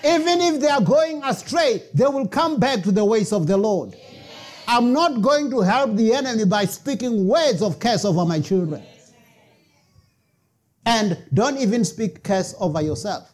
Even 0.06 0.42
if 0.42 0.60
they 0.60 0.68
are 0.68 0.82
going 0.82 1.24
astray, 1.24 1.84
they 1.94 2.08
will 2.08 2.28
come 2.28 2.60
back 2.60 2.84
to 2.84 2.92
the 2.92 3.06
ways 3.06 3.32
of 3.32 3.48
the 3.48 3.56
Lord. 3.56 3.96
I'm 4.68 4.92
not 4.92 5.22
going 5.22 5.50
to 5.52 5.62
help 5.62 5.96
the 5.96 6.14
enemy 6.14 6.44
by 6.44 6.66
speaking 6.66 7.26
words 7.26 7.62
of 7.62 7.80
curse 7.80 8.04
over 8.04 8.26
my 8.26 8.42
children. 8.42 8.84
And 10.86 11.18
don't 11.34 11.58
even 11.58 11.86
speak 11.86 12.24
curse 12.24 12.54
over 12.60 12.82
yourself. 12.82 13.34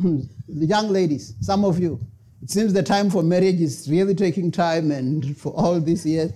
Hmm. 0.00 0.20
the 0.46 0.66
young 0.66 0.88
ladies, 0.90 1.34
some 1.40 1.64
of 1.64 1.78
you, 1.78 1.98
it 2.42 2.50
seems 2.50 2.74
the 2.74 2.82
time 2.82 3.08
for 3.08 3.22
marriage 3.22 3.60
is 3.62 3.88
really 3.90 4.14
taking 4.14 4.50
time 4.50 4.90
and 4.90 5.36
for 5.36 5.52
all 5.54 5.80
these 5.80 6.04
years. 6.04 6.32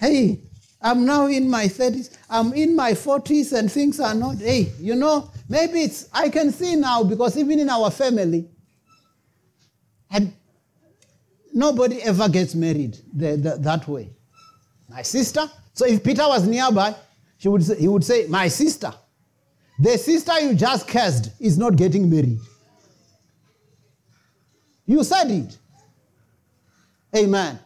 Hey, 0.00 0.40
I'm 0.80 1.04
now 1.04 1.26
in 1.26 1.48
my 1.48 1.66
30s, 1.66 2.16
I'm 2.30 2.54
in 2.54 2.74
my 2.74 2.92
40s 2.92 3.52
and 3.52 3.70
things 3.70 4.00
are 4.00 4.14
not, 4.14 4.36
hey, 4.36 4.72
you 4.78 4.94
know, 4.94 5.30
maybe 5.48 5.82
it's, 5.82 6.08
I 6.12 6.30
can 6.30 6.50
see 6.50 6.76
now 6.76 7.04
because 7.04 7.36
even 7.36 7.58
in 7.60 7.68
our 7.68 7.90
family, 7.90 8.48
and 10.10 10.32
nobody 11.54 12.02
ever 12.02 12.28
gets 12.28 12.54
married 12.54 12.98
the, 13.14 13.36
the, 13.36 13.56
that 13.60 13.88
way. 13.88 14.10
My 14.88 15.00
sister, 15.02 15.48
So 15.74 15.86
if 15.86 16.02
Peter 16.04 16.22
was 16.26 16.46
nearby, 16.46 16.94
she 17.36 17.48
would 17.48 17.62
say, 17.64 17.78
he 17.78 17.88
would 17.88 18.04
say, 18.04 18.26
My 18.28 18.48
sister, 18.48 18.94
the 19.78 19.98
sister 19.98 20.40
you 20.40 20.54
just 20.54 20.86
cursed 20.86 21.30
is 21.40 21.58
not 21.58 21.76
getting 21.76 22.08
married. 22.08 22.38
You 24.86 25.02
said 25.02 25.30
it. 25.30 25.58
Amen. 27.16 27.58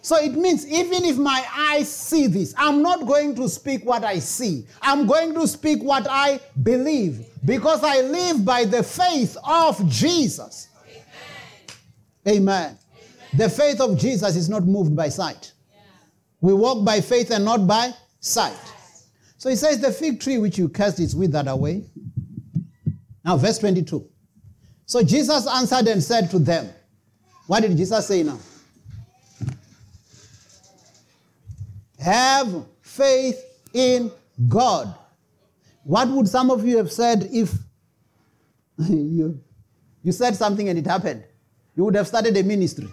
So 0.00 0.16
it 0.16 0.32
means 0.32 0.66
even 0.66 1.04
if 1.04 1.18
my 1.18 1.44
eyes 1.54 1.92
see 1.92 2.28
this, 2.28 2.54
I'm 2.56 2.80
not 2.82 3.06
going 3.06 3.34
to 3.34 3.48
speak 3.48 3.84
what 3.84 4.04
I 4.04 4.20
see. 4.20 4.66
I'm 4.80 5.06
going 5.06 5.34
to 5.34 5.46
speak 5.48 5.82
what 5.82 6.06
I 6.08 6.40
believe 6.62 7.26
because 7.44 7.82
I 7.82 8.02
live 8.02 8.44
by 8.44 8.64
the 8.64 8.82
faith 8.82 9.36
of 9.44 9.86
Jesus. 9.88 10.68
Amen. 12.26 12.36
Amen. 12.36 12.78
The 13.34 13.48
faith 13.48 13.80
of 13.80 13.98
Jesus 13.98 14.36
is 14.36 14.48
not 14.48 14.64
moved 14.64 14.96
by 14.96 15.08
sight. 15.08 15.52
We 16.40 16.52
walk 16.54 16.84
by 16.84 17.00
faith 17.00 17.30
and 17.30 17.44
not 17.44 17.66
by 17.66 17.92
sight. 18.20 18.58
So 19.36 19.50
he 19.50 19.56
says, 19.56 19.80
The 19.80 19.92
fig 19.92 20.20
tree 20.20 20.38
which 20.38 20.58
you 20.58 20.68
cursed 20.68 21.00
is 21.00 21.14
withered 21.14 21.46
away. 21.46 21.84
Now, 23.24 23.36
verse 23.36 23.58
22. 23.58 24.08
So 24.86 25.02
Jesus 25.02 25.46
answered 25.46 25.86
and 25.88 26.02
said 26.02 26.30
to 26.30 26.38
them, 26.38 26.68
What 27.46 27.60
did 27.60 27.76
Jesus 27.76 28.06
say 28.06 28.22
now? 28.22 28.38
Have 31.98 32.64
faith 32.80 33.44
in 33.74 34.10
God. 34.48 34.94
What 35.84 36.08
would 36.08 36.28
some 36.28 36.50
of 36.50 36.66
you 36.66 36.76
have 36.78 36.92
said 36.92 37.28
if 37.32 37.52
you, 38.78 39.40
you 40.02 40.12
said 40.12 40.36
something 40.36 40.68
and 40.68 40.78
it 40.78 40.86
happened? 40.86 41.24
You 41.76 41.84
would 41.84 41.94
have 41.94 42.06
started 42.06 42.36
a 42.36 42.42
ministry. 42.42 42.88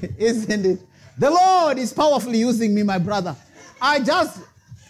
Isn't 0.18 0.66
it? 0.66 0.80
The 1.18 1.30
Lord 1.30 1.78
is 1.78 1.92
powerfully 1.92 2.38
using 2.38 2.74
me, 2.74 2.82
my 2.82 2.98
brother. 2.98 3.36
I 3.80 4.00
just, 4.00 4.40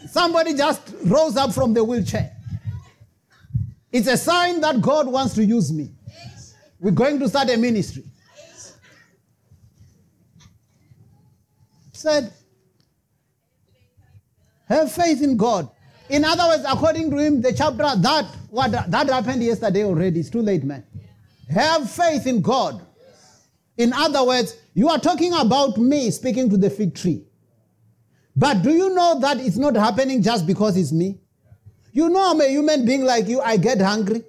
somebody 0.08 0.54
just 0.54 0.94
rose 1.04 1.36
up 1.36 1.52
from 1.52 1.74
the 1.74 1.82
wheelchair. 1.82 2.36
It's 3.90 4.08
a 4.08 4.16
sign 4.16 4.60
that 4.60 4.80
God 4.80 5.06
wants 5.06 5.34
to 5.34 5.44
use 5.44 5.72
me. 5.72 5.90
We're 6.80 6.92
going 6.92 7.18
to 7.20 7.28
start 7.28 7.50
a 7.50 7.56
ministry. 7.56 8.04
Said, 11.92 12.32
have 14.66 14.90
faith 14.90 15.22
in 15.22 15.36
God. 15.36 15.68
In 16.08 16.24
other 16.24 16.44
words, 16.48 16.64
according 16.68 17.10
to 17.10 17.18
him, 17.18 17.40
the 17.40 17.52
chapter 17.52 17.84
that 18.00 18.24
what 18.50 18.72
that 18.72 19.08
happened 19.08 19.42
yesterday 19.42 19.84
already. 19.84 20.20
It's 20.20 20.30
too 20.30 20.42
late, 20.42 20.64
man. 20.64 20.84
Have 21.48 21.90
faith 21.90 22.26
in 22.26 22.40
God. 22.40 22.84
In 23.76 23.92
other 23.92 24.24
words, 24.24 24.56
you 24.74 24.88
are 24.88 24.98
talking 24.98 25.32
about 25.32 25.78
me 25.78 26.10
speaking 26.10 26.50
to 26.50 26.56
the 26.56 26.70
fig 26.70 26.94
tree. 26.94 27.24
But 28.36 28.62
do 28.62 28.70
you 28.70 28.94
know 28.94 29.20
that 29.20 29.38
it's 29.40 29.56
not 29.56 29.74
happening 29.74 30.22
just 30.22 30.46
because 30.46 30.76
it's 30.76 30.92
me? 30.92 31.18
You 31.92 32.08
know 32.08 32.30
I'm 32.30 32.40
a 32.40 32.48
human 32.48 32.86
being 32.86 33.04
like 33.04 33.28
you, 33.28 33.40
I 33.40 33.56
get 33.56 33.80
hungry. 33.80 34.22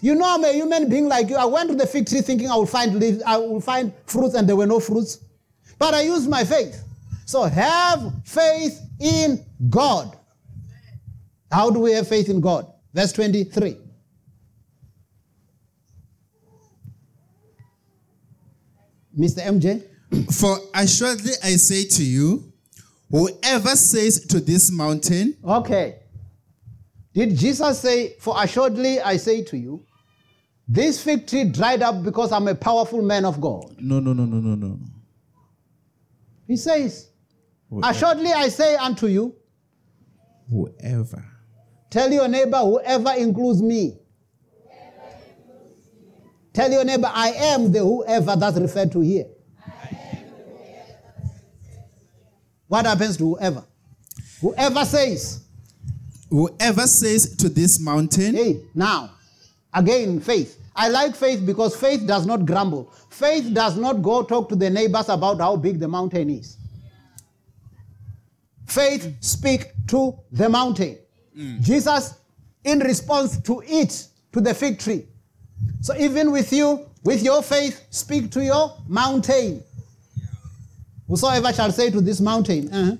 You 0.00 0.14
know 0.14 0.34
I'm 0.34 0.44
a 0.44 0.52
human 0.52 0.88
being 0.88 1.08
like 1.08 1.30
you. 1.30 1.36
I 1.36 1.44
went 1.44 1.70
to 1.70 1.76
the 1.76 1.86
fig 1.86 2.06
tree 2.08 2.20
thinking 2.20 2.50
I 2.50 2.56
will 2.56 2.66
find 2.66 2.96
leaves, 2.96 3.22
I 3.24 3.36
will 3.36 3.60
find 3.60 3.92
fruits 4.06 4.34
and 4.34 4.48
there 4.48 4.56
were 4.56 4.66
no 4.66 4.80
fruits. 4.80 5.18
But 5.78 5.94
I 5.94 6.02
used 6.02 6.28
my 6.28 6.44
faith. 6.44 6.82
So 7.26 7.44
have 7.44 8.12
faith 8.24 8.80
in 9.00 9.44
God. 9.70 10.16
How 11.50 11.70
do 11.70 11.78
we 11.80 11.92
have 11.92 12.08
faith 12.08 12.28
in 12.28 12.40
God? 12.40 12.66
Verse 12.92 13.12
23. 13.12 13.78
Mr. 19.18 19.40
MJ? 19.42 19.82
For 20.32 20.58
assuredly 20.74 21.32
I 21.42 21.56
say 21.56 21.84
to 21.84 22.04
you, 22.04 22.52
whoever 23.10 23.70
says 23.70 24.26
to 24.26 24.40
this 24.40 24.70
mountain, 24.70 25.36
Okay. 25.44 25.96
Did 27.12 27.36
Jesus 27.36 27.78
say, 27.80 28.16
For 28.20 28.34
assuredly 28.42 29.00
I 29.00 29.16
say 29.18 29.42
to 29.44 29.56
you, 29.56 29.84
this 30.66 31.02
fig 31.02 31.26
tree 31.26 31.44
dried 31.44 31.82
up 31.82 32.02
because 32.02 32.32
I'm 32.32 32.48
a 32.48 32.54
powerful 32.54 33.02
man 33.02 33.24
of 33.24 33.40
God? 33.40 33.76
No, 33.78 34.00
no, 34.00 34.12
no, 34.12 34.24
no, 34.24 34.38
no, 34.40 34.54
no. 34.56 34.78
He 36.46 36.56
says, 36.56 37.10
Assuredly 37.82 38.32
I 38.32 38.48
say 38.48 38.74
unto 38.76 39.06
you, 39.06 39.34
Whoever. 40.50 41.24
tell 41.90 42.10
your 42.12 42.28
neighbor, 42.28 42.58
whoever 42.58 43.12
includes 43.16 43.62
me. 43.62 43.98
Tell 46.54 46.70
your 46.70 46.84
neighbor, 46.84 47.10
I 47.12 47.30
am 47.30 47.72
the 47.72 47.80
whoever 47.80 48.36
that's 48.36 48.56
referred 48.58 48.92
to 48.92 49.00
here. 49.00 49.26
What 52.68 52.86
happens 52.86 53.16
to 53.18 53.34
whoever? 53.34 53.64
Whoever 54.40 54.84
says, 54.84 55.42
Whoever 56.30 56.86
says 56.86 57.36
to 57.36 57.48
this 57.48 57.78
mountain, 57.78 58.34
Hey, 58.34 58.60
now, 58.74 59.10
again, 59.72 60.20
faith. 60.20 60.60
I 60.74 60.88
like 60.88 61.14
faith 61.14 61.44
because 61.44 61.76
faith 61.76 62.06
does 62.06 62.26
not 62.26 62.46
grumble. 62.46 62.92
Faith 63.10 63.52
does 63.52 63.76
not 63.76 64.02
go 64.02 64.22
talk 64.22 64.48
to 64.48 64.56
the 64.56 64.70
neighbors 64.70 65.08
about 65.08 65.38
how 65.38 65.56
big 65.56 65.78
the 65.78 65.86
mountain 65.86 66.30
is. 66.30 66.56
Faith 68.66 69.14
speak 69.20 69.70
to 69.88 70.18
the 70.32 70.48
mountain. 70.48 70.98
Mm. 71.36 71.60
Jesus, 71.60 72.14
in 72.64 72.80
response 72.80 73.40
to 73.42 73.62
it, 73.64 74.08
to 74.32 74.40
the 74.40 74.54
fig 74.54 74.78
tree. 74.80 75.06
So 75.80 75.94
even 75.96 76.32
with 76.32 76.52
you, 76.52 76.86
with 77.02 77.22
your 77.22 77.42
faith, 77.42 77.84
speak 77.90 78.30
to 78.32 78.44
your 78.44 78.76
mountain. 78.88 79.62
Whosoever 81.06 81.52
shall 81.52 81.70
say 81.70 81.90
to 81.90 82.00
this 82.00 82.20
mountain, 82.20 82.72
uh-huh, 82.72 82.96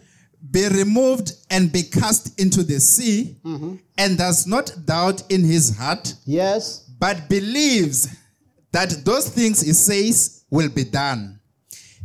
be 0.50 0.68
removed 0.68 1.32
and 1.50 1.72
be 1.72 1.82
cast 1.82 2.38
into 2.38 2.62
the 2.62 2.78
sea, 2.78 3.36
and 3.96 4.18
does 4.18 4.46
not 4.46 4.74
doubt 4.84 5.22
in 5.32 5.42
his 5.42 5.76
heart, 5.76 6.14
yes, 6.26 6.84
but 6.98 7.28
believes 7.30 8.08
that 8.72 8.90
those 9.04 9.28
things 9.30 9.62
he 9.62 9.72
says 9.72 10.44
will 10.50 10.68
be 10.68 10.84
done. 10.84 11.40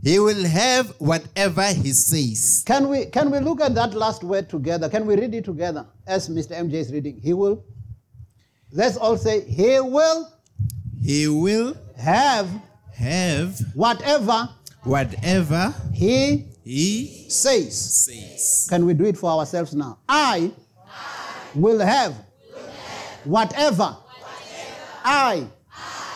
He 0.01 0.18
will 0.20 0.45
have 0.45 0.95
whatever 0.99 1.66
he 1.74 1.91
says. 1.91 2.64
Can 2.66 2.88
we 2.88 3.05
can 3.07 3.30
we 3.30 3.39
look 3.39 3.60
at 3.60 3.76
that 3.76 3.93
last 3.93 4.24
word 4.24 4.49
together? 4.49 4.88
Can 4.88 5.05
we 5.05 5.16
read 5.16 5.34
it 5.34 5.43
together 5.43 5.86
as 6.07 6.30
Mr. 6.30 6.57
MJ 6.57 6.76
is 6.76 6.93
reading? 6.93 7.20
He 7.22 7.34
will. 7.34 7.66
Let's 8.72 8.95
all 8.95 9.18
say 9.18 9.41
he 9.41 9.80
will 9.82 10.32
He 11.02 11.28
will 11.28 11.76
have 11.97 12.50
have 12.95 13.60
whatever 13.74 14.50
whatever 14.84 15.74
he 15.93 16.45
he 16.64 17.26
says. 17.30 18.06
says. 18.06 18.68
Can 18.70 18.86
we 18.86 18.93
do 18.93 19.06
it 19.06 19.18
for 19.18 19.32
ourselves 19.32 19.74
now? 19.74 20.00
I 20.08 20.52
will 21.56 21.80
have 21.80 22.14
whatever 23.24 23.97
I 25.04 25.47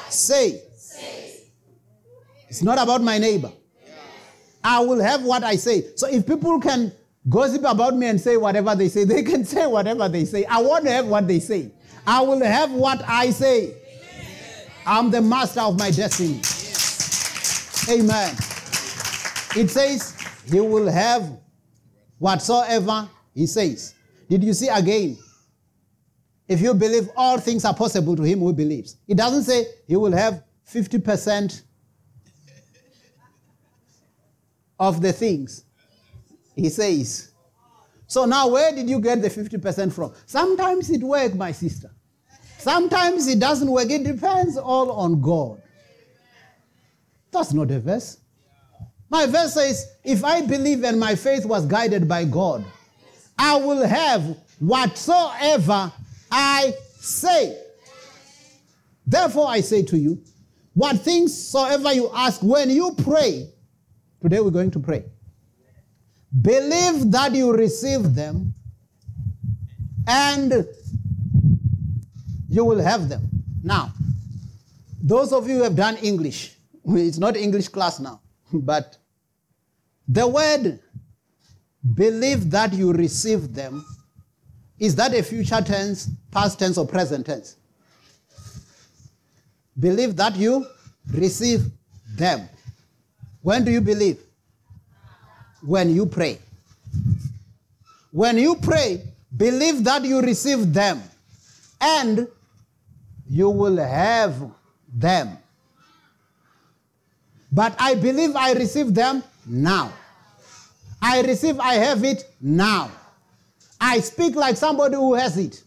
say. 0.09 0.61
It's 2.49 2.61
not 2.61 2.77
about 2.77 3.01
my 3.01 3.17
neighbor. 3.17 3.51
I 4.63 4.79
will 4.81 5.01
have 5.01 5.23
what 5.23 5.43
I 5.43 5.55
say. 5.55 5.95
So 5.95 6.07
if 6.07 6.25
people 6.27 6.59
can 6.59 6.91
gossip 7.27 7.63
about 7.65 7.95
me 7.95 8.07
and 8.07 8.21
say 8.21 8.37
whatever 8.37 8.75
they 8.75 8.89
say, 8.89 9.03
they 9.05 9.23
can 9.23 9.43
say 9.53 9.65
whatever 9.65 10.07
they 10.07 10.25
say. 10.25 10.45
I 10.45 10.61
want 10.61 10.85
to 10.85 10.91
have 10.91 11.07
what 11.07 11.27
they 11.27 11.39
say. 11.39 11.71
I 12.05 12.21
will 12.21 12.43
have 12.43 12.71
what 12.71 13.01
I 13.07 13.31
say. 13.31 13.75
I'm 14.85 15.11
the 15.11 15.21
master 15.21 15.61
of 15.61 15.77
my 15.79 15.91
destiny. 15.91 16.41
Amen. 17.89 18.35
It 19.55 19.69
says, 19.69 20.15
He 20.49 20.59
will 20.59 20.89
have 20.89 21.37
whatsoever 22.17 23.09
He 23.33 23.45
says. 23.47 23.95
Did 24.29 24.43
you 24.43 24.53
see 24.53 24.67
again? 24.67 25.17
If 26.47 26.61
you 26.61 26.73
believe 26.73 27.09
all 27.15 27.37
things 27.37 27.65
are 27.65 27.73
possible 27.73 28.15
to 28.15 28.23
him 28.23 28.39
who 28.39 28.53
believes. 28.53 28.97
It 29.07 29.17
doesn't 29.17 29.43
say 29.43 29.65
he 29.87 29.95
will 29.95 30.11
have 30.11 30.43
50% 30.69 31.61
of 34.79 35.01
the 35.01 35.13
things. 35.13 35.65
He 36.55 36.69
says. 36.69 37.31
So 38.07 38.25
now 38.25 38.49
where 38.49 38.73
did 38.75 38.89
you 38.89 38.99
get 38.99 39.21
the 39.21 39.29
50% 39.29 39.93
from? 39.93 40.13
Sometimes 40.25 40.89
it 40.89 41.01
works, 41.01 41.33
my 41.33 41.51
sister. 41.51 41.89
Sometimes 42.63 43.27
it 43.27 43.39
doesn't 43.39 43.69
work. 43.69 43.89
It 43.89 44.05
depends 44.05 44.55
all 44.55 44.89
on 44.93 45.19
God. 45.19 45.61
That's 47.29 47.51
not 47.51 47.69
a 47.71 47.79
verse. 47.81 48.19
My 49.09 49.25
verse 49.25 49.55
says, 49.55 49.85
if 50.05 50.23
I 50.23 50.39
believe 50.39 50.85
and 50.85 50.97
my 50.97 51.15
faith 51.15 51.45
was 51.45 51.65
guided 51.65 52.07
by 52.07 52.23
God, 52.23 52.63
I 53.37 53.57
will 53.57 53.85
have 53.85 54.37
whatsoever 54.59 55.91
I 56.31 56.73
say. 56.95 57.59
Therefore, 59.05 59.49
I 59.49 59.59
say 59.59 59.83
to 59.83 59.97
you, 59.97 60.23
what 60.73 61.01
things 61.01 61.37
soever 61.37 61.91
you 61.91 62.09
ask 62.13 62.41
when 62.41 62.69
you 62.69 62.95
pray, 63.03 63.49
today 64.21 64.39
we're 64.39 64.51
going 64.51 64.71
to 64.71 64.79
pray. 64.79 65.03
Believe 66.41 67.11
that 67.11 67.35
you 67.35 67.53
receive 67.53 68.15
them 68.15 68.53
and 70.07 70.65
you 72.53 72.63
will 72.63 72.81
have 72.81 73.09
them. 73.09 73.27
Now, 73.63 73.91
those 75.01 75.33
of 75.33 75.47
you 75.49 75.57
who 75.57 75.63
have 75.63 75.75
done 75.75 75.97
English, 75.97 76.55
it's 76.85 77.17
not 77.17 77.35
English 77.35 77.69
class 77.69 77.99
now, 77.99 78.21
but 78.53 78.97
The 80.07 80.27
word 80.27 80.79
believe 81.95 82.51
that 82.51 82.73
you 82.73 82.91
receive 82.91 83.53
them, 83.53 83.85
is 84.79 84.95
that 84.95 85.13
a 85.13 85.23
future 85.23 85.61
tense, 85.61 86.09
past 86.31 86.59
tense, 86.59 86.77
or 86.77 86.85
present 86.85 87.25
tense? 87.25 87.55
Believe 89.79 90.15
that 90.17 90.35
you 90.35 90.65
receive 91.11 91.61
them. 92.15 92.47
When 93.41 93.63
do 93.63 93.71
you 93.71 93.81
believe? 93.81 94.19
When 95.65 95.93
you 95.95 96.05
pray. 96.05 96.39
When 98.11 98.37
you 98.37 98.55
pray, 98.55 99.01
believe 99.35 99.83
that 99.85 100.03
you 100.03 100.21
receive 100.21 100.73
them 100.73 101.01
and 101.81 102.27
you 103.27 103.49
will 103.49 103.77
have 103.77 104.51
them. 104.93 105.37
But 107.51 107.75
I 107.79 107.95
believe 107.95 108.35
I 108.35 108.53
receive 108.53 108.93
them 108.93 109.23
now. 109.45 109.93
I 111.01 111.21
receive, 111.21 111.59
I 111.59 111.75
have 111.75 112.03
it 112.03 112.23
now. 112.41 112.91
I 113.79 113.99
speak 113.99 114.35
like 114.35 114.57
somebody 114.57 114.95
who 114.95 115.13
has 115.13 115.37
it 115.37 115.63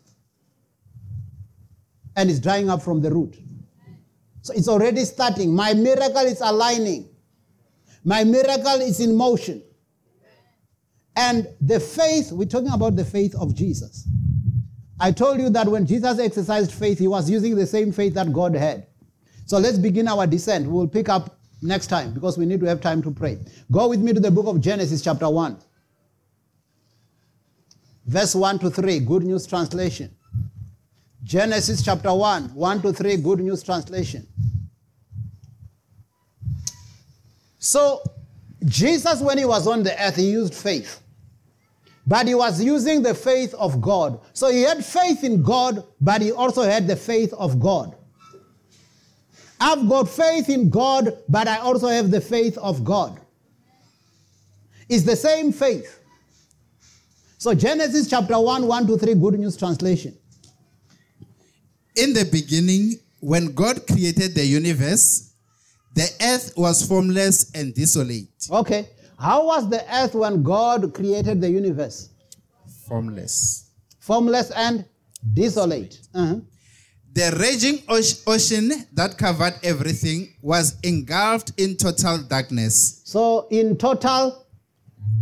and 2.17 2.31
it's 2.31 2.41
drying 2.41 2.71
up 2.71 2.83
from 2.83 3.03
the 3.03 3.11
root. 3.11 3.37
So 4.43 4.55
it's 4.55 4.69
already 4.69 5.05
starting. 5.05 5.55
My 5.55 5.75
miracle 5.75 6.25
is 6.25 6.41
aligning. 6.41 7.09
My 8.05 8.25
miracle 8.25 8.81
is 8.81 9.01
in 9.01 9.15
motion. 9.17 9.63
And 11.17 11.49
the 11.61 11.81
faith, 11.81 12.33
we're 12.33 12.47
talking 12.47 12.71
about 12.73 12.97
the 12.97 13.05
faith 13.05 13.35
of 13.35 13.55
Jesus. 13.55 14.07
I 14.99 15.13
told 15.13 15.41
you 15.41 15.51
that 15.51 15.69
when 15.69 15.87
Jesus 15.87 16.19
exercised 16.19 16.73
faith, 16.73 16.99
he 16.99 17.09
was 17.09 17.29
using 17.29 17.55
the 17.55 17.67
same 17.67 17.93
faith 17.93 18.15
that 18.15 18.33
God 18.33 18.55
had. 18.55 18.87
So 19.45 19.59
let's 19.59 19.79
begin 19.79 20.09
our 20.09 20.27
descent. 20.27 20.67
We'll 20.67 20.89
pick 20.89 21.09
up 21.09 21.39
next 21.63 21.89
time 21.89 22.15
because 22.15 22.39
we 22.39 22.47
need 22.47 22.61
to 22.61 22.67
have 22.67 22.81
time 22.81 23.03
to 23.03 23.11
pray. 23.11 23.39
Go 23.71 23.89
with 23.89 24.01
me 24.01 24.13
to 24.13 24.21
the 24.21 24.31
book 24.31 24.47
of 24.47 24.61
Genesis, 24.61 25.03
chapter 25.03 25.29
1, 25.29 25.59
verse 28.07 28.35
1 28.35 28.59
to 28.61 28.71
3, 28.71 29.01
Good 29.01 29.25
News 29.25 29.47
Translation. 29.47 30.15
Genesis 31.23 31.83
chapter 31.83 32.15
1, 32.15 32.55
1 32.55 32.83
to 32.83 32.93
3, 32.93 33.17
Good 33.17 33.41
News 33.41 33.63
Translation. 33.63 34.27
So, 37.59 38.01
Jesus, 38.65 39.21
when 39.21 39.39
he 39.39 39.45
was 39.45 39.67
on 39.67 39.83
the 39.83 40.01
earth, 40.01 40.17
he 40.17 40.31
used 40.31 40.55
faith. 40.55 41.03
But 42.07 42.29
he 42.29 42.35
was 42.35 42.63
using 42.63 43.03
the 43.03 43.15
faith 43.15 43.53
of 43.55 43.81
God. 43.81 44.21
So 44.33 44.51
he 44.51 44.63
had 44.63 44.85
faith 44.85 45.25
in 45.25 45.43
God, 45.43 45.85
but 46.01 46.23
he 46.23 46.31
also 46.31 46.63
had 46.63 46.87
the 46.87 46.97
faith 46.97 47.33
of 47.33 47.59
God. 47.59 47.97
I've 49.59 49.89
got 49.89 50.09
faith 50.09 50.49
in 50.49 50.71
God, 50.71 51.19
but 51.29 51.49
I 51.49 51.59
also 51.59 51.89
have 51.89 52.11
the 52.11 52.21
faith 52.21 52.59
of 52.59 52.85
God. 52.85 53.21
It's 54.89 55.05
the 55.05 55.17
same 55.17 55.53
faith. 55.53 56.01
So 57.39 57.55
Genesis 57.55 58.09
chapter 58.09 58.39
1, 58.39 58.67
1 58.67 58.87
to 58.87 58.99
3, 58.99 59.15
Good 59.15 59.39
News 59.41 59.57
Translation. 59.57 60.17
In 61.97 62.13
the 62.13 62.25
beginning, 62.31 62.95
when 63.21 63.55
God 63.55 63.87
created 63.87 64.35
the 64.35 64.45
universe, 64.45 65.35
the 65.95 66.09
earth 66.23 66.53
was 66.57 66.87
formless 66.87 67.51
and 67.53 67.75
desolate. 67.75 68.29
Okay. 68.51 68.91
How 69.19 69.47
was 69.47 69.69
the 69.71 69.83
earth 69.95 70.15
when 70.15 70.43
God 70.43 70.93
created 70.93 71.41
the 71.41 71.51
universe? 71.51 72.11
Formless. 72.87 73.71
Formless 73.99 74.51
and 74.51 74.85
desolate. 75.35 75.99
Uh-huh. 76.15 76.37
The 77.13 77.35
raging 77.41 77.83
ocean 77.89 78.71
that 78.93 79.17
covered 79.17 79.55
everything 79.63 80.35
was 80.43 80.77
engulfed 80.83 81.53
in 81.57 81.77
total 81.77 82.23
darkness. 82.23 83.01
So, 83.05 83.49
in 83.51 83.79
total 83.79 84.47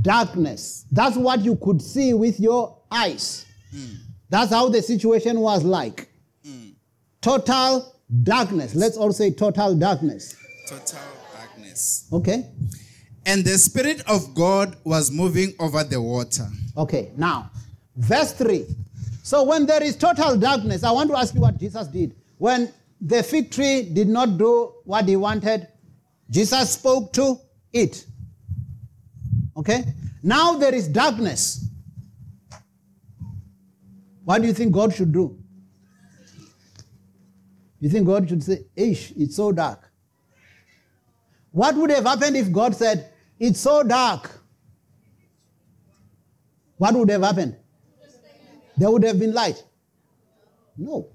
darkness, 0.03 0.87
that's 0.91 1.17
what 1.17 1.41
you 1.45 1.55
could 1.55 1.81
see 1.81 2.13
with 2.13 2.41
your 2.41 2.77
eyes. 2.91 3.47
Mm. 3.73 3.97
That's 4.29 4.51
how 4.51 4.69
the 4.69 4.83
situation 4.83 5.39
was 5.39 5.63
like. 5.63 6.09
Mm. 6.45 6.75
Total 7.21 7.95
darkness. 8.25 8.75
Let's 8.75 8.97
all 8.97 9.13
say 9.13 9.31
total 9.31 9.77
darkness. 9.77 10.35
Total 10.69 10.99
darkness. 11.33 12.09
Okay. 12.13 12.51
And 13.27 13.45
the 13.45 13.57
Spirit 13.59 14.03
of 14.07 14.35
God 14.35 14.77
was 14.85 15.11
moving 15.11 15.55
over 15.59 15.83
the 15.83 16.01
water. 16.01 16.47
Okay, 16.77 17.12
now, 17.16 17.51
verse 17.97 18.33
3. 18.33 18.66
So 19.22 19.43
when 19.45 19.64
there 19.64 19.83
is 19.83 19.97
total 19.97 20.37
darkness, 20.37 20.85
I 20.85 20.91
want 20.91 21.11
to 21.11 21.16
ask 21.16 21.35
you 21.35 21.41
what 21.41 21.59
Jesus 21.59 21.87
did. 21.87 22.14
When 22.37 22.70
the 23.01 23.22
fig 23.22 23.51
tree 23.51 23.83
did 23.83 24.09
not 24.09 24.37
do 24.37 24.75
what 24.85 25.09
he 25.09 25.16
wanted, 25.16 25.68
Jesus 26.31 26.72
spoke 26.72 27.12
to 27.14 27.39
it. 27.72 28.05
Okay? 29.57 29.85
Now 30.22 30.55
there 30.55 30.75
is 30.75 30.89
darkness. 30.89 31.68
What 34.25 34.41
do 34.41 34.49
you 34.49 34.55
think 34.55 34.72
God 34.72 34.95
should 34.95 35.12
do? 35.12 35.39
You 37.81 37.91
think 37.91 38.07
God 38.07 38.29
should 38.29 38.43
say, 38.43 38.64
Ish, 38.75 39.12
it's 39.12 39.37
so 39.37 39.53
dark. 39.53 39.91
What 41.51 41.77
would 41.77 41.91
have 41.91 42.05
happened 42.05 42.37
if 42.37 42.51
God 42.51 42.75
said, 42.75 43.11
It's 43.47 43.61
so 43.61 43.83
dark? 43.83 44.31
What 46.79 46.95
would 46.95 47.11
have 47.11 47.23
happened? 47.23 47.57
there 48.79 48.91
would 48.91 49.05
have 49.05 49.19
been 49.21 49.35
light. 49.35 49.63
No. 50.79 51.09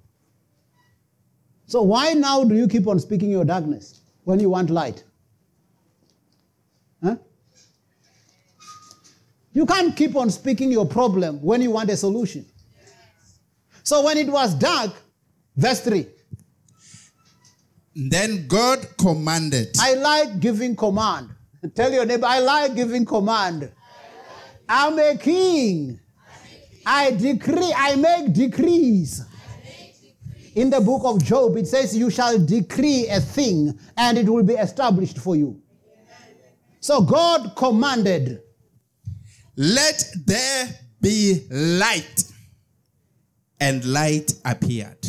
So 1.65 1.81
why 1.81 2.13
now 2.13 2.43
do 2.43 2.55
you 2.55 2.67
keep 2.67 2.85
on 2.87 2.99
speaking 2.99 3.31
your 3.31 3.45
darkness 3.45 4.01
when 4.25 4.39
you 4.39 4.51
want 4.51 4.69
light? 4.69 5.03
Huh? 7.03 7.15
You 9.53 9.65
can't 9.65 9.95
keep 9.95 10.15
on 10.15 10.29
speaking 10.29 10.71
your 10.71 10.85
problem 10.85 11.41
when 11.41 11.63
you 11.63 11.71
want 11.71 11.89
a 11.89 11.97
solution. 11.97 12.45
So 13.83 14.03
when 14.03 14.19
it 14.19 14.29
was 14.29 14.53
dark, 14.53 14.93
verse 15.57 15.81
3. 15.81 16.05
Then 17.95 18.47
God 18.47 18.87
commanded. 18.99 19.75
I 19.79 19.95
like 19.95 20.39
giving 20.39 20.75
command. 20.75 21.31
Tell 21.75 21.91
your 21.91 22.05
neighbor, 22.05 22.25
I 22.25 22.39
like 22.39 22.75
giving 22.75 23.05
command. 23.05 23.71
I'm 24.67 24.97
a 24.97 25.17
king. 25.17 25.99
I 26.85 27.11
decree, 27.11 27.73
I 27.75 27.95
make 27.95 28.33
decrees. 28.33 29.25
In 30.55 30.69
the 30.69 30.79
book 30.79 31.01
of 31.05 31.23
Job, 31.23 31.57
it 31.57 31.67
says, 31.67 31.95
You 31.95 32.09
shall 32.09 32.39
decree 32.39 33.07
a 33.07 33.19
thing 33.19 33.77
and 33.97 34.17
it 34.17 34.27
will 34.27 34.43
be 34.43 34.53
established 34.53 35.17
for 35.17 35.35
you. 35.35 35.61
So 36.79 37.01
God 37.01 37.55
commanded, 37.55 38.41
Let 39.55 40.03
there 40.25 40.69
be 41.01 41.45
light. 41.49 42.23
And 43.61 43.83
light 43.83 44.33
appeared. 44.45 45.05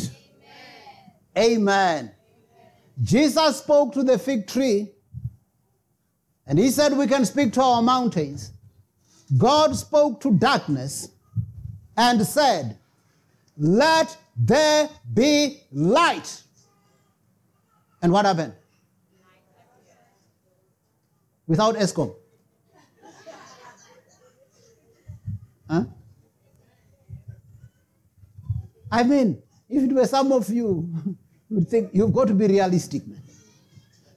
Amen. 1.37 2.11
Jesus 3.01 3.59
spoke 3.59 3.93
to 3.93 4.03
the 4.03 4.19
fig 4.19 4.45
tree 4.45 4.90
and 6.51 6.59
he 6.59 6.69
said, 6.69 6.91
We 6.97 7.07
can 7.07 7.23
speak 7.23 7.53
to 7.53 7.61
our 7.61 7.81
mountains. 7.81 8.51
God 9.37 9.73
spoke 9.73 10.19
to 10.19 10.33
darkness 10.33 11.07
and 11.95 12.27
said, 12.27 12.77
Let 13.57 14.17
there 14.35 14.89
be 15.13 15.61
light. 15.71 16.43
And 18.01 18.11
what 18.11 18.25
happened? 18.25 18.53
Without 21.47 21.75
Eskom. 21.75 22.13
Huh? 25.69 25.85
I 28.91 29.03
mean, 29.03 29.41
if 29.69 29.83
it 29.83 29.93
were 29.93 30.05
some 30.05 30.33
of 30.33 30.49
you, 30.49 30.93
you 31.49 31.55
would 31.55 31.69
think 31.69 31.91
you've 31.93 32.11
got 32.11 32.27
to 32.27 32.33
be 32.33 32.47
realistic, 32.47 33.07
man. 33.07 33.21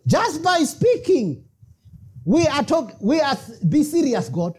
Just 0.04 0.42
by 0.42 0.58
speaking, 0.64 1.44
we 2.24 2.46
are 2.46 2.62
talking, 2.62 2.96
we 3.00 3.20
are, 3.20 3.36
be 3.68 3.82
serious, 3.82 4.28
God. 4.28 4.58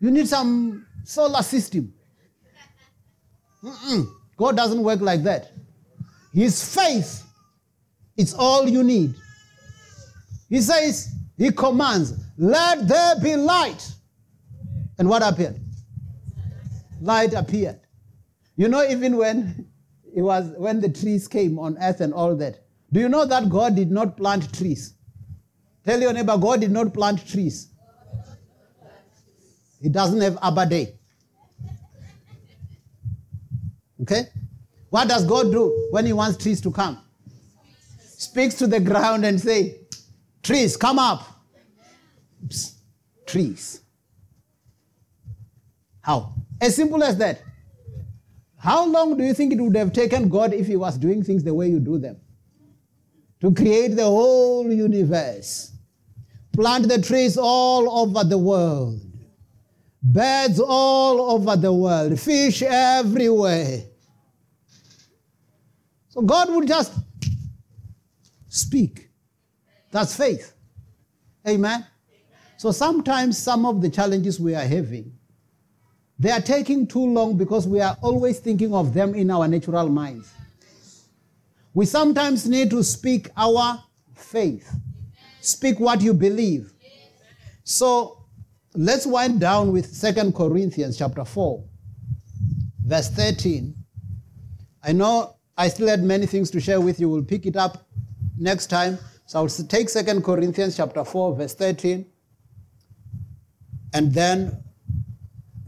You 0.00 0.10
need 0.10 0.28
some 0.28 0.86
solar 1.04 1.42
system. 1.42 1.94
Mm-mm. 3.62 4.06
God 4.36 4.56
doesn't 4.56 4.82
work 4.82 5.00
like 5.00 5.22
that. 5.22 5.52
His 6.32 6.74
faith 6.74 7.24
is 8.16 8.34
all 8.34 8.68
you 8.68 8.82
need. 8.82 9.14
He 10.48 10.60
says, 10.60 11.14
He 11.38 11.50
commands, 11.50 12.12
let 12.36 12.86
there 12.86 13.14
be 13.20 13.36
light. 13.36 13.90
And 14.98 15.08
what 15.08 15.22
appeared? 15.22 15.60
Light 17.00 17.32
appeared. 17.32 17.80
You 18.56 18.68
know, 18.68 18.84
even 18.84 19.16
when 19.16 19.68
it 20.14 20.22
was 20.22 20.52
when 20.56 20.80
the 20.80 20.88
trees 20.88 21.26
came 21.26 21.58
on 21.58 21.76
earth 21.80 22.00
and 22.00 22.12
all 22.12 22.36
that, 22.36 22.63
do 22.94 23.00
you 23.00 23.08
know 23.08 23.24
that 23.24 23.48
God 23.48 23.74
did 23.74 23.90
not 23.90 24.16
plant 24.16 24.54
trees? 24.54 24.94
Tell 25.84 26.00
your 26.00 26.12
neighbor, 26.12 26.38
God 26.38 26.60
did 26.60 26.70
not 26.70 26.94
plant 26.94 27.26
trees. 27.26 27.70
He 29.82 29.88
doesn't 29.88 30.20
have 30.20 30.38
Arbor 30.40 30.64
Day. 30.64 30.94
Okay? 34.00 34.28
What 34.90 35.08
does 35.08 35.26
God 35.26 35.50
do 35.50 35.88
when 35.90 36.06
He 36.06 36.12
wants 36.12 36.36
trees 36.36 36.60
to 36.60 36.70
come? 36.70 37.00
Speaks 37.98 38.54
to 38.58 38.68
the 38.68 38.78
ground 38.78 39.24
and 39.24 39.40
say, 39.40 39.80
Trees, 40.44 40.76
come 40.76 41.00
up. 41.00 41.26
Psst, 42.46 42.74
trees. 43.26 43.80
How? 46.00 46.32
As 46.60 46.76
simple 46.76 47.02
as 47.02 47.16
that. 47.16 47.42
How 48.56 48.86
long 48.86 49.18
do 49.18 49.24
you 49.24 49.34
think 49.34 49.52
it 49.52 49.60
would 49.60 49.76
have 49.76 49.92
taken 49.92 50.28
God 50.28 50.54
if 50.54 50.68
He 50.68 50.76
was 50.76 50.96
doing 50.96 51.24
things 51.24 51.42
the 51.42 51.52
way 51.52 51.68
you 51.68 51.80
do 51.80 51.98
them? 51.98 52.20
To 53.44 53.52
create 53.52 53.94
the 53.94 54.04
whole 54.06 54.72
universe, 54.72 55.70
plant 56.54 56.88
the 56.88 56.98
trees 57.02 57.36
all 57.36 57.98
over 57.98 58.24
the 58.24 58.38
world, 58.38 59.02
birds 60.02 60.58
all 60.58 61.30
over 61.30 61.54
the 61.54 61.70
world, 61.70 62.18
fish 62.18 62.62
everywhere. 62.62 63.82
So 66.08 66.22
God 66.22 66.54
would 66.54 66.66
just 66.66 66.94
speak. 68.48 69.10
That's 69.90 70.16
faith. 70.16 70.54
Amen. 71.46 71.84
So 72.56 72.72
sometimes 72.72 73.36
some 73.36 73.66
of 73.66 73.82
the 73.82 73.90
challenges 73.90 74.40
we 74.40 74.54
are 74.54 74.64
having, 74.64 75.12
they 76.18 76.30
are 76.30 76.40
taking 76.40 76.86
too 76.86 77.04
long 77.04 77.36
because 77.36 77.68
we 77.68 77.82
are 77.82 77.98
always 78.00 78.38
thinking 78.38 78.72
of 78.72 78.94
them 78.94 79.14
in 79.14 79.30
our 79.30 79.46
natural 79.46 79.90
minds. 79.90 80.32
We 81.74 81.86
sometimes 81.86 82.48
need 82.48 82.70
to 82.70 82.82
speak 82.84 83.28
our 83.36 83.82
faith. 84.14 84.72
Speak 85.40 85.80
what 85.80 86.00
you 86.00 86.14
believe. 86.14 86.72
So 87.64 88.24
let's 88.74 89.06
wind 89.06 89.40
down 89.40 89.72
with 89.72 89.86
Second 89.86 90.34
Corinthians 90.34 90.96
chapter 90.96 91.24
4, 91.24 91.64
verse 92.86 93.10
13. 93.10 93.74
I 94.84 94.92
know 94.92 95.36
I 95.58 95.68
still 95.68 95.88
had 95.88 96.02
many 96.02 96.26
things 96.26 96.50
to 96.52 96.60
share 96.60 96.80
with 96.80 97.00
you. 97.00 97.08
We'll 97.08 97.24
pick 97.24 97.44
it 97.44 97.56
up 97.56 97.86
next 98.38 98.66
time. 98.66 98.98
So 99.26 99.40
I'll 99.40 99.48
take 99.48 99.88
Second 99.88 100.22
Corinthians 100.22 100.76
chapter 100.76 101.04
4, 101.04 101.34
verse 101.34 101.54
13, 101.54 102.06
and 103.94 104.12
then 104.12 104.62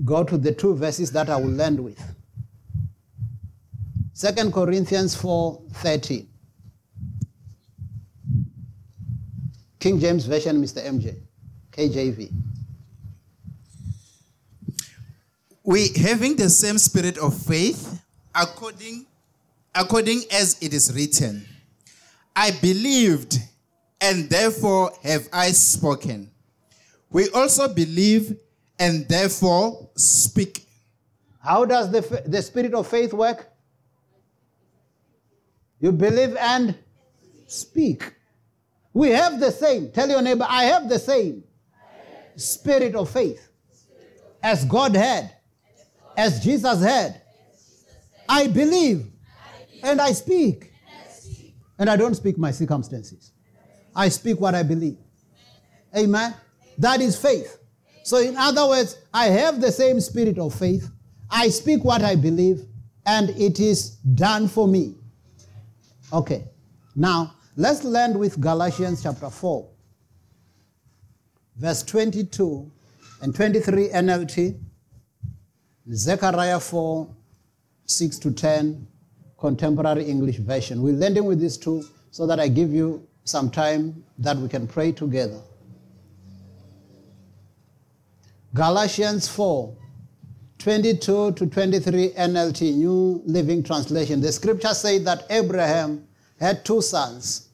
go 0.04 0.22
to 0.22 0.36
the 0.36 0.52
two 0.52 0.74
verses 0.76 1.10
that 1.12 1.30
I 1.30 1.36
will 1.36 1.60
end 1.60 1.80
with. 1.80 2.15
Second 4.16 4.51
Corinthians 4.51 5.14
4, 5.14 5.60
13. 5.74 6.26
King 9.78 10.01
James 10.01 10.24
Version, 10.24 10.56
Mr. 10.56 10.82
MJ. 10.82 11.16
KJV. 11.70 12.32
We 15.64 15.88
having 16.01 16.34
the 16.34 16.48
same 16.48 16.78
spirit 16.78 17.18
of 17.18 17.36
faith, 17.36 18.02
according 18.34 19.05
according 19.74 20.22
as 20.32 20.56
it 20.62 20.72
is 20.72 20.94
written. 20.94 21.47
I 22.34 22.52
believed, 22.62 23.36
and 24.01 24.30
therefore 24.30 24.93
have 25.02 25.28
I 25.30 25.51
spoken. 25.51 26.30
We 27.10 27.28
also 27.34 27.68
believe, 27.68 28.38
and 28.78 29.06
therefore 29.10 29.90
speak. 29.94 30.66
How 31.38 31.66
does 31.66 31.90
the, 31.90 32.22
the 32.24 32.40
spirit 32.40 32.72
of 32.72 32.86
faith 32.86 33.12
work? 33.12 33.52
You 35.81 35.93
believe 35.93 36.36
and 36.36 36.74
speak. 37.47 38.12
We 38.93 39.11
have 39.11 39.40
the 39.40 39.51
same. 39.51 39.90
Tell 39.93 40.09
your 40.09 40.23
neighbor, 40.23 40.47
I 40.48 40.65
have 40.65 40.89
the 40.89 40.98
same 40.98 41.44
spirit 42.36 42.94
of 42.94 43.11
faith 43.11 43.48
as 44.43 44.65
God 44.65 44.94
had, 44.94 45.31
as 46.16 46.43
Jesus 46.43 46.82
had. 46.82 47.20
I 48.28 48.48
believe 48.48 49.07
and 49.82 50.01
I 50.01 50.12
speak. 50.12 50.73
And 51.78 51.90
I 51.90 51.97
don't 51.97 52.15
speak 52.15 52.39
my 52.39 52.51
circumstances. 52.51 53.32
I 53.94 54.09
speak 54.09 54.40
what 54.40 54.55
I 54.55 54.62
believe. 54.62 54.98
Amen. 55.97 56.35
That 56.78 57.01
is 57.01 57.16
faith. 57.20 57.59
So, 58.03 58.19
in 58.19 58.36
other 58.36 58.66
words, 58.66 58.98
I 59.12 59.27
have 59.27 59.61
the 59.61 59.73
same 59.73 60.01
spirit 60.01 60.39
of 60.39 60.55
faith. 60.55 60.90
I 61.31 61.48
speak 61.48 61.85
what 61.85 62.03
I 62.03 62.15
believe, 62.15 62.62
and 63.05 63.31
it 63.31 63.59
is 63.59 63.90
done 64.15 64.48
for 64.48 64.69
me. 64.69 64.94
Okay. 66.12 66.44
Now, 66.94 67.34
let's 67.56 67.84
land 67.84 68.18
with 68.18 68.40
Galatians 68.40 69.02
chapter 69.02 69.28
4, 69.28 69.68
verse 71.56 71.82
22 71.82 72.70
and 73.22 73.34
23 73.34 73.88
NLT, 73.88 74.58
Zechariah 75.92 76.60
4, 76.60 77.08
6 77.86 78.18
to 78.18 78.30
10, 78.30 78.86
contemporary 79.38 80.04
English 80.04 80.36
version. 80.38 80.82
We're 80.82 80.94
landing 80.94 81.24
with 81.24 81.40
these 81.40 81.56
two 81.56 81.84
so 82.10 82.26
that 82.26 82.40
I 82.40 82.48
give 82.48 82.72
you 82.72 83.06
some 83.24 83.50
time 83.50 84.04
that 84.18 84.36
we 84.36 84.48
can 84.48 84.66
pray 84.66 84.92
together. 84.92 85.40
Galatians 88.54 89.28
4 89.28 89.76
22 90.58 91.32
to 91.32 91.46
23 91.46 92.10
NLT, 92.10 92.74
New 92.74 93.22
Living 93.26 93.62
Translation. 93.62 94.20
The 94.20 94.32
scripture 94.32 94.74
says 94.74 95.04
that 95.04 95.24
Abraham 95.30 96.06
had 96.40 96.64
two 96.64 96.82
sons, 96.82 97.48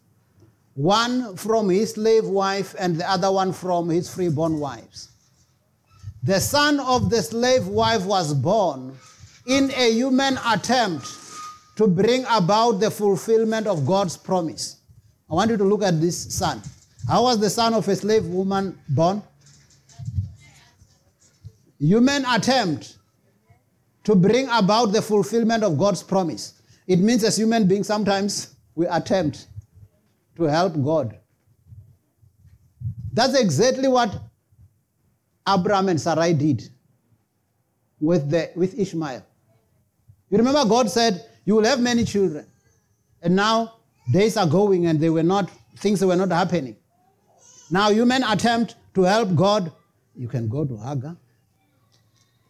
one 0.75 1.37
from 1.37 1.69
his 1.69 1.93
slave 1.93 2.25
wife 2.25 2.75
and 2.79 2.97
the 2.97 3.11
other 3.11 3.31
one 3.31 3.53
from 3.53 3.89
his 3.89 4.13
freeborn 4.13 4.59
wives. 4.59 5.09
The 6.23 6.41
son 6.41 6.79
of 6.81 7.11
the 7.11 7.23
slave 7.23 7.67
wife 7.67 8.05
was 8.05 8.33
born 8.33 8.97
in 9.47 9.73
a 9.77 9.93
human 9.93 10.39
attempt 10.47 11.07
to 11.77 11.89
bring 11.89 12.25
about 12.31 12.73
the 12.81 12.91
fulfillment 12.91 13.67
of 13.67 13.85
God's 13.85 14.17
promise. 14.17 14.77
I 15.31 15.35
want 15.35 15.51
you 15.51 15.57
to 15.57 15.65
look 15.65 15.83
at 15.83 16.01
this 16.01 16.33
son. 16.33 16.63
How 17.09 17.25
was 17.25 17.41
the 17.41 17.51
son 17.51 17.75
of 17.75 17.89
a 17.89 17.97
slave 17.97 18.27
woman 18.27 18.79
born? 18.89 19.23
Human 21.83 22.25
attempt 22.27 22.99
to 24.05 24.15
bring 24.15 24.49
about 24.53 24.93
the 24.93 25.03
fulfillment 25.03 25.65
of 25.65 25.77
God's 25.77 26.01
promise. 26.01 26.63
It 26.87 27.01
means 27.01 27.25
as 27.25 27.37
human 27.37 27.67
beings, 27.67 27.89
sometimes 27.89 28.55
we 28.77 28.87
attempt 28.87 29.49
to 30.37 30.45
help 30.45 30.75
God. 30.85 31.19
That's 33.13 33.37
exactly 33.37 33.89
what 33.89 34.17
Abraham 35.49 35.89
and 35.89 36.01
Sarai 36.01 36.35
did 36.35 36.63
with, 37.99 38.31
the, 38.31 38.53
with 38.55 38.79
Ishmael. 38.79 39.27
You 40.31 40.39
remember 40.39 40.65
God 40.65 40.89
said, 40.89 41.27
You 41.45 41.57
will 41.57 41.65
have 41.65 41.81
many 41.81 42.05
children. 42.05 42.47
And 43.23 43.35
now 43.35 43.75
days 44.13 44.37
are 44.37 44.47
going 44.47 44.87
and 44.87 45.01
they 45.01 45.11
were 45.11 45.25
not, 45.25 45.51
things 45.79 46.05
were 46.05 46.15
not 46.15 46.31
happening. 46.31 46.77
Now 47.73 47.91
human 47.91 48.23
attempt 48.23 48.77
to 48.95 49.03
help 49.03 49.35
God, 49.35 49.73
you 50.15 50.29
can 50.29 50.49
go 50.49 50.65
to 50.65 50.77
Hagar, 50.77 51.17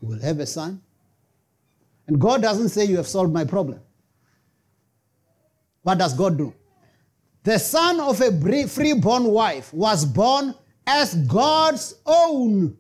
you 0.03 0.09
will 0.09 0.21
have 0.21 0.41
a 0.41 0.47
son. 0.47 0.83
And 2.09 2.21
God 2.21 2.43
doesn't 2.43 2.71
say 2.71 2.85
you 2.85 2.97
have 2.97 3.07
solved 3.07 3.33
my 3.33 3.45
problem. 3.45 3.81
What 5.83 5.99
does 5.99 6.13
God 6.13 6.37
do? 6.37 6.53
The 7.45 7.59
son 7.59 8.01
of 8.01 8.21
a 8.21 8.67
free-born 8.67 9.25
wife 9.25 9.73
was 9.73 10.05
born 10.05 10.55
as 10.87 11.15
God's 11.15 11.95
own 12.05 12.77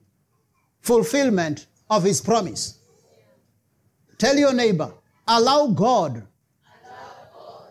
fulfillment 0.81 1.67
of 1.89 2.03
his 2.03 2.21
promise. 2.21 2.79
Tell 4.19 4.37
your 4.37 4.53
neighbor, 4.53 4.93
allow 5.27 5.69
God, 5.69 6.27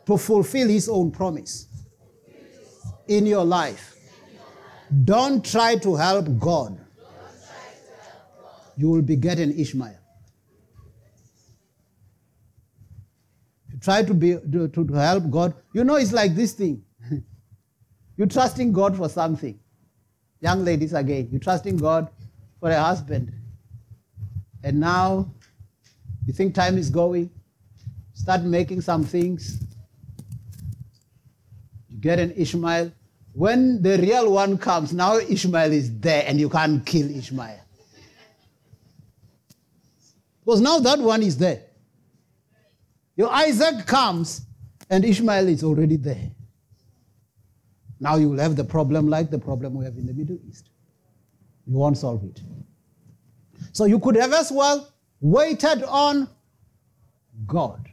to 0.05 0.17
fulfill 0.17 0.67
his 0.67 0.89
own 0.89 1.11
promise 1.11 1.67
in 3.07 3.25
your 3.25 3.45
life. 3.45 3.95
Don't 5.05 5.45
try 5.45 5.75
to 5.77 5.95
help 5.95 6.39
God. 6.39 6.80
You 8.77 8.89
will 8.89 9.01
be 9.01 9.15
getting 9.15 9.57
Ishmael. 9.57 9.97
You 13.71 13.79
try 13.79 14.03
to, 14.03 14.13
be, 14.13 14.37
to, 14.51 14.67
to 14.67 14.93
help 14.93 15.29
God. 15.29 15.53
You 15.73 15.83
know, 15.83 15.95
it's 15.95 16.11
like 16.11 16.35
this 16.35 16.53
thing. 16.53 16.83
You're 18.17 18.27
trusting 18.27 18.71
God 18.73 18.97
for 18.97 19.09
something. 19.09 19.59
Young 20.41 20.65
ladies, 20.65 20.93
again, 20.93 21.29
you're 21.31 21.39
trusting 21.39 21.77
God 21.77 22.09
for 22.59 22.71
a 22.71 22.79
husband. 22.79 23.31
And 24.63 24.79
now 24.79 25.31
you 26.25 26.33
think 26.33 26.55
time 26.55 26.77
is 26.77 26.89
going, 26.89 27.29
start 28.13 28.41
making 28.41 28.81
some 28.81 29.03
things. 29.03 29.63
You 31.89 31.97
get 31.99 32.19
an 32.19 32.31
Ishmael. 32.31 32.91
When 33.33 33.81
the 33.81 33.97
real 33.99 34.31
one 34.31 34.57
comes, 34.57 34.93
now 34.93 35.17
Ishmael 35.17 35.71
is 35.71 35.95
there 35.99 36.23
and 36.27 36.39
you 36.39 36.49
can't 36.49 36.85
kill 36.85 37.09
Ishmael. 37.09 37.59
Because 40.51 40.63
now 40.63 40.79
that 40.79 40.99
one 40.99 41.23
is 41.23 41.37
there. 41.37 41.61
Your 43.15 43.31
Isaac 43.31 43.87
comes 43.87 44.41
and 44.89 45.05
Ishmael 45.05 45.47
is 45.47 45.63
already 45.63 45.95
there. 45.95 46.29
Now 48.01 48.17
you 48.17 48.27
will 48.27 48.39
have 48.39 48.57
the 48.57 48.65
problem 48.65 49.07
like 49.07 49.29
the 49.31 49.39
problem 49.39 49.75
we 49.75 49.85
have 49.85 49.95
in 49.95 50.05
the 50.05 50.13
Middle 50.13 50.37
East. 50.45 50.69
You 51.65 51.77
won't 51.77 51.97
solve 51.97 52.25
it. 52.25 52.41
So 53.71 53.85
you 53.85 53.97
could 53.97 54.17
have 54.17 54.33
as 54.33 54.51
well 54.51 54.91
waited 55.21 55.85
on 55.85 56.27
God. 57.47 57.87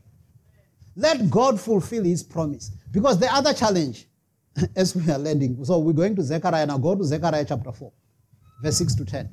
Let 0.96 1.30
God 1.30 1.60
fulfill 1.60 2.02
his 2.02 2.24
promise. 2.24 2.72
Because 2.90 3.20
the 3.20 3.32
other 3.32 3.54
challenge 3.54 4.08
as 4.74 4.96
we 4.96 5.08
are 5.12 5.18
landing. 5.18 5.64
So 5.64 5.78
we're 5.78 5.92
going 5.92 6.16
to 6.16 6.22
Zechariah 6.24 6.66
now. 6.66 6.78
Go 6.78 6.96
to 6.96 7.04
Zechariah 7.04 7.44
chapter 7.48 7.70
4, 7.70 7.92
verse 8.64 8.78
6 8.78 8.96
to 8.96 9.04
10. 9.04 9.32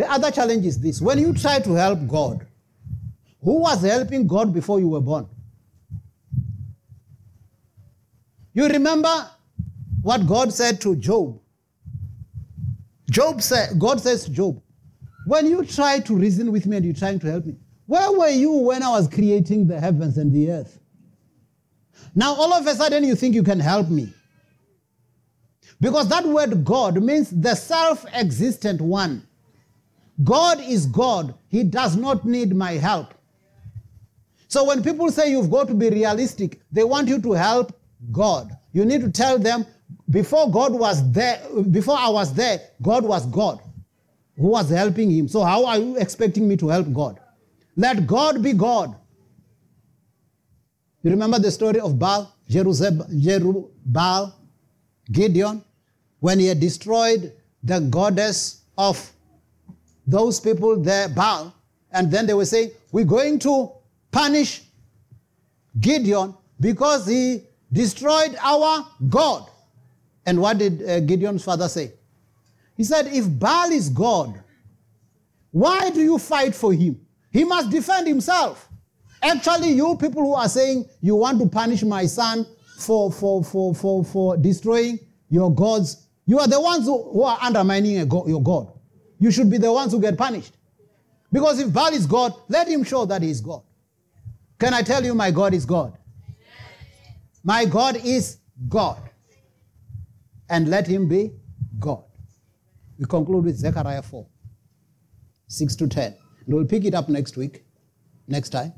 The 0.00 0.10
other 0.10 0.30
challenge 0.30 0.64
is 0.64 0.80
this 0.80 0.98
when 1.02 1.18
you 1.18 1.34
try 1.34 1.58
to 1.58 1.74
help 1.74 2.08
God, 2.08 2.46
who 3.44 3.60
was 3.60 3.82
helping 3.82 4.26
God 4.26 4.50
before 4.50 4.80
you 4.80 4.88
were 4.88 5.00
born? 5.02 5.28
You 8.54 8.66
remember 8.66 9.30
what 10.00 10.26
God 10.26 10.54
said 10.54 10.80
to 10.80 10.96
Job? 10.96 11.38
Job 13.10 13.42
said, 13.42 13.78
God 13.78 14.00
says 14.00 14.24
to 14.24 14.30
Job, 14.30 14.62
when 15.26 15.46
you 15.46 15.66
try 15.66 16.00
to 16.00 16.16
reason 16.16 16.50
with 16.50 16.64
me 16.64 16.78
and 16.78 16.86
you're 16.86 16.94
trying 16.94 17.18
to 17.18 17.30
help 17.30 17.44
me, 17.44 17.56
where 17.84 18.10
were 18.10 18.30
you 18.30 18.52
when 18.52 18.82
I 18.82 18.88
was 18.88 19.06
creating 19.06 19.66
the 19.66 19.78
heavens 19.78 20.16
and 20.16 20.32
the 20.32 20.50
earth? 20.50 20.80
Now, 22.14 22.32
all 22.32 22.54
of 22.54 22.66
a 22.66 22.74
sudden, 22.74 23.04
you 23.04 23.14
think 23.14 23.34
you 23.34 23.42
can 23.42 23.60
help 23.60 23.90
me. 23.90 24.14
Because 25.78 26.08
that 26.08 26.24
word 26.24 26.64
God 26.64 27.02
means 27.02 27.28
the 27.28 27.54
self 27.54 28.06
existent 28.14 28.80
one. 28.80 29.26
God 30.22 30.60
is 30.60 30.86
God. 30.86 31.34
He 31.48 31.64
does 31.64 31.96
not 31.96 32.24
need 32.24 32.54
my 32.54 32.72
help. 32.72 33.14
So 34.48 34.64
when 34.64 34.82
people 34.82 35.10
say 35.10 35.30
you've 35.30 35.50
got 35.50 35.68
to 35.68 35.74
be 35.74 35.90
realistic, 35.90 36.60
they 36.72 36.84
want 36.84 37.08
you 37.08 37.20
to 37.20 37.32
help 37.32 37.72
God. 38.10 38.50
You 38.72 38.84
need 38.84 39.00
to 39.02 39.10
tell 39.10 39.38
them 39.38 39.64
before 40.10 40.50
God 40.50 40.72
was 40.72 41.10
there, 41.12 41.40
before 41.70 41.96
I 41.96 42.08
was 42.08 42.34
there, 42.34 42.60
God 42.82 43.04
was 43.04 43.26
God 43.26 43.60
who 44.36 44.48
was 44.48 44.70
helping 44.70 45.10
him. 45.10 45.28
So 45.28 45.42
how 45.42 45.66
are 45.66 45.78
you 45.78 45.96
expecting 45.98 46.48
me 46.48 46.56
to 46.56 46.68
help 46.68 46.92
God? 46.92 47.20
Let 47.76 48.06
God 48.06 48.42
be 48.42 48.52
God. 48.52 48.96
You 51.02 51.10
remember 51.10 51.38
the 51.38 51.50
story 51.50 51.80
of 51.80 51.98
Baal, 51.98 52.34
Jerubbaal, 52.48 54.32
Gideon, 55.12 55.62
when 56.18 56.38
he 56.38 56.46
had 56.46 56.60
destroyed 56.60 57.32
the 57.62 57.80
goddess 57.80 58.62
of 58.76 59.12
those 60.10 60.40
people 60.40 60.80
there, 60.80 61.08
Baal, 61.08 61.54
and 61.92 62.10
then 62.10 62.26
they 62.26 62.34
were 62.34 62.44
saying, 62.44 62.70
We're 62.92 63.04
going 63.04 63.38
to 63.40 63.72
punish 64.10 64.62
Gideon 65.78 66.34
because 66.58 67.06
he 67.06 67.42
destroyed 67.72 68.36
our 68.40 68.86
God. 69.08 69.48
And 70.26 70.40
what 70.40 70.58
did 70.58 70.82
uh, 70.82 71.00
Gideon's 71.00 71.44
father 71.44 71.68
say? 71.68 71.92
He 72.76 72.84
said, 72.84 73.06
If 73.08 73.26
Baal 73.38 73.70
is 73.70 73.88
God, 73.88 74.42
why 75.52 75.90
do 75.90 76.00
you 76.00 76.18
fight 76.18 76.54
for 76.54 76.72
him? 76.72 77.00
He 77.32 77.44
must 77.44 77.70
defend 77.70 78.06
himself. 78.06 78.68
Actually, 79.22 79.70
you 79.72 79.96
people 79.96 80.22
who 80.22 80.34
are 80.34 80.48
saying 80.48 80.88
you 81.00 81.14
want 81.14 81.38
to 81.40 81.46
punish 81.46 81.82
my 81.82 82.06
son 82.06 82.46
for, 82.78 83.12
for, 83.12 83.44
for, 83.44 83.74
for, 83.74 84.04
for 84.04 84.36
destroying 84.36 84.98
your 85.28 85.54
gods, 85.54 86.08
you 86.26 86.38
are 86.38 86.48
the 86.48 86.60
ones 86.60 86.86
who, 86.86 87.10
who 87.12 87.22
are 87.22 87.38
undermining 87.40 87.92
your 87.92 88.42
God. 88.42 88.72
You 89.20 89.30
should 89.30 89.50
be 89.50 89.58
the 89.58 89.72
ones 89.72 89.92
who 89.92 90.00
get 90.00 90.18
punished. 90.18 90.56
Because 91.30 91.60
if 91.60 91.72
Baal 91.72 91.92
is 91.92 92.06
God, 92.06 92.34
let 92.48 92.66
him 92.66 92.82
show 92.82 93.04
that 93.04 93.22
he 93.22 93.30
is 93.30 93.40
God. 93.40 93.62
Can 94.58 94.74
I 94.74 94.82
tell 94.82 95.04
you, 95.04 95.14
my 95.14 95.30
God 95.30 95.54
is 95.54 95.64
God? 95.64 95.96
My 97.44 97.64
God 97.66 97.96
is 98.04 98.38
God. 98.68 98.98
And 100.48 100.68
let 100.68 100.86
him 100.86 101.06
be 101.06 101.32
God. 101.78 102.02
We 102.98 103.04
conclude 103.04 103.44
with 103.44 103.56
Zechariah 103.56 104.02
4, 104.02 104.26
6 105.46 105.76
to 105.76 105.86
10. 105.86 106.16
And 106.46 106.54
we'll 106.54 106.66
pick 106.66 106.84
it 106.84 106.94
up 106.94 107.08
next 107.08 107.36
week, 107.36 107.64
next 108.26 108.50
time. 108.50 108.72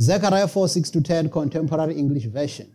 Zechariah 0.00 0.48
4, 0.48 0.68
6 0.68 0.90
to 0.90 1.00
10, 1.02 1.30
contemporary 1.30 1.94
English 1.94 2.24
version. 2.24 2.72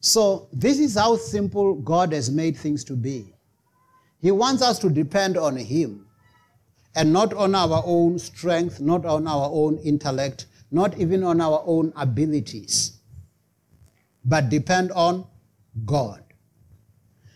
So, 0.00 0.48
this 0.52 0.78
is 0.78 0.96
how 0.96 1.16
simple 1.16 1.74
God 1.74 2.12
has 2.12 2.30
made 2.30 2.56
things 2.56 2.82
to 2.84 2.94
be. 2.94 3.34
He 4.20 4.30
wants 4.30 4.62
us 4.62 4.78
to 4.80 4.90
depend 4.90 5.36
on 5.36 5.56
Him 5.56 6.06
and 6.94 7.12
not 7.12 7.32
on 7.34 7.54
our 7.54 7.82
own 7.84 8.18
strength, 8.18 8.80
not 8.80 9.04
on 9.06 9.26
our 9.26 9.48
own 9.52 9.78
intellect, 9.78 10.46
not 10.70 10.98
even 10.98 11.24
on 11.24 11.40
our 11.40 11.62
own 11.66 11.92
abilities, 11.96 12.98
but 14.24 14.48
depend 14.48 14.92
on 14.92 15.26
God. 15.84 16.22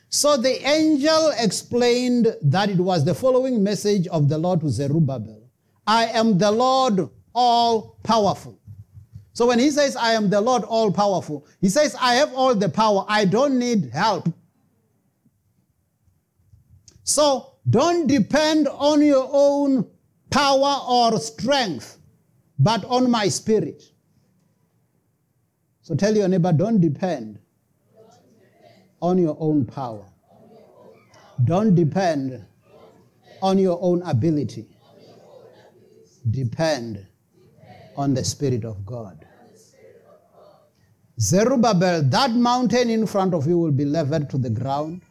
So 0.09 0.37
the 0.37 0.65
angel 0.69 1.33
explained 1.39 2.37
that 2.43 2.71
it 2.71 2.79
was 2.79 3.05
the 3.05 3.15
following 3.15 3.65
message 3.65 4.07
of 4.09 4.29
the 4.29 4.39
Lord 4.39 4.61
to 4.61 4.69
Zerubbabel 4.69 5.43
I 5.87 6.07
am 6.07 6.39
the 6.39 6.51
Lord 6.51 7.11
all 7.35 7.99
powerful. 8.03 8.59
So 9.33 9.47
when 9.47 9.59
he 9.59 9.71
says, 9.71 9.97
I 9.97 10.13
am 10.13 10.31
the 10.31 10.41
Lord 10.41 10.63
all 10.63 10.93
powerful, 10.93 11.47
he 11.61 11.69
says, 11.69 11.97
I 12.01 12.15
have 12.15 12.33
all 12.33 12.55
the 12.55 12.69
power. 12.69 13.05
I 13.09 13.25
don't 13.25 13.59
need 13.59 13.91
help. 13.93 14.33
So 17.05 17.53
don't 17.69 18.07
depend 18.07 18.67
on 18.69 19.03
your 19.03 19.29
own 19.31 19.87
power 20.31 20.81
or 20.89 21.19
strength, 21.21 21.99
but 22.59 22.85
on 22.87 23.11
my 23.11 23.29
spirit. 23.29 23.83
So 25.83 25.95
tell 25.95 26.17
your 26.17 26.29
neighbor, 26.29 26.53
don't 26.53 26.81
depend 26.81 27.39
on 29.01 29.19
your 29.19 29.37
own 29.39 29.67
power. 29.67 30.07
Don't 31.45 31.75
depend 31.75 32.45
on 33.43 33.59
your 33.59 33.79
own 33.83 34.01
ability. 34.03 34.67
Depend 36.31 37.07
on 37.97 38.15
the 38.15 38.25
Spirit 38.25 38.65
of 38.65 38.87
God. 38.87 39.27
Zerubbabel, 41.21 42.03
that 42.05 42.31
mountain 42.31 42.89
in 42.89 43.07
front 43.07 43.35
of 43.35 43.47
you 43.47 43.59
will 43.59 43.71
be 43.71 43.85
leveled 43.85 44.31
to 44.31 44.39
the 44.39 44.51
ground. 44.51 45.03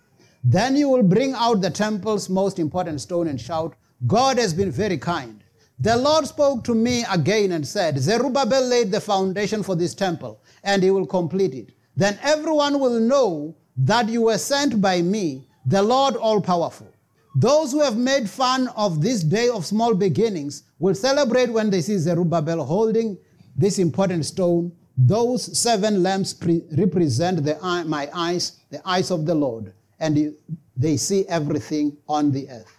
Then 0.44 0.76
you 0.76 0.90
will 0.90 1.04
bring 1.04 1.34
out 1.34 1.62
the 1.62 1.70
temple's 1.70 2.30
most 2.30 2.60
important 2.60 3.00
stone 3.00 3.28
and 3.28 3.40
shout, 3.40 3.76
God 4.06 4.38
has 4.38 4.54
been 4.54 4.72
very 4.72 4.98
kind. 4.98 5.42
The 5.80 5.96
Lord 5.96 6.28
spoke 6.28 6.66
to 6.66 6.76
me 6.76 7.06
again 7.10 7.54
and 7.54 7.66
said, 7.66 7.98
Zerubbabel 7.98 8.64
laid 8.64 8.92
the 8.92 9.00
foundation 9.00 9.64
for 9.64 9.76
this 9.76 9.96
temple, 9.96 10.42
and 10.64 10.84
he 10.84 10.92
will 10.92 11.06
complete 11.06 11.54
it. 11.54 11.72
Then 11.96 12.20
everyone 12.22 12.80
will 12.80 13.00
know 13.00 13.56
that 13.78 14.10
you 14.10 14.24
were 14.24 14.38
sent 14.38 14.82
by 14.82 15.02
me, 15.02 15.48
the 15.66 15.82
Lord 15.82 16.18
all 16.18 16.42
powerful. 16.42 16.88
Those 17.36 17.72
who 17.72 17.82
have 17.82 17.98
made 17.98 18.30
fun 18.30 18.68
of 18.76 19.02
this 19.02 19.24
day 19.24 19.48
of 19.48 19.66
small 19.66 19.94
beginnings 19.94 20.64
will 20.78 20.94
celebrate 20.94 21.52
when 21.52 21.70
they 21.70 21.82
see 21.82 21.98
Zerubbabel 21.98 22.64
holding 22.66 23.18
this 23.56 23.80
important 23.80 24.26
stone. 24.26 24.74
Those 24.98 25.58
seven 25.58 26.04
lamps 26.04 26.34
pre- 26.34 26.66
represent 26.78 27.44
the 27.44 27.58
my 27.88 28.10
eyes, 28.14 28.60
the 28.70 28.82
eyes 28.88 29.10
of 29.10 29.26
the 29.26 29.34
Lord 29.34 29.74
and 30.04 30.36
they 30.76 30.98
see 30.98 31.26
everything 31.30 31.96
on 32.10 32.30
the 32.30 32.50
earth. 32.50 32.78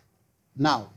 Now, 0.57 0.91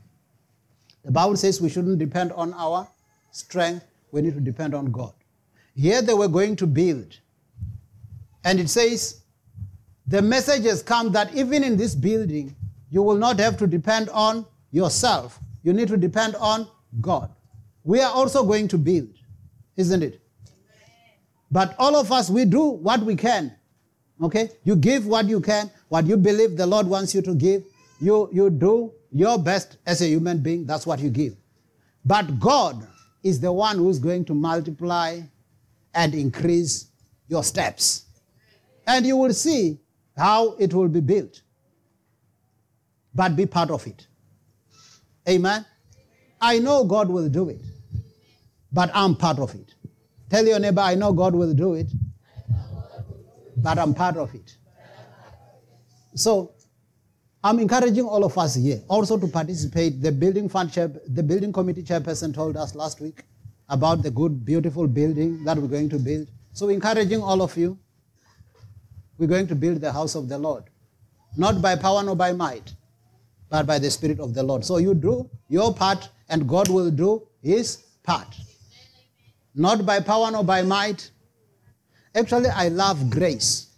the 1.02 1.10
Bible 1.10 1.36
says 1.36 1.58
we 1.58 1.70
shouldn't 1.70 1.98
depend 1.98 2.32
on 2.32 2.52
our 2.52 2.86
strength, 3.30 3.86
we 4.12 4.20
need 4.20 4.34
to 4.34 4.40
depend 4.40 4.74
on 4.74 4.92
God. 4.92 5.14
Here 5.74 6.02
they 6.02 6.12
were 6.12 6.28
going 6.28 6.54
to 6.56 6.66
build. 6.66 7.18
And 8.44 8.60
it 8.60 8.68
says, 8.68 9.22
the 10.06 10.20
message 10.20 10.64
has 10.64 10.82
come 10.82 11.12
that 11.12 11.34
even 11.34 11.64
in 11.64 11.78
this 11.78 11.94
building, 11.94 12.54
you 12.90 13.02
will 13.02 13.16
not 13.16 13.38
have 13.38 13.56
to 13.58 13.66
depend 13.66 14.10
on 14.10 14.44
yourself. 14.70 15.40
You 15.62 15.72
need 15.72 15.88
to 15.88 15.96
depend 15.96 16.36
on 16.36 16.68
God. 17.00 17.30
We 17.84 18.00
are 18.00 18.12
also 18.12 18.44
going 18.44 18.68
to 18.68 18.78
build, 18.78 19.14
isn't 19.76 20.02
it? 20.02 20.20
But 21.50 21.74
all 21.78 21.96
of 21.96 22.12
us, 22.12 22.28
we 22.28 22.44
do 22.44 22.64
what 22.68 23.00
we 23.00 23.16
can. 23.16 23.54
Okay? 24.22 24.50
You 24.64 24.76
give 24.76 25.06
what 25.06 25.26
you 25.26 25.40
can, 25.40 25.70
what 25.88 26.06
you 26.06 26.16
believe 26.16 26.56
the 26.56 26.66
Lord 26.66 26.86
wants 26.86 27.14
you 27.14 27.22
to 27.22 27.34
give. 27.34 27.64
You, 28.00 28.28
you 28.32 28.50
do 28.50 28.92
your 29.12 29.38
best 29.38 29.78
as 29.86 30.00
a 30.00 30.06
human 30.06 30.42
being. 30.42 30.66
That's 30.66 30.86
what 30.86 31.00
you 31.00 31.10
give. 31.10 31.36
But 32.04 32.38
God 32.38 32.86
is 33.22 33.40
the 33.40 33.52
one 33.52 33.78
who's 33.78 33.98
going 33.98 34.24
to 34.26 34.34
multiply 34.34 35.20
and 35.94 36.14
increase 36.14 36.86
your 37.28 37.42
steps. 37.44 38.04
And 38.86 39.06
you 39.06 39.16
will 39.16 39.34
see 39.34 39.78
how 40.16 40.52
it 40.58 40.72
will 40.72 40.88
be 40.88 41.00
built. 41.00 41.42
But 43.14 43.36
be 43.36 43.46
part 43.46 43.70
of 43.70 43.86
it. 43.86 44.06
Amen. 45.28 45.64
I 46.40 46.58
know 46.58 46.84
God 46.84 47.08
will 47.08 47.28
do 47.28 47.48
it, 47.48 47.60
but 48.72 48.90
I'm 48.94 49.14
part 49.16 49.38
of 49.38 49.54
it. 49.54 49.74
Tell 50.30 50.46
your 50.46 50.58
neighbor, 50.58 50.80
I 50.80 50.94
know 50.94 51.12
God 51.12 51.34
will 51.34 51.52
do 51.52 51.74
it, 51.74 51.88
but 53.62 53.78
I'm 53.78 53.94
part 53.94 54.16
of 54.16 54.34
it. 54.34 54.56
So 56.14 56.52
I'm 57.42 57.58
encouraging 57.60 58.04
all 58.04 58.24
of 58.24 58.36
us 58.36 58.54
here 58.54 58.82
also 58.88 59.16
to 59.18 59.28
participate. 59.28 60.02
The 60.02 60.10
building 60.10 60.48
fund 60.48 60.72
chair, 60.72 60.90
the 61.06 61.22
building 61.22 61.52
committee 61.52 61.82
chairperson 61.82 62.34
told 62.34 62.56
us 62.56 62.74
last 62.74 63.00
week 63.00 63.22
about 63.68 64.02
the 64.02 64.10
good, 64.10 64.44
beautiful 64.44 64.86
building 64.86 65.44
that 65.44 65.56
we're 65.56 65.68
going 65.68 65.88
to 65.90 65.98
build. 65.98 66.28
So 66.52 66.68
encouraging 66.68 67.22
all 67.22 67.42
of 67.42 67.56
you, 67.56 67.78
we're 69.18 69.28
going 69.28 69.46
to 69.48 69.54
build 69.54 69.80
the 69.80 69.92
house 69.92 70.14
of 70.14 70.28
the 70.28 70.38
Lord. 70.38 70.64
Not 71.36 71.60
by 71.62 71.76
power 71.76 72.02
nor 72.02 72.16
by 72.16 72.32
might, 72.32 72.74
but 73.50 73.66
by 73.66 73.78
the 73.78 73.90
Spirit 73.90 74.20
of 74.20 74.34
the 74.34 74.42
Lord. 74.42 74.64
So 74.64 74.78
you 74.78 74.94
do 74.94 75.30
your 75.48 75.74
part, 75.74 76.08
and 76.28 76.48
God 76.48 76.68
will 76.68 76.90
do 76.90 77.26
his 77.42 77.84
part. 78.02 78.34
Not 79.54 79.84
by 79.86 80.00
power 80.00 80.30
nor 80.30 80.44
by 80.44 80.62
might, 80.62 81.10
Actually, 82.14 82.48
I 82.50 82.68
love 82.68 83.10
grace. 83.10 83.68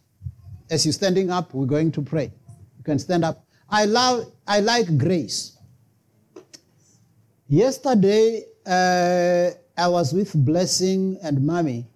as 0.71 0.87
you're 0.87 0.93
standing 0.93 1.31
up, 1.31 1.53
we're 1.53 1.67
going 1.67 1.91
to 1.93 2.03
pray. 2.03 2.31
You 2.79 2.85
can 2.85 2.99
stand 2.99 3.25
up. 3.25 3.45
I 3.69 3.85
love, 3.85 4.33
I 4.47 4.61
like 4.61 4.97
grace. 4.97 5.59
Yesterday, 7.49 8.45
uh, 8.65 9.51
I 9.77 9.89
was 9.89 10.13
with 10.13 10.33
Blessing 10.45 11.19
and 11.23 11.45
Mommy. 11.45 11.87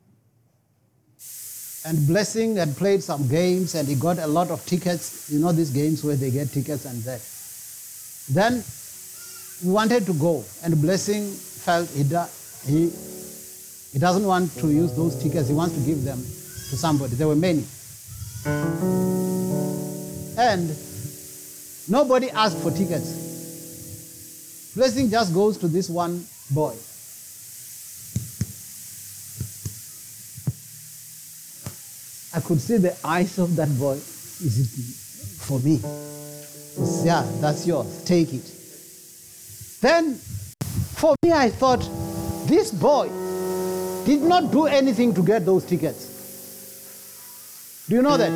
And 1.86 2.06
Blessing 2.08 2.56
had 2.56 2.74
played 2.76 3.02
some 3.02 3.28
games 3.28 3.74
and 3.74 3.86
he 3.86 3.94
got 3.94 4.18
a 4.18 4.26
lot 4.26 4.50
of 4.50 4.64
tickets. 4.66 5.30
You 5.30 5.38
know 5.38 5.52
these 5.52 5.70
games 5.70 6.02
where 6.02 6.16
they 6.16 6.30
get 6.30 6.50
tickets 6.50 6.86
and 6.86 7.02
that. 7.04 7.20
Then 8.30 8.64
we 9.62 9.70
wanted 9.70 10.06
to 10.06 10.14
go, 10.14 10.42
and 10.64 10.80
Blessing 10.80 11.30
felt 11.30 11.88
he, 11.90 12.02
he, 12.66 12.90
he 13.94 14.00
doesn't 14.00 14.26
want 14.26 14.52
to 14.56 14.66
use 14.66 14.92
those 14.96 15.14
tickets. 15.22 15.46
He 15.46 15.54
wants 15.54 15.76
to 15.76 15.80
give 15.86 16.02
them 16.02 16.18
to 16.18 16.76
somebody. 16.76 17.14
There 17.14 17.28
were 17.28 17.36
many. 17.36 17.64
And 20.36 20.76
nobody 21.88 22.28
asked 22.30 22.58
for 22.58 22.72
tickets. 22.72 24.72
Blessing 24.74 25.10
just 25.10 25.32
goes 25.32 25.56
to 25.58 25.68
this 25.68 25.88
one 25.88 26.26
boy. 26.50 26.74
I 32.36 32.40
could 32.40 32.60
see 32.60 32.78
the 32.78 32.96
eyes 33.04 33.38
of 33.38 33.54
that 33.54 33.68
boy. 33.78 33.92
Is 33.92 34.58
it 34.58 34.66
for 35.44 35.60
me? 35.60 35.80
It's, 36.82 37.04
yeah, 37.04 37.24
that's 37.40 37.64
yours. 37.64 38.02
Take 38.02 38.34
it. 38.34 38.50
Then, 39.80 40.16
for 40.16 41.14
me, 41.22 41.30
I 41.30 41.48
thought, 41.48 41.88
this 42.48 42.72
boy 42.72 43.08
did 44.04 44.22
not 44.22 44.50
do 44.52 44.66
anything 44.66 45.14
to 45.14 45.22
get 45.22 45.46
those 45.46 45.64
tickets. 45.64 46.10
Do 47.88 47.96
you 47.96 48.02
know 48.02 48.16
that? 48.16 48.30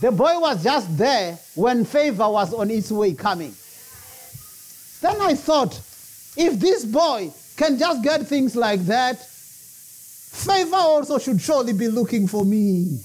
The 0.00 0.10
boy 0.10 0.38
was 0.38 0.62
just 0.64 0.96
there 0.96 1.38
when 1.54 1.84
favor 1.84 2.28
was 2.28 2.54
on 2.54 2.70
its 2.70 2.90
way 2.90 3.12
coming. 3.12 3.54
Then 5.00 5.20
I 5.20 5.34
thought, 5.34 5.78
if 6.36 6.58
this 6.58 6.84
boy 6.84 7.32
can 7.56 7.78
just 7.78 8.02
get 8.02 8.26
things 8.26 8.56
like 8.56 8.80
that, 8.86 9.18
favor 9.18 10.76
also 10.76 11.18
should 11.18 11.40
surely 11.40 11.72
be 11.72 11.88
looking 11.88 12.26
for 12.26 12.44
me. 12.44 12.98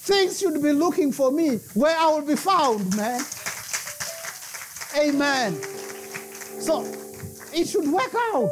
Things 0.00 0.40
should 0.40 0.60
be 0.62 0.72
looking 0.72 1.12
for 1.12 1.30
me 1.30 1.58
where 1.74 1.96
I 1.96 2.06
will 2.08 2.22
be 2.22 2.36
found, 2.36 2.96
man. 2.96 3.20
Amen. 4.96 5.60
So 6.60 6.82
it 7.52 7.68
should 7.68 7.86
work 7.88 8.14
out. 8.32 8.50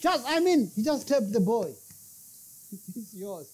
Just, 0.00 0.24
I 0.26 0.40
mean, 0.40 0.70
he 0.74 0.82
just 0.82 1.08
tapped 1.08 1.32
the 1.32 1.40
boy. 1.40 1.70
it's 2.96 3.14
yours. 3.14 3.48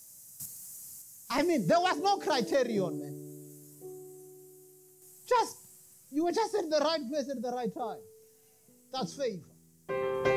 I 1.28 1.42
mean, 1.42 1.66
there 1.66 1.80
was 1.80 1.98
no 1.98 2.18
criterion, 2.18 3.00
man. 3.00 3.26
Just, 5.28 5.56
you 6.12 6.24
were 6.24 6.32
just 6.32 6.54
at 6.54 6.70
the 6.70 6.78
right 6.78 7.00
place 7.10 7.28
at 7.28 7.42
the 7.42 7.50
right 7.50 7.74
time. 7.74 7.98
That's 8.92 9.14
favor. 9.14 10.35